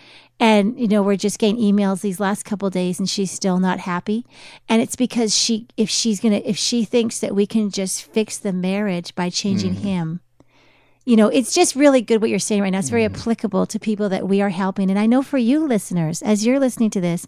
And, 0.43 0.81
you 0.81 0.89
know, 0.89 1.03
we're 1.03 1.16
just 1.16 1.39
getting 1.39 1.61
emails 1.61 2.01
these 2.01 2.18
last 2.18 2.45
couple 2.47 2.66
of 2.66 2.72
days 2.72 2.99
and 2.99 3.07
she's 3.09 3.31
still 3.31 3.59
not 3.59 3.81
happy. 3.81 4.24
And 4.70 4.81
it's 4.81 4.97
because 4.97 5.37
she, 5.37 5.66
if 5.76 5.91
she's 5.91 6.18
going 6.18 6.33
to, 6.33 6.49
if 6.49 6.57
she 6.57 6.83
thinks 6.83 7.20
that 7.20 7.35
we 7.35 7.47
can 7.47 7.70
just 7.70 8.03
fix 8.05 8.39
the 8.39 8.53
marriage 8.55 9.14
by 9.14 9.28
changing 9.28 9.74
him, 9.74 10.20
you 11.07 11.16
know, 11.16 11.28
it's 11.28 11.55
just 11.55 11.74
really 11.74 12.03
good 12.03 12.20
what 12.20 12.30
you're 12.30 12.38
saying 12.38 12.62
right 12.62 12.70
now. 12.70 12.78
It's 12.78 12.90
very 12.90 13.05
applicable 13.05 13.66
to 13.66 13.78
people 13.78 14.09
that 14.11 14.28
we 14.28 14.42
are 14.42 14.51
helping. 14.51 14.90
And 14.90 14.98
I 14.98 15.07
know 15.07 15.22
for 15.22 15.38
you 15.38 15.66
listeners, 15.66 16.22
as 16.22 16.44
you're 16.44 16.61
listening 16.61 16.90
to 16.90 17.01
this, 17.01 17.26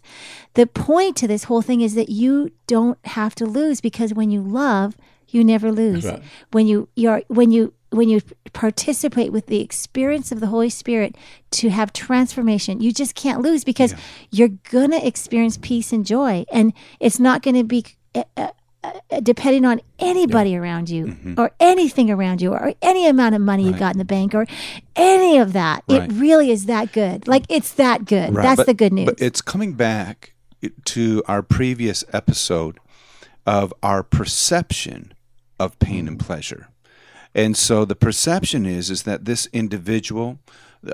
the 0.53 0.67
point 0.67 1.17
to 1.17 1.27
this 1.27 1.45
whole 1.45 1.61
thing 1.61 1.81
is 1.81 1.95
that 1.95 2.09
you 2.09 2.51
don't 2.67 3.03
have 3.05 3.33
to 3.35 3.45
lose 3.45 3.81
because 3.81 4.13
when 4.13 4.29
you 4.29 4.41
love, 4.41 4.95
you 5.27 5.43
never 5.43 5.71
lose. 5.71 6.05
right. 6.05 6.21
When 6.51 6.67
you 6.67 6.87
you're 6.95 7.23
when 7.27 7.51
you 7.51 7.73
when 7.89 8.09
you 8.09 8.21
participate 8.53 9.31
with 9.31 9.47
the 9.47 9.61
experience 9.61 10.31
of 10.31 10.39
the 10.39 10.47
Holy 10.47 10.69
Spirit 10.69 11.15
to 11.51 11.69
have 11.69 11.91
transformation, 11.93 12.79
you 12.79 12.91
just 12.91 13.15
can't 13.15 13.41
lose 13.41 13.63
because 13.63 13.95
you're 14.31 14.49
gonna 14.69 14.97
experience 14.97 15.57
peace 15.61 15.91
and 15.91 16.05
joy, 16.05 16.45
and 16.51 16.73
it's 16.99 17.19
not 17.19 17.41
gonna 17.41 17.63
be. 17.63 17.85
Uh, 18.15 18.23
uh, 18.37 18.49
depending 19.21 19.65
on 19.65 19.79
anybody 19.99 20.55
around 20.55 20.89
you 20.89 21.05
Mm-hmm. 21.05 21.33
or 21.39 21.51
anything 21.59 22.09
around 22.11 22.41
you 22.41 22.51
or 22.51 22.73
any 22.81 23.07
amount 23.07 23.35
of 23.35 23.41
money 23.41 23.63
you 23.65 23.73
got 23.73 23.93
in 23.95 23.99
the 23.99 24.05
bank 24.05 24.33
or 24.35 24.45
any 24.95 25.37
of 25.37 25.53
that 25.53 25.83
Right. 25.89 26.03
it 26.09 26.13
really 26.13 26.51
is 26.51 26.65
that 26.65 26.91
good 26.91 27.27
like 27.27 27.45
it's 27.49 27.71
that 27.73 28.05
good 28.05 28.33
Right, 28.33 28.43
that's 28.43 28.57
but- 28.57 28.65
the 28.67 28.73
good 28.73 28.93
news 28.93 29.05
But 29.05 29.21
it's 29.21 29.41
coming 29.41 29.73
back 29.73 30.33
to 30.85 31.23
our 31.27 31.41
previous 31.43 32.03
episode 32.13 32.79
of 33.45 33.73
our 33.83 34.03
perception 34.03 35.13
of 35.59 35.77
pain 35.79 36.07
and 36.07 36.17
pleasure. 36.19 36.69
And 37.35 37.57
so 37.57 37.83
the 37.85 37.95
perception 37.95 38.65
is 38.65 38.89
is 38.89 39.03
that 39.03 39.25
this 39.25 39.47
individual, 39.51 40.39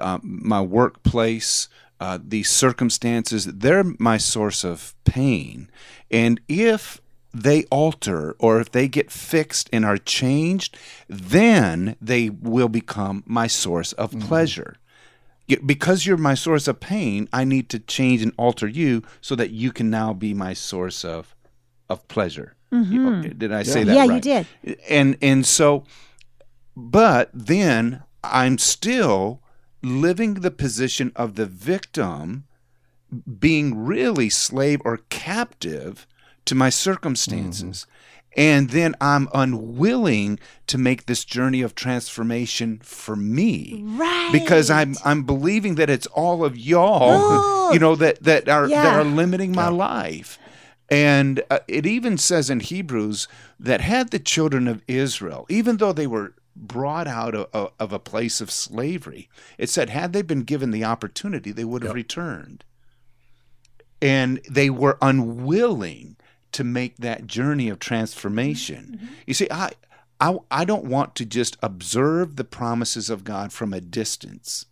uh, 0.01 0.17
my 0.23 0.61
workplace, 0.61 1.67
uh, 1.99 2.17
these 2.23 2.49
circumstances, 2.49 3.45
they're 3.45 3.83
my 3.99 4.17
source 4.17 4.63
of 4.63 4.95
pain. 5.03 5.69
And 6.09 6.39
if 6.47 6.99
they 7.34 7.63
alter 7.65 8.36
or 8.39 8.59
if 8.59 8.71
they 8.71 8.88
get 8.88 9.11
fixed 9.11 9.69
and 9.71 9.86
are 9.86 9.97
changed, 9.97 10.77
then 11.07 11.95
they 12.01 12.30
will 12.30 12.69
become 12.69 13.23
my 13.25 13.47
source 13.47 13.93
of 13.93 14.11
mm-hmm. 14.11 14.27
pleasure. 14.27 14.75
Because 15.65 16.05
you're 16.05 16.17
my 16.17 16.36
source 16.36 16.67
of 16.67 16.80
pain, 16.80 17.27
I 17.34 17.43
need 17.43 17.69
to 17.69 17.80
change 17.80 18.21
and 18.21 18.34
alter 18.38 18.67
you 18.67 19.03
so 19.19 19.36
that 19.36 19.49
you 19.49 19.71
can 19.71 19.89
now 19.89 20.13
be 20.13 20.34
my 20.34 20.53
source 20.53 21.03
of 21.03 21.36
of 21.89 22.07
pleasure. 22.07 22.55
Mm-hmm. 22.71 22.93
You- 22.93 23.09
uh, 23.09 23.21
Did 23.36 23.51
I 23.51 23.63
say 23.63 23.84
that 23.84 23.95
Yeah, 23.95 24.05
you 24.05 24.21
did. 24.21 24.45
And 24.88 25.17
and 25.21 25.45
so 25.45 25.86
but 26.75 27.30
then 27.34 28.03
I'm 28.23 28.57
still 28.57 29.41
living 29.82 30.36
the 30.36 30.51
position 30.51 31.11
of 31.15 31.36
the 31.36 31.45
victim 31.45 32.45
being 33.39 33.86
really 33.86 34.30
slave 34.30 34.82
or 34.86 34.97
captive 35.09 36.05
to 36.49 36.55
my 36.55 36.69
circumstances. 36.69 37.87
And 38.37 38.69
then 38.69 38.95
I'm 39.01 39.27
unwilling 39.33 40.39
to 40.67 40.77
make 40.77 41.05
this 41.07 41.25
journey 41.25 41.61
of 41.63 41.73
transformation 41.73 42.79
for 42.83 43.15
me 43.15 43.81
right 43.85 44.29
because 44.31 44.69
I'm 44.69 44.95
I'm 45.03 45.23
believing 45.23 45.75
that 45.75 45.89
it's 45.89 46.05
all 46.07 46.45
of 46.45 46.55
y'all, 46.55 46.99
Oh. 47.11 47.71
you 47.73 47.79
know, 47.79 47.95
that 47.95 48.21
that 48.23 48.47
are 48.47 48.67
that 48.69 48.93
are 48.95 49.03
limiting 49.03 49.51
my 49.51 49.69
life. 49.69 50.37
And 50.91 51.43
uh, 51.49 51.59
it 51.67 51.85
even 51.87 52.17
says 52.17 52.49
in 52.49 52.59
Hebrews 52.61 53.27
that 53.59 53.81
had 53.81 54.09
the 54.11 54.19
children 54.19 54.67
of 54.67 54.83
Israel, 54.87 55.45
even 55.49 55.77
though 55.77 55.93
they 55.93 56.07
were 56.07 56.33
brought 56.55 57.07
out 57.07 57.33
of, 57.35 57.71
of 57.79 57.93
a 57.93 57.99
place 57.99 58.41
of 58.41 58.51
slavery, 58.51 59.27
it 59.57 59.69
said 59.69 59.89
had 59.89 60.13
they 60.13 60.21
been 60.21 60.41
given 60.43 60.69
the 60.71 60.83
opportunity, 60.83 61.51
they 61.51 61.65
would 61.65 61.83
have 61.83 61.93
returned. 61.95 62.63
And 64.01 64.39
they 64.49 64.69
were 64.69 64.97
unwilling 65.01 66.15
to 66.51 66.63
make 66.63 66.97
that 66.97 67.27
journey 67.27 67.69
of 67.69 67.79
transformation. 67.79 68.93
Mm-hmm. 68.97 69.05
Mm-hmm. 69.05 69.13
You 69.27 69.33
see, 69.33 69.47
I, 69.51 69.71
I 70.19 70.37
I 70.51 70.65
don't 70.65 70.85
want 70.85 71.15
to 71.15 71.25
just 71.25 71.57
observe 71.61 72.35
the 72.35 72.43
promises 72.43 73.09
of 73.09 73.23
God 73.23 73.51
from 73.53 73.73
a 73.73 73.81
distance. 73.81 74.65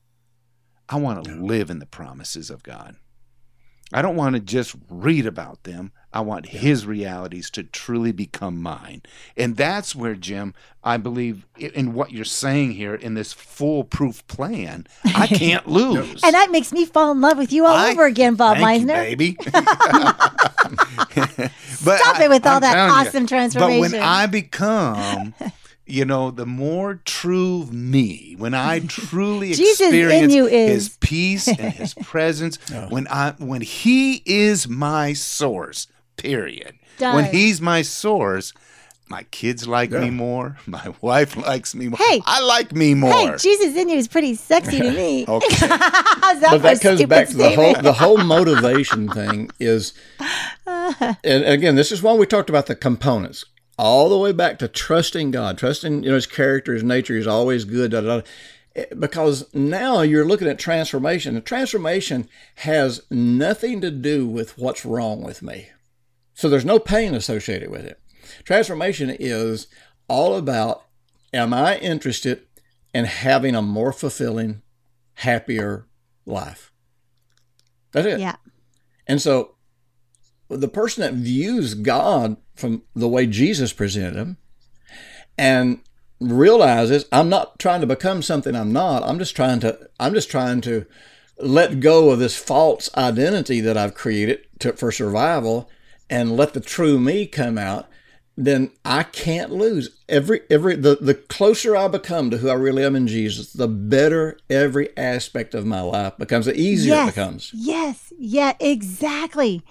I 0.89 0.95
want 0.97 1.25
to 1.25 1.32
live 1.36 1.69
in 1.69 1.80
the 1.80 1.86
promises 1.86 2.49
of 2.49 2.63
God. 2.63 2.95
I 3.93 4.01
don't 4.01 4.17
want 4.17 4.36
to 4.36 4.41
just 4.41 4.75
read 4.89 5.25
about 5.25 5.63
them. 5.63 5.93
I 6.11 6.19
want 6.19 6.47
his 6.47 6.86
realities 6.86 7.49
to 7.51 7.63
truly 7.63 8.11
become 8.11 8.61
mine. 8.61 9.01
And 9.38 9.55
that's 9.55 9.95
where, 9.95 10.15
Jim, 10.15 10.53
I 10.84 10.97
believe 10.97 11.45
in 11.57 11.93
what 11.93 12.11
you're 12.11 12.25
saying 12.25 12.71
here 12.73 12.95
in 12.95 13.13
this 13.13 13.32
foolproof 13.32 14.28
plan, 14.28 14.88
I 15.15 15.28
can't 15.28 15.67
lose. 15.69 16.21
and 16.21 16.34
that 16.34 16.51
makes 16.51 16.73
me 16.73 16.84
fall 16.86 17.11
in 17.13 17.21
love 17.21 17.38
with 17.38 17.53
you 17.53 17.65
all 17.65 17.75
I- 17.78 17.91
over 17.91 18.05
again 18.05 18.36
bob 18.36 18.57
Thank 18.57 18.82
you, 18.82 18.88
meisner 18.88 19.03
baby. 19.03 19.38
but 21.86 22.00
Stop 22.00 22.20
it 22.22 22.30
with 22.30 22.46
all 22.46 22.60
that 22.60 22.74
telling 22.74 22.90
you, 23.04 23.08
awesome 23.08 23.24
But 23.24 23.30
transformation. 23.30 23.82
when 23.82 23.96
I 24.02 24.26
become, 24.26 25.34
you 25.86 26.04
know, 26.06 26.32
the 26.32 26.46
more 26.46 26.96
true 27.06 27.66
me, 27.68 28.36
when 28.38 28.54
I 28.54 28.80
truly 28.88 29.54
Jesus 29.54 29.80
experience 29.82 30.34
you 30.34 30.48
is- 30.48 30.72
His 30.88 30.98
peace 31.00 31.48
and 31.48 31.74
His 31.74 31.94
presence, 32.04 32.58
when 32.90 33.08
I 33.10 33.34
when 33.38 33.62
He 33.62 34.24
is 34.26 34.68
my 34.68 35.14
source, 35.14 35.88
period. 36.18 36.76
When 37.00 37.26
He's 37.26 37.62
my 37.62 37.84
source. 37.84 38.54
My 39.10 39.24
kids 39.32 39.68
like 39.68 39.91
me 39.91 40.10
more. 40.10 40.58
My 40.66 40.93
wife 41.01 41.38
likes 41.38 41.74
me 41.74 41.88
more. 41.88 41.97
Hey. 41.97 42.22
I 42.26 42.41
like 42.41 42.74
me 42.74 42.93
more. 42.93 43.12
hey 43.12 43.36
jesus 43.38 43.76
in 43.76 43.89
you 43.89 43.97
is 43.97 44.08
pretty 44.08 44.36
sexy 44.36 44.80
to 44.80 44.91
me 44.91 45.26
Okay. 45.28 45.47
How's 45.68 46.39
that 46.41 46.49
but 46.51 46.62
for 46.62 46.68
a 46.68 46.74
that 46.76 46.82
comes 46.82 46.97
stupid 46.99 47.10
back 47.10 47.28
to 47.30 47.38
the 47.38 47.49
whole 47.55 47.74
the 47.76 47.93
whole 47.93 48.18
motivation 48.18 49.10
thing 49.10 49.49
is 49.60 49.93
and 50.66 51.43
again 51.45 51.76
this 51.76 51.91
is 51.91 52.01
why 52.01 52.14
we 52.14 52.26
talked 52.26 52.49
about 52.49 52.66
the 52.68 52.76
components 52.76 53.45
all 53.80 54.10
the 54.10 54.18
way 54.18 54.32
back 54.32 54.60
to 54.60 54.68
trusting 54.68 55.32
god 55.32 55.58
trusting 55.58 56.03
you 56.03 56.10
know 56.10 56.16
his 56.16 56.26
character 56.28 56.74
his 56.74 56.84
nature 56.84 57.16
is 57.16 57.28
always 57.28 57.64
good 57.66 57.91
da, 57.91 58.01
da, 58.01 58.18
da. 58.18 58.26
Eh, 58.76 58.86
because 58.97 59.51
now 59.53 60.01
you're 60.01 60.26
looking 60.26 60.47
at 60.47 60.60
transformation 60.60 61.36
and 61.36 61.45
transformation 61.45 62.28
has 62.55 63.01
nothing 63.10 63.80
to 63.82 63.91
do 63.91 64.28
with 64.28 64.58
what's 64.58 64.86
wrong 64.86 65.22
with 65.24 65.41
me 65.41 65.70
so 66.34 66.49
there's 66.49 66.66
no 66.66 66.80
pain 66.80 67.14
associated 67.14 67.70
with 67.70 67.86
it 67.86 67.99
transformation 68.43 69.15
is 69.19 69.67
all 70.07 70.36
about 70.36 70.84
am 71.34 71.53
i 71.53 71.78
interested 71.78 72.41
in 72.93 73.05
having 73.05 73.55
a 73.55 73.61
more 73.61 73.91
fulfilling 73.91 74.61
happier 75.15 75.86
life 76.25 76.71
that's 77.91 78.07
it 78.07 78.19
yeah 78.19 78.36
and 79.07 79.21
so 79.21 79.55
the 80.49 80.67
person 80.67 81.01
that 81.01 81.13
views 81.13 81.73
God 81.73 82.38
from 82.55 82.84
the 82.95 83.07
way 83.07 83.25
Jesus 83.25 83.73
presented 83.73 84.15
him 84.15 84.38
and 85.38 85.82
realizes 86.19 87.05
I'm 87.11 87.30
not 87.30 87.59
trying 87.59 87.82
to 87.82 87.88
become 87.88 88.21
something 88.21 88.55
I'm 88.55 88.73
not. 88.73 89.03
I'm 89.03 89.19
just 89.19 89.36
trying 89.36 89.59
to 89.61 89.89
I'm 89.99 90.13
just 90.13 90.32
trying 90.32 90.61
to 90.61 90.86
let 91.39 91.80
go 91.80 92.09
of 92.09 92.19
this 92.19 92.36
false 92.36 92.89
identity 92.97 93.61
that 93.61 93.78
I've 93.78 93.93
created 93.93 94.39
to, 94.59 94.73
for 94.73 94.91
survival 94.91 95.69
and 96.09 96.36
let 96.36 96.53
the 96.53 96.59
true 96.59 96.99
me 96.99 97.28
come 97.28 97.57
out 97.57 97.88
then 98.40 98.70
I 98.86 99.02
can't 99.04 99.52
lose. 99.52 99.90
Every 100.08 100.42
every 100.50 100.76
the, 100.76 100.98
the 101.02 101.16
closer 101.16 101.76
I 101.76 101.88
become 101.88 102.30
to 102.32 102.38
who 102.38 102.50
I 102.50 102.54
really 102.54 102.84
am 102.86 102.96
in 102.96 103.08
Jesus, 103.08 103.52
the 103.52 103.68
better 103.68 104.38
every 104.50 104.96
aspect 104.96 105.56
of 105.56 105.66
my 105.66 105.82
life 105.82 106.18
becomes, 106.18 106.46
the 106.46 106.56
easier 106.56 106.94
yes 106.94 107.10
it 107.10 107.16
becomes. 107.16 107.52
yes 107.56 108.14
yeah 108.18 108.54
exactly 108.60 109.64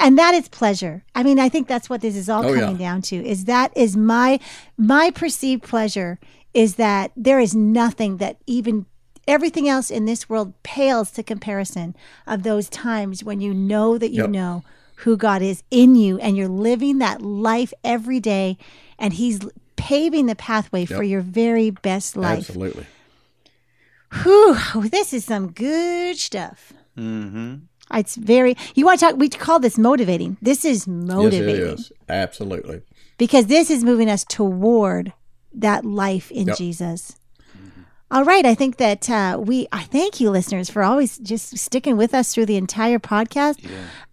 and 0.00 0.16
that 0.18 0.34
is 0.34 0.48
pleasure 0.48 1.04
i 1.14 1.22
mean 1.22 1.38
i 1.38 1.48
think 1.48 1.68
that's 1.68 1.90
what 1.90 2.00
this 2.00 2.16
is 2.16 2.28
all 2.30 2.46
Oh, 2.46 2.52
yeah. 2.52 2.60
coming 2.60 2.76
down 2.78 3.02
to 3.02 3.16
is 3.16 3.44
that 3.44 3.76
is 3.76 3.96
my 3.96 4.40
my 4.78 5.10
perceived 5.10 5.62
pleasure 5.64 6.18
is 6.54 6.76
that 6.76 7.10
there 7.16 7.38
is 7.40 7.54
nothing 7.54 8.16
that 8.18 8.38
even 8.46 8.86
everything 9.28 9.68
else 9.68 9.90
in 9.90 10.04
this 10.06 10.28
world 10.28 10.54
pales 10.62 11.10
to 11.12 11.22
comparison 11.22 11.94
of 12.26 12.42
those 12.44 12.68
times 12.70 13.22
when 13.22 13.40
you 13.40 13.52
know 13.52 13.98
that 13.98 14.10
you 14.12 14.22
Yep. 14.22 14.30
know 14.30 14.64
who 15.02 15.16
God 15.16 15.42
is 15.42 15.62
in 15.70 15.94
you 15.94 16.18
and 16.18 16.36
you're 16.36 16.48
living 16.48 16.98
that 16.98 17.22
life 17.22 17.72
every 17.84 18.20
day 18.20 18.56
and 18.98 19.12
he's 19.12 19.40
paving 19.76 20.26
the 20.26 20.34
pathway 20.36 20.84
for 20.84 21.02
your 21.02 21.20
very 21.20 21.70
best 21.70 22.16
life. 22.16 22.38
Absolutely. 22.48 22.86
Whew, 24.22 24.56
this 24.88 25.12
is 25.12 25.24
some 25.24 25.52
good 25.52 26.16
stuff. 26.16 26.72
mm-hmm. 26.96 27.54
It's 27.94 28.16
very 28.16 28.56
you 28.74 28.86
want 28.86 29.00
to 29.00 29.06
talk 29.06 29.16
we 29.16 29.28
call 29.28 29.58
this 29.60 29.76
motivating. 29.76 30.38
This 30.40 30.64
is 30.64 30.86
motivating 30.88 31.48
Yes, 31.56 31.58
it 31.58 31.80
is. 31.80 31.92
Absolutely. 32.08 32.82
because 33.18 33.46
this 33.46 33.70
is 33.70 33.84
moving 33.84 34.08
us 34.08 34.24
toward 34.24 35.12
that 35.52 35.84
life 35.84 36.30
in 36.30 36.46
Yep. 36.48 36.56
Jesus. 36.56 37.16
All 38.12 38.24
right. 38.24 38.44
I 38.44 38.54
think 38.54 38.76
that 38.76 39.08
uh, 39.08 39.38
we, 39.40 39.66
I 39.72 39.84
thank 39.84 40.20
you, 40.20 40.28
listeners, 40.28 40.68
for 40.68 40.82
always 40.82 41.16
just 41.16 41.56
sticking 41.56 41.96
with 41.96 42.12
us 42.12 42.34
through 42.34 42.44
the 42.44 42.58
entire 42.58 42.98
podcast. 42.98 43.66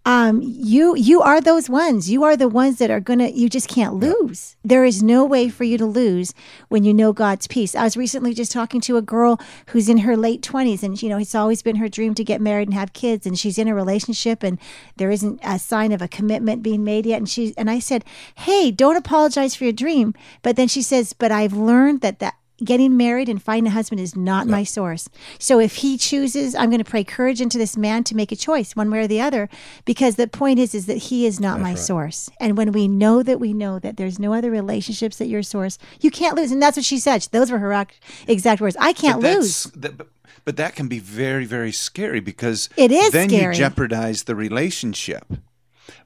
Um, 0.06 0.40
you, 0.42 0.96
you 0.96 1.20
are 1.20 1.38
those 1.38 1.68
ones. 1.68 2.10
You 2.10 2.24
are 2.24 2.34
the 2.34 2.48
ones 2.48 2.78
that 2.78 2.90
are 2.90 3.00
gonna. 3.00 3.28
You 3.28 3.50
just 3.50 3.68
can't 3.68 3.92
lose. 3.96 4.56
There 4.64 4.86
is 4.86 5.02
no 5.02 5.26
way 5.26 5.50
for 5.50 5.64
you 5.64 5.76
to 5.76 5.84
lose 5.84 6.32
when 6.68 6.82
you 6.82 6.94
know 6.94 7.12
God's 7.12 7.46
peace. 7.46 7.74
I 7.74 7.84
was 7.84 7.98
recently 7.98 8.32
just 8.32 8.52
talking 8.52 8.80
to 8.80 8.96
a 8.96 9.02
girl 9.02 9.38
who's 9.66 9.90
in 9.90 9.98
her 9.98 10.16
late 10.16 10.42
twenties, 10.42 10.82
and 10.82 11.00
you 11.02 11.10
know 11.10 11.18
it's 11.18 11.34
always 11.34 11.60
been 11.60 11.76
her 11.76 11.88
dream 11.90 12.14
to 12.14 12.24
get 12.24 12.40
married 12.40 12.68
and 12.68 12.74
have 12.74 12.94
kids, 12.94 13.26
and 13.26 13.38
she's 13.38 13.58
in 13.58 13.68
a 13.68 13.74
relationship, 13.74 14.42
and 14.42 14.58
there 14.96 15.10
isn't 15.10 15.38
a 15.44 15.58
sign 15.58 15.92
of 15.92 16.00
a 16.00 16.08
commitment 16.08 16.62
being 16.62 16.82
made 16.82 17.04
yet. 17.04 17.18
And 17.18 17.28
she, 17.28 17.52
and 17.58 17.68
I 17.68 17.78
said, 17.78 18.06
"Hey, 18.36 18.70
don't 18.70 18.96
apologize 18.96 19.54
for 19.54 19.64
your 19.64 19.74
dream." 19.74 20.14
But 20.40 20.56
then 20.56 20.68
she 20.68 20.80
says, 20.80 21.12
"But 21.12 21.30
I've 21.30 21.52
learned 21.52 22.00
that 22.00 22.20
that." 22.20 22.39
Getting 22.64 22.96
married 22.96 23.28
and 23.28 23.42
finding 23.42 23.70
a 23.70 23.74
husband 23.74 24.00
is 24.00 24.14
not 24.16 24.46
my 24.46 24.64
source. 24.64 25.08
So 25.38 25.58
if 25.60 25.76
he 25.76 25.96
chooses, 25.96 26.54
I'm 26.54 26.70
going 26.70 26.82
to 26.82 26.90
pray 26.90 27.04
courage 27.04 27.40
into 27.40 27.58
this 27.58 27.76
man 27.76 28.04
to 28.04 28.14
make 28.14 28.30
a 28.32 28.36
choice 28.36 28.76
one 28.76 28.90
way 28.90 29.00
or 29.00 29.06
the 29.06 29.20
other 29.20 29.48
because 29.84 30.16
the 30.16 30.28
point 30.28 30.58
is 30.58 30.74
is 30.74 30.86
that 30.86 30.96
he 30.98 31.26
is 31.26 31.40
not 31.40 31.60
my 31.60 31.74
source. 31.74 32.28
And 32.38 32.56
when 32.56 32.72
we 32.72 32.86
know 32.88 33.22
that 33.22 33.40
we 33.40 33.52
know 33.52 33.78
that 33.78 33.96
there's 33.96 34.18
no 34.18 34.32
other 34.34 34.50
relationships 34.50 35.16
that 35.18 35.28
your 35.28 35.42
source, 35.42 35.78
you 36.00 36.10
can't 36.10 36.36
lose. 36.36 36.52
And 36.52 36.62
that's 36.62 36.76
what 36.76 36.84
she 36.84 36.98
said. 36.98 37.26
Those 37.32 37.50
were 37.50 37.58
her 37.58 37.86
exact 38.26 38.60
words. 38.60 38.76
I 38.78 38.92
can't 38.92 39.20
lose. 39.20 39.64
That, 39.74 39.96
but, 39.96 40.08
but 40.44 40.56
that 40.56 40.74
can 40.74 40.88
be 40.88 40.98
very, 40.98 41.44
very 41.44 41.72
scary 41.72 42.20
because 42.20 42.68
It 42.76 42.90
is 42.92 43.10
then 43.12 43.28
scary. 43.28 43.54
you 43.56 43.60
jeopardize 43.62 44.24
the 44.24 44.34
relationship. 44.34 45.24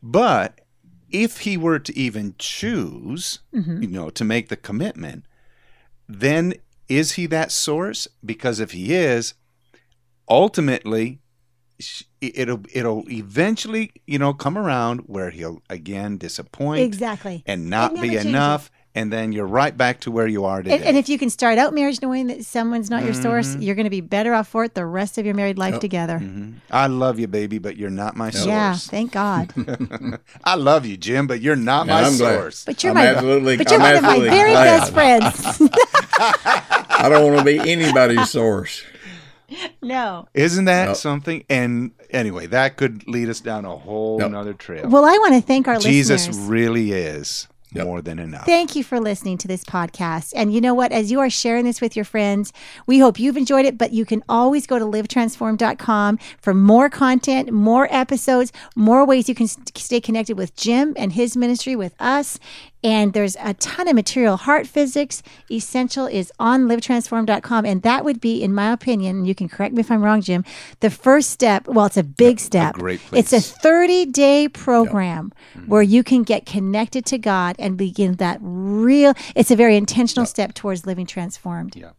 But 0.03 0.61
if 1.11 1.41
he 1.41 1.57
were 1.57 1.79
to 1.79 1.97
even 1.99 2.35
choose, 2.39 3.41
Mm-hmm. 3.55 3.83
you 3.83 3.89
know, 3.89 4.11
to 4.11 4.25
make 4.25 4.49
the 4.49 4.57
commitment, 4.57 5.25
then 6.09 6.55
is 6.89 7.13
he 7.13 7.27
that 7.27 7.51
source? 7.53 8.07
Because 8.25 8.61
if 8.61 8.73
he 8.73 8.95
is, 8.95 9.35
ultimately, 10.29 11.21
it'll 12.21 12.63
it'll 12.73 13.05
eventually, 13.11 13.93
you 14.07 14.19
know, 14.19 14.33
come 14.33 14.57
around 14.57 15.01
where 15.01 15.31
he'll 15.31 15.63
again 15.69 16.19
disappoint 16.19 16.83
Exactly. 16.83 17.43
and 17.47 17.69
not 17.69 17.95
be 17.95 18.01
changes. 18.11 18.27
enough, 18.27 18.71
and 18.95 19.13
then 19.13 19.33
you're 19.33 19.47
right 19.47 19.77
back 19.77 19.99
to 20.01 20.11
where 20.11 20.27
you 20.29 20.45
are 20.45 20.63
today. 20.63 20.77
And, 20.77 20.85
and 20.85 20.97
if 20.97 21.09
you 21.09 21.19
can 21.19 21.29
start 21.31 21.59
out 21.59 21.75
marriage 21.75 22.01
knowing 22.01 22.29
that 22.29 22.45
someone's 22.45 22.91
not 22.91 23.03
your 23.03 23.13
Mm-hmm. 23.13 23.23
source, 23.23 23.57
you're 23.57 23.75
going 23.75 23.85
to 23.85 23.91
be 23.91 24.01
better 24.01 24.33
off 24.35 24.47
for 24.49 24.63
it 24.65 24.75
the 24.75 24.87
rest 24.87 25.19
of 25.19 25.27
your 25.27 25.35
married 25.35 25.59
life 25.59 25.81
together. 25.81 26.21
Mhm. 26.21 26.55
I 26.71 26.87
love 26.87 27.19
you, 27.19 27.27
baby, 27.27 27.59
but 27.59 27.77
you're 27.77 27.91
not 27.91 28.15
my 28.17 28.31
source. 28.31 28.47
Yeah, 28.47 28.75
thank 28.77 29.11
God. 29.13 29.53
I 30.45 30.55
love 30.55 30.87
you, 30.87 30.97
Jim, 30.97 31.27
but 31.27 31.41
you're 31.41 31.57
not 31.57 31.89
my 31.89 32.03
I'm 32.03 32.17
glad. 32.17 32.35
source. 32.37 32.65
But 32.65 32.83
you're 32.85 32.91
I'm 32.93 32.97
my 32.97 33.07
absolutely- 33.09 33.57
but 33.57 33.71
you're 33.71 33.81
I'm 33.81 33.95
one 34.05 34.13
of 34.15 34.21
my 34.21 34.29
very 34.31 34.51
glad. 34.53 34.65
best 34.81 34.93
friends. 34.93 35.71
I 36.19 37.07
don't 37.09 37.25
want 37.33 37.39
to 37.39 37.45
be 37.45 37.59
anybody's 37.71 38.31
source. 38.31 38.83
no. 39.83 40.27
Isn't 40.35 40.65
that 40.67 40.89
Yep. 40.89 40.97
something? 40.97 41.45
And 41.51 41.93
anyway, 42.11 42.47
that 42.47 42.77
could 42.77 43.07
lead 43.07 43.29
us 43.29 43.41
down 43.41 43.65
a 43.65 43.77
whole 43.77 44.21
Yep. 44.21 44.31
nother 44.31 44.53
trail. 44.55 44.89
Well, 44.89 45.05
I 45.05 45.17
want 45.19 45.35
to 45.35 45.41
thank 45.41 45.69
our 45.69 45.79
Jesus 45.79 46.27
listeners. 46.29 46.49
really 46.49 46.93
is 46.93 47.47
Yep. 47.73 47.87
more 47.87 48.01
than 48.03 48.19
enough. 48.21 48.47
Thank 48.47 48.75
you 48.77 48.83
for 48.85 49.01
listening 49.01 49.37
to 49.39 49.49
this 49.49 49.65
podcast. 49.65 50.33
And 50.37 50.53
you 50.55 50.61
know 50.61 50.75
what? 50.75 50.93
As 50.93 51.11
you 51.11 51.19
are 51.21 51.29
sharing 51.29 51.65
this 51.65 51.81
with 51.81 51.97
your 51.97 52.05
friends, 52.05 52.53
we 52.87 53.01
hope 53.01 53.19
you've 53.19 53.37
enjoyed 53.37 53.67
it, 53.67 53.77
but 53.77 53.93
you 53.93 54.05
can 54.05 54.23
always 54.29 54.67
go 54.67 54.79
to 54.79 54.85
livetransform.com 54.85 56.19
for 56.41 56.55
more 56.55 56.89
content, 56.89 57.51
more 57.53 57.89
episodes, 57.91 58.53
more 58.77 59.05
ways 59.05 59.29
you 59.29 59.35
can 59.35 59.45
s- 59.45 59.57
stay 59.77 60.01
connected 60.01 60.39
with 60.39 60.55
Jim 60.57 60.95
and 60.97 61.13
his 61.15 61.37
ministry 61.37 61.75
with 61.77 61.95
us. 62.01 62.39
And 62.85 63.15
there's 63.15 63.37
a 63.41 63.55
ton 63.55 63.89
of 63.89 63.95
material. 63.95 64.37
Heart 64.37 64.67
Physics 64.67 65.23
Essential 65.51 66.07
is 66.07 66.31
on 66.39 66.69
livetransform.com. 66.69 67.65
And 67.65 67.81
that 67.83 68.05
would 68.05 68.21
be, 68.21 68.43
in 68.43 68.53
my 68.53 68.73
opinion, 68.73 69.17
and 69.17 69.27
you 69.27 69.35
can 69.35 69.49
correct 69.49 69.75
me 69.75 69.81
if 69.81 69.91
I'm 69.91 70.03
wrong, 70.03 70.21
Jim, 70.21 70.45
the 70.81 70.91
first 70.91 71.31
step. 71.31 71.67
Well, 71.67 71.87
it's 71.87 71.97
a 71.97 72.05
big 72.05 72.39
step. 72.39 72.75
great 72.75 73.01
place. 73.01 73.33
It's 73.33 73.49
a 73.49 73.59
30 73.61 74.07
day 74.07 74.49
program 74.49 75.33
mm-hmm. 75.57 75.67
where 75.67 75.83
you 75.83 76.05
can 76.05 76.23
get 76.23 76.45
connected 76.45 77.07
to 77.07 77.19
God 77.19 77.57
and 77.59 77.79
begin 77.79 78.17
that 78.17 78.39
real, 78.43 79.15
it's 79.35 79.51
a 79.51 79.57
very 79.57 79.77
intentional 79.77 80.27
step 80.27 80.53
towards 80.53 80.85
living 80.85 81.07
transformed. 81.07 81.75
yeah, 81.77 81.93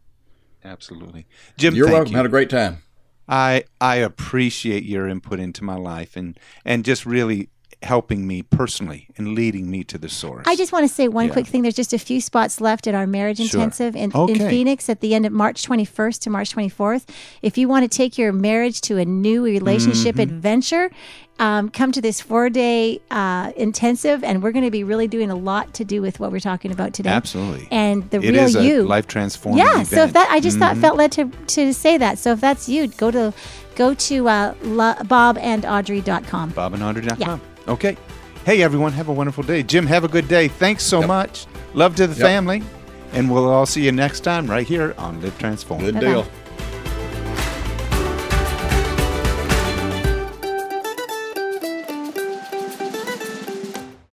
absolutely. 0.64 1.26
Jim, 1.58 1.74
You're 1.74 1.88
thank 1.88 1.96
welcome. 1.96 2.12
you. 2.12 2.18
Had 2.18 2.26
a 2.28 2.30
great 2.30 2.50
time. 2.52 2.84
I 3.28 3.64
I 3.82 3.96
appreciate 3.96 4.84
your 4.84 5.08
input 5.08 5.40
into 5.40 5.64
my 5.64 5.76
life 5.76 6.16
and 6.16 6.40
and 6.64 6.86
just 6.86 7.06
really 7.06 7.50
helping 7.84 8.26
me 8.28 8.42
personally 8.42 9.08
and 9.18 9.34
leading 9.36 9.70
me 9.70 9.84
to 9.86 9.98
the 9.98 10.10
source. 10.10 10.46
I 10.48 10.56
just 10.56 10.72
want 10.72 10.88
to 10.88 10.94
say 10.94 11.08
one 11.08 11.28
Yeah. 11.28 11.34
quick 11.34 11.48
thing. 11.48 11.62
There's 11.62 11.76
just 11.76 11.94
a 11.94 12.00
few 12.00 12.20
spots 12.22 12.60
left 12.62 12.88
at 12.88 12.96
our 12.96 13.08
marriage 13.08 13.40
intensive 13.40 13.96
in, 13.96 14.12
in 14.12 14.16
Okay. 14.16 14.50
Phoenix 14.50 14.90
at 14.90 15.02
the 15.02 15.14
end 15.14 15.26
of 15.26 15.32
March 15.34 15.64
21st 15.68 16.20
to 16.22 16.30
March 16.30 16.54
24th. 16.56 17.06
If 17.42 17.58
you 17.58 17.68
want 17.68 17.90
to 17.90 17.98
take 17.98 18.18
your 18.18 18.32
marriage 18.34 18.82
to 18.82 18.98
a 18.98 19.06
new 19.06 19.44
relationship 19.44 20.16
Mm-hmm. 20.16 20.36
adventure, 20.36 20.90
um, 21.38 21.70
come 21.70 21.92
to 21.92 22.02
this 22.02 22.22
four 22.22 22.50
day 22.50 23.02
uh, 23.12 23.52
intensive, 23.58 24.24
and 24.24 24.42
we're 24.42 24.54
going 24.54 24.64
to 24.64 24.72
be 24.72 24.84
really 24.86 25.08
doing 25.08 25.30
a 25.30 25.36
lot 25.36 25.74
to 25.74 25.84
do 25.84 26.02
with 26.02 26.20
what 26.20 26.32
we're 26.32 26.40
talking 26.40 26.72
about 26.72 26.94
today. 26.94 27.10
absolutely. 27.10 27.68
And 27.72 28.10
the 28.10 28.18
it 28.22 28.32
real 28.32 28.44
is 28.44 28.56
a 28.56 28.64
you. 28.64 28.84
life 28.84 29.06
transforming 29.08 29.60
yeah 29.60 29.74
event. 29.74 29.88
so 29.90 30.04
if 30.04 30.14
that 30.14 30.30
i 30.32 30.40
just 30.40 30.58
Mm-hmm. 30.58 30.76
thought 30.76 30.78
felt 30.82 30.98
led 30.98 31.12
to 31.14 31.26
to 31.48 31.74
say 31.74 31.98
that 31.98 32.18
so 32.20 32.32
if 32.32 32.40
that's 32.40 32.70
you 32.70 32.88
go 32.88 33.12
to 33.12 33.34
go 33.76 33.94
to 33.94 34.30
uh, 34.30 34.54
la, 34.64 34.96
bobandaudrey.com 34.96 36.52
bobandaudrey.com. 36.54 37.42
Okay. 37.68 37.98
Hey, 38.46 38.62
everyone, 38.62 38.92
have 38.94 39.08
a 39.08 39.14
wonderful 39.14 39.44
day. 39.44 39.64
Jim, 39.64 39.88
have 39.88 40.04
a 40.04 40.08
good 40.08 40.28
day. 40.28 40.48
Thanks 40.48 40.84
so 40.84 41.02
much. 41.02 41.48
Love 41.74 41.96
to 41.96 42.06
the 42.08 42.14
Yep. 42.16 42.22
family. 42.28 42.64
And 43.14 43.32
we'll 43.32 43.50
all 43.50 43.66
see 43.66 43.84
you 43.86 43.92
next 43.92 44.20
time 44.22 44.46
right 44.48 44.68
here 44.68 44.94
on 44.98 45.22
Live 45.22 45.38
Transform. 45.40 45.82
Good 45.82 45.96
Bye-bye. 45.96 46.06
deal. 46.06 46.28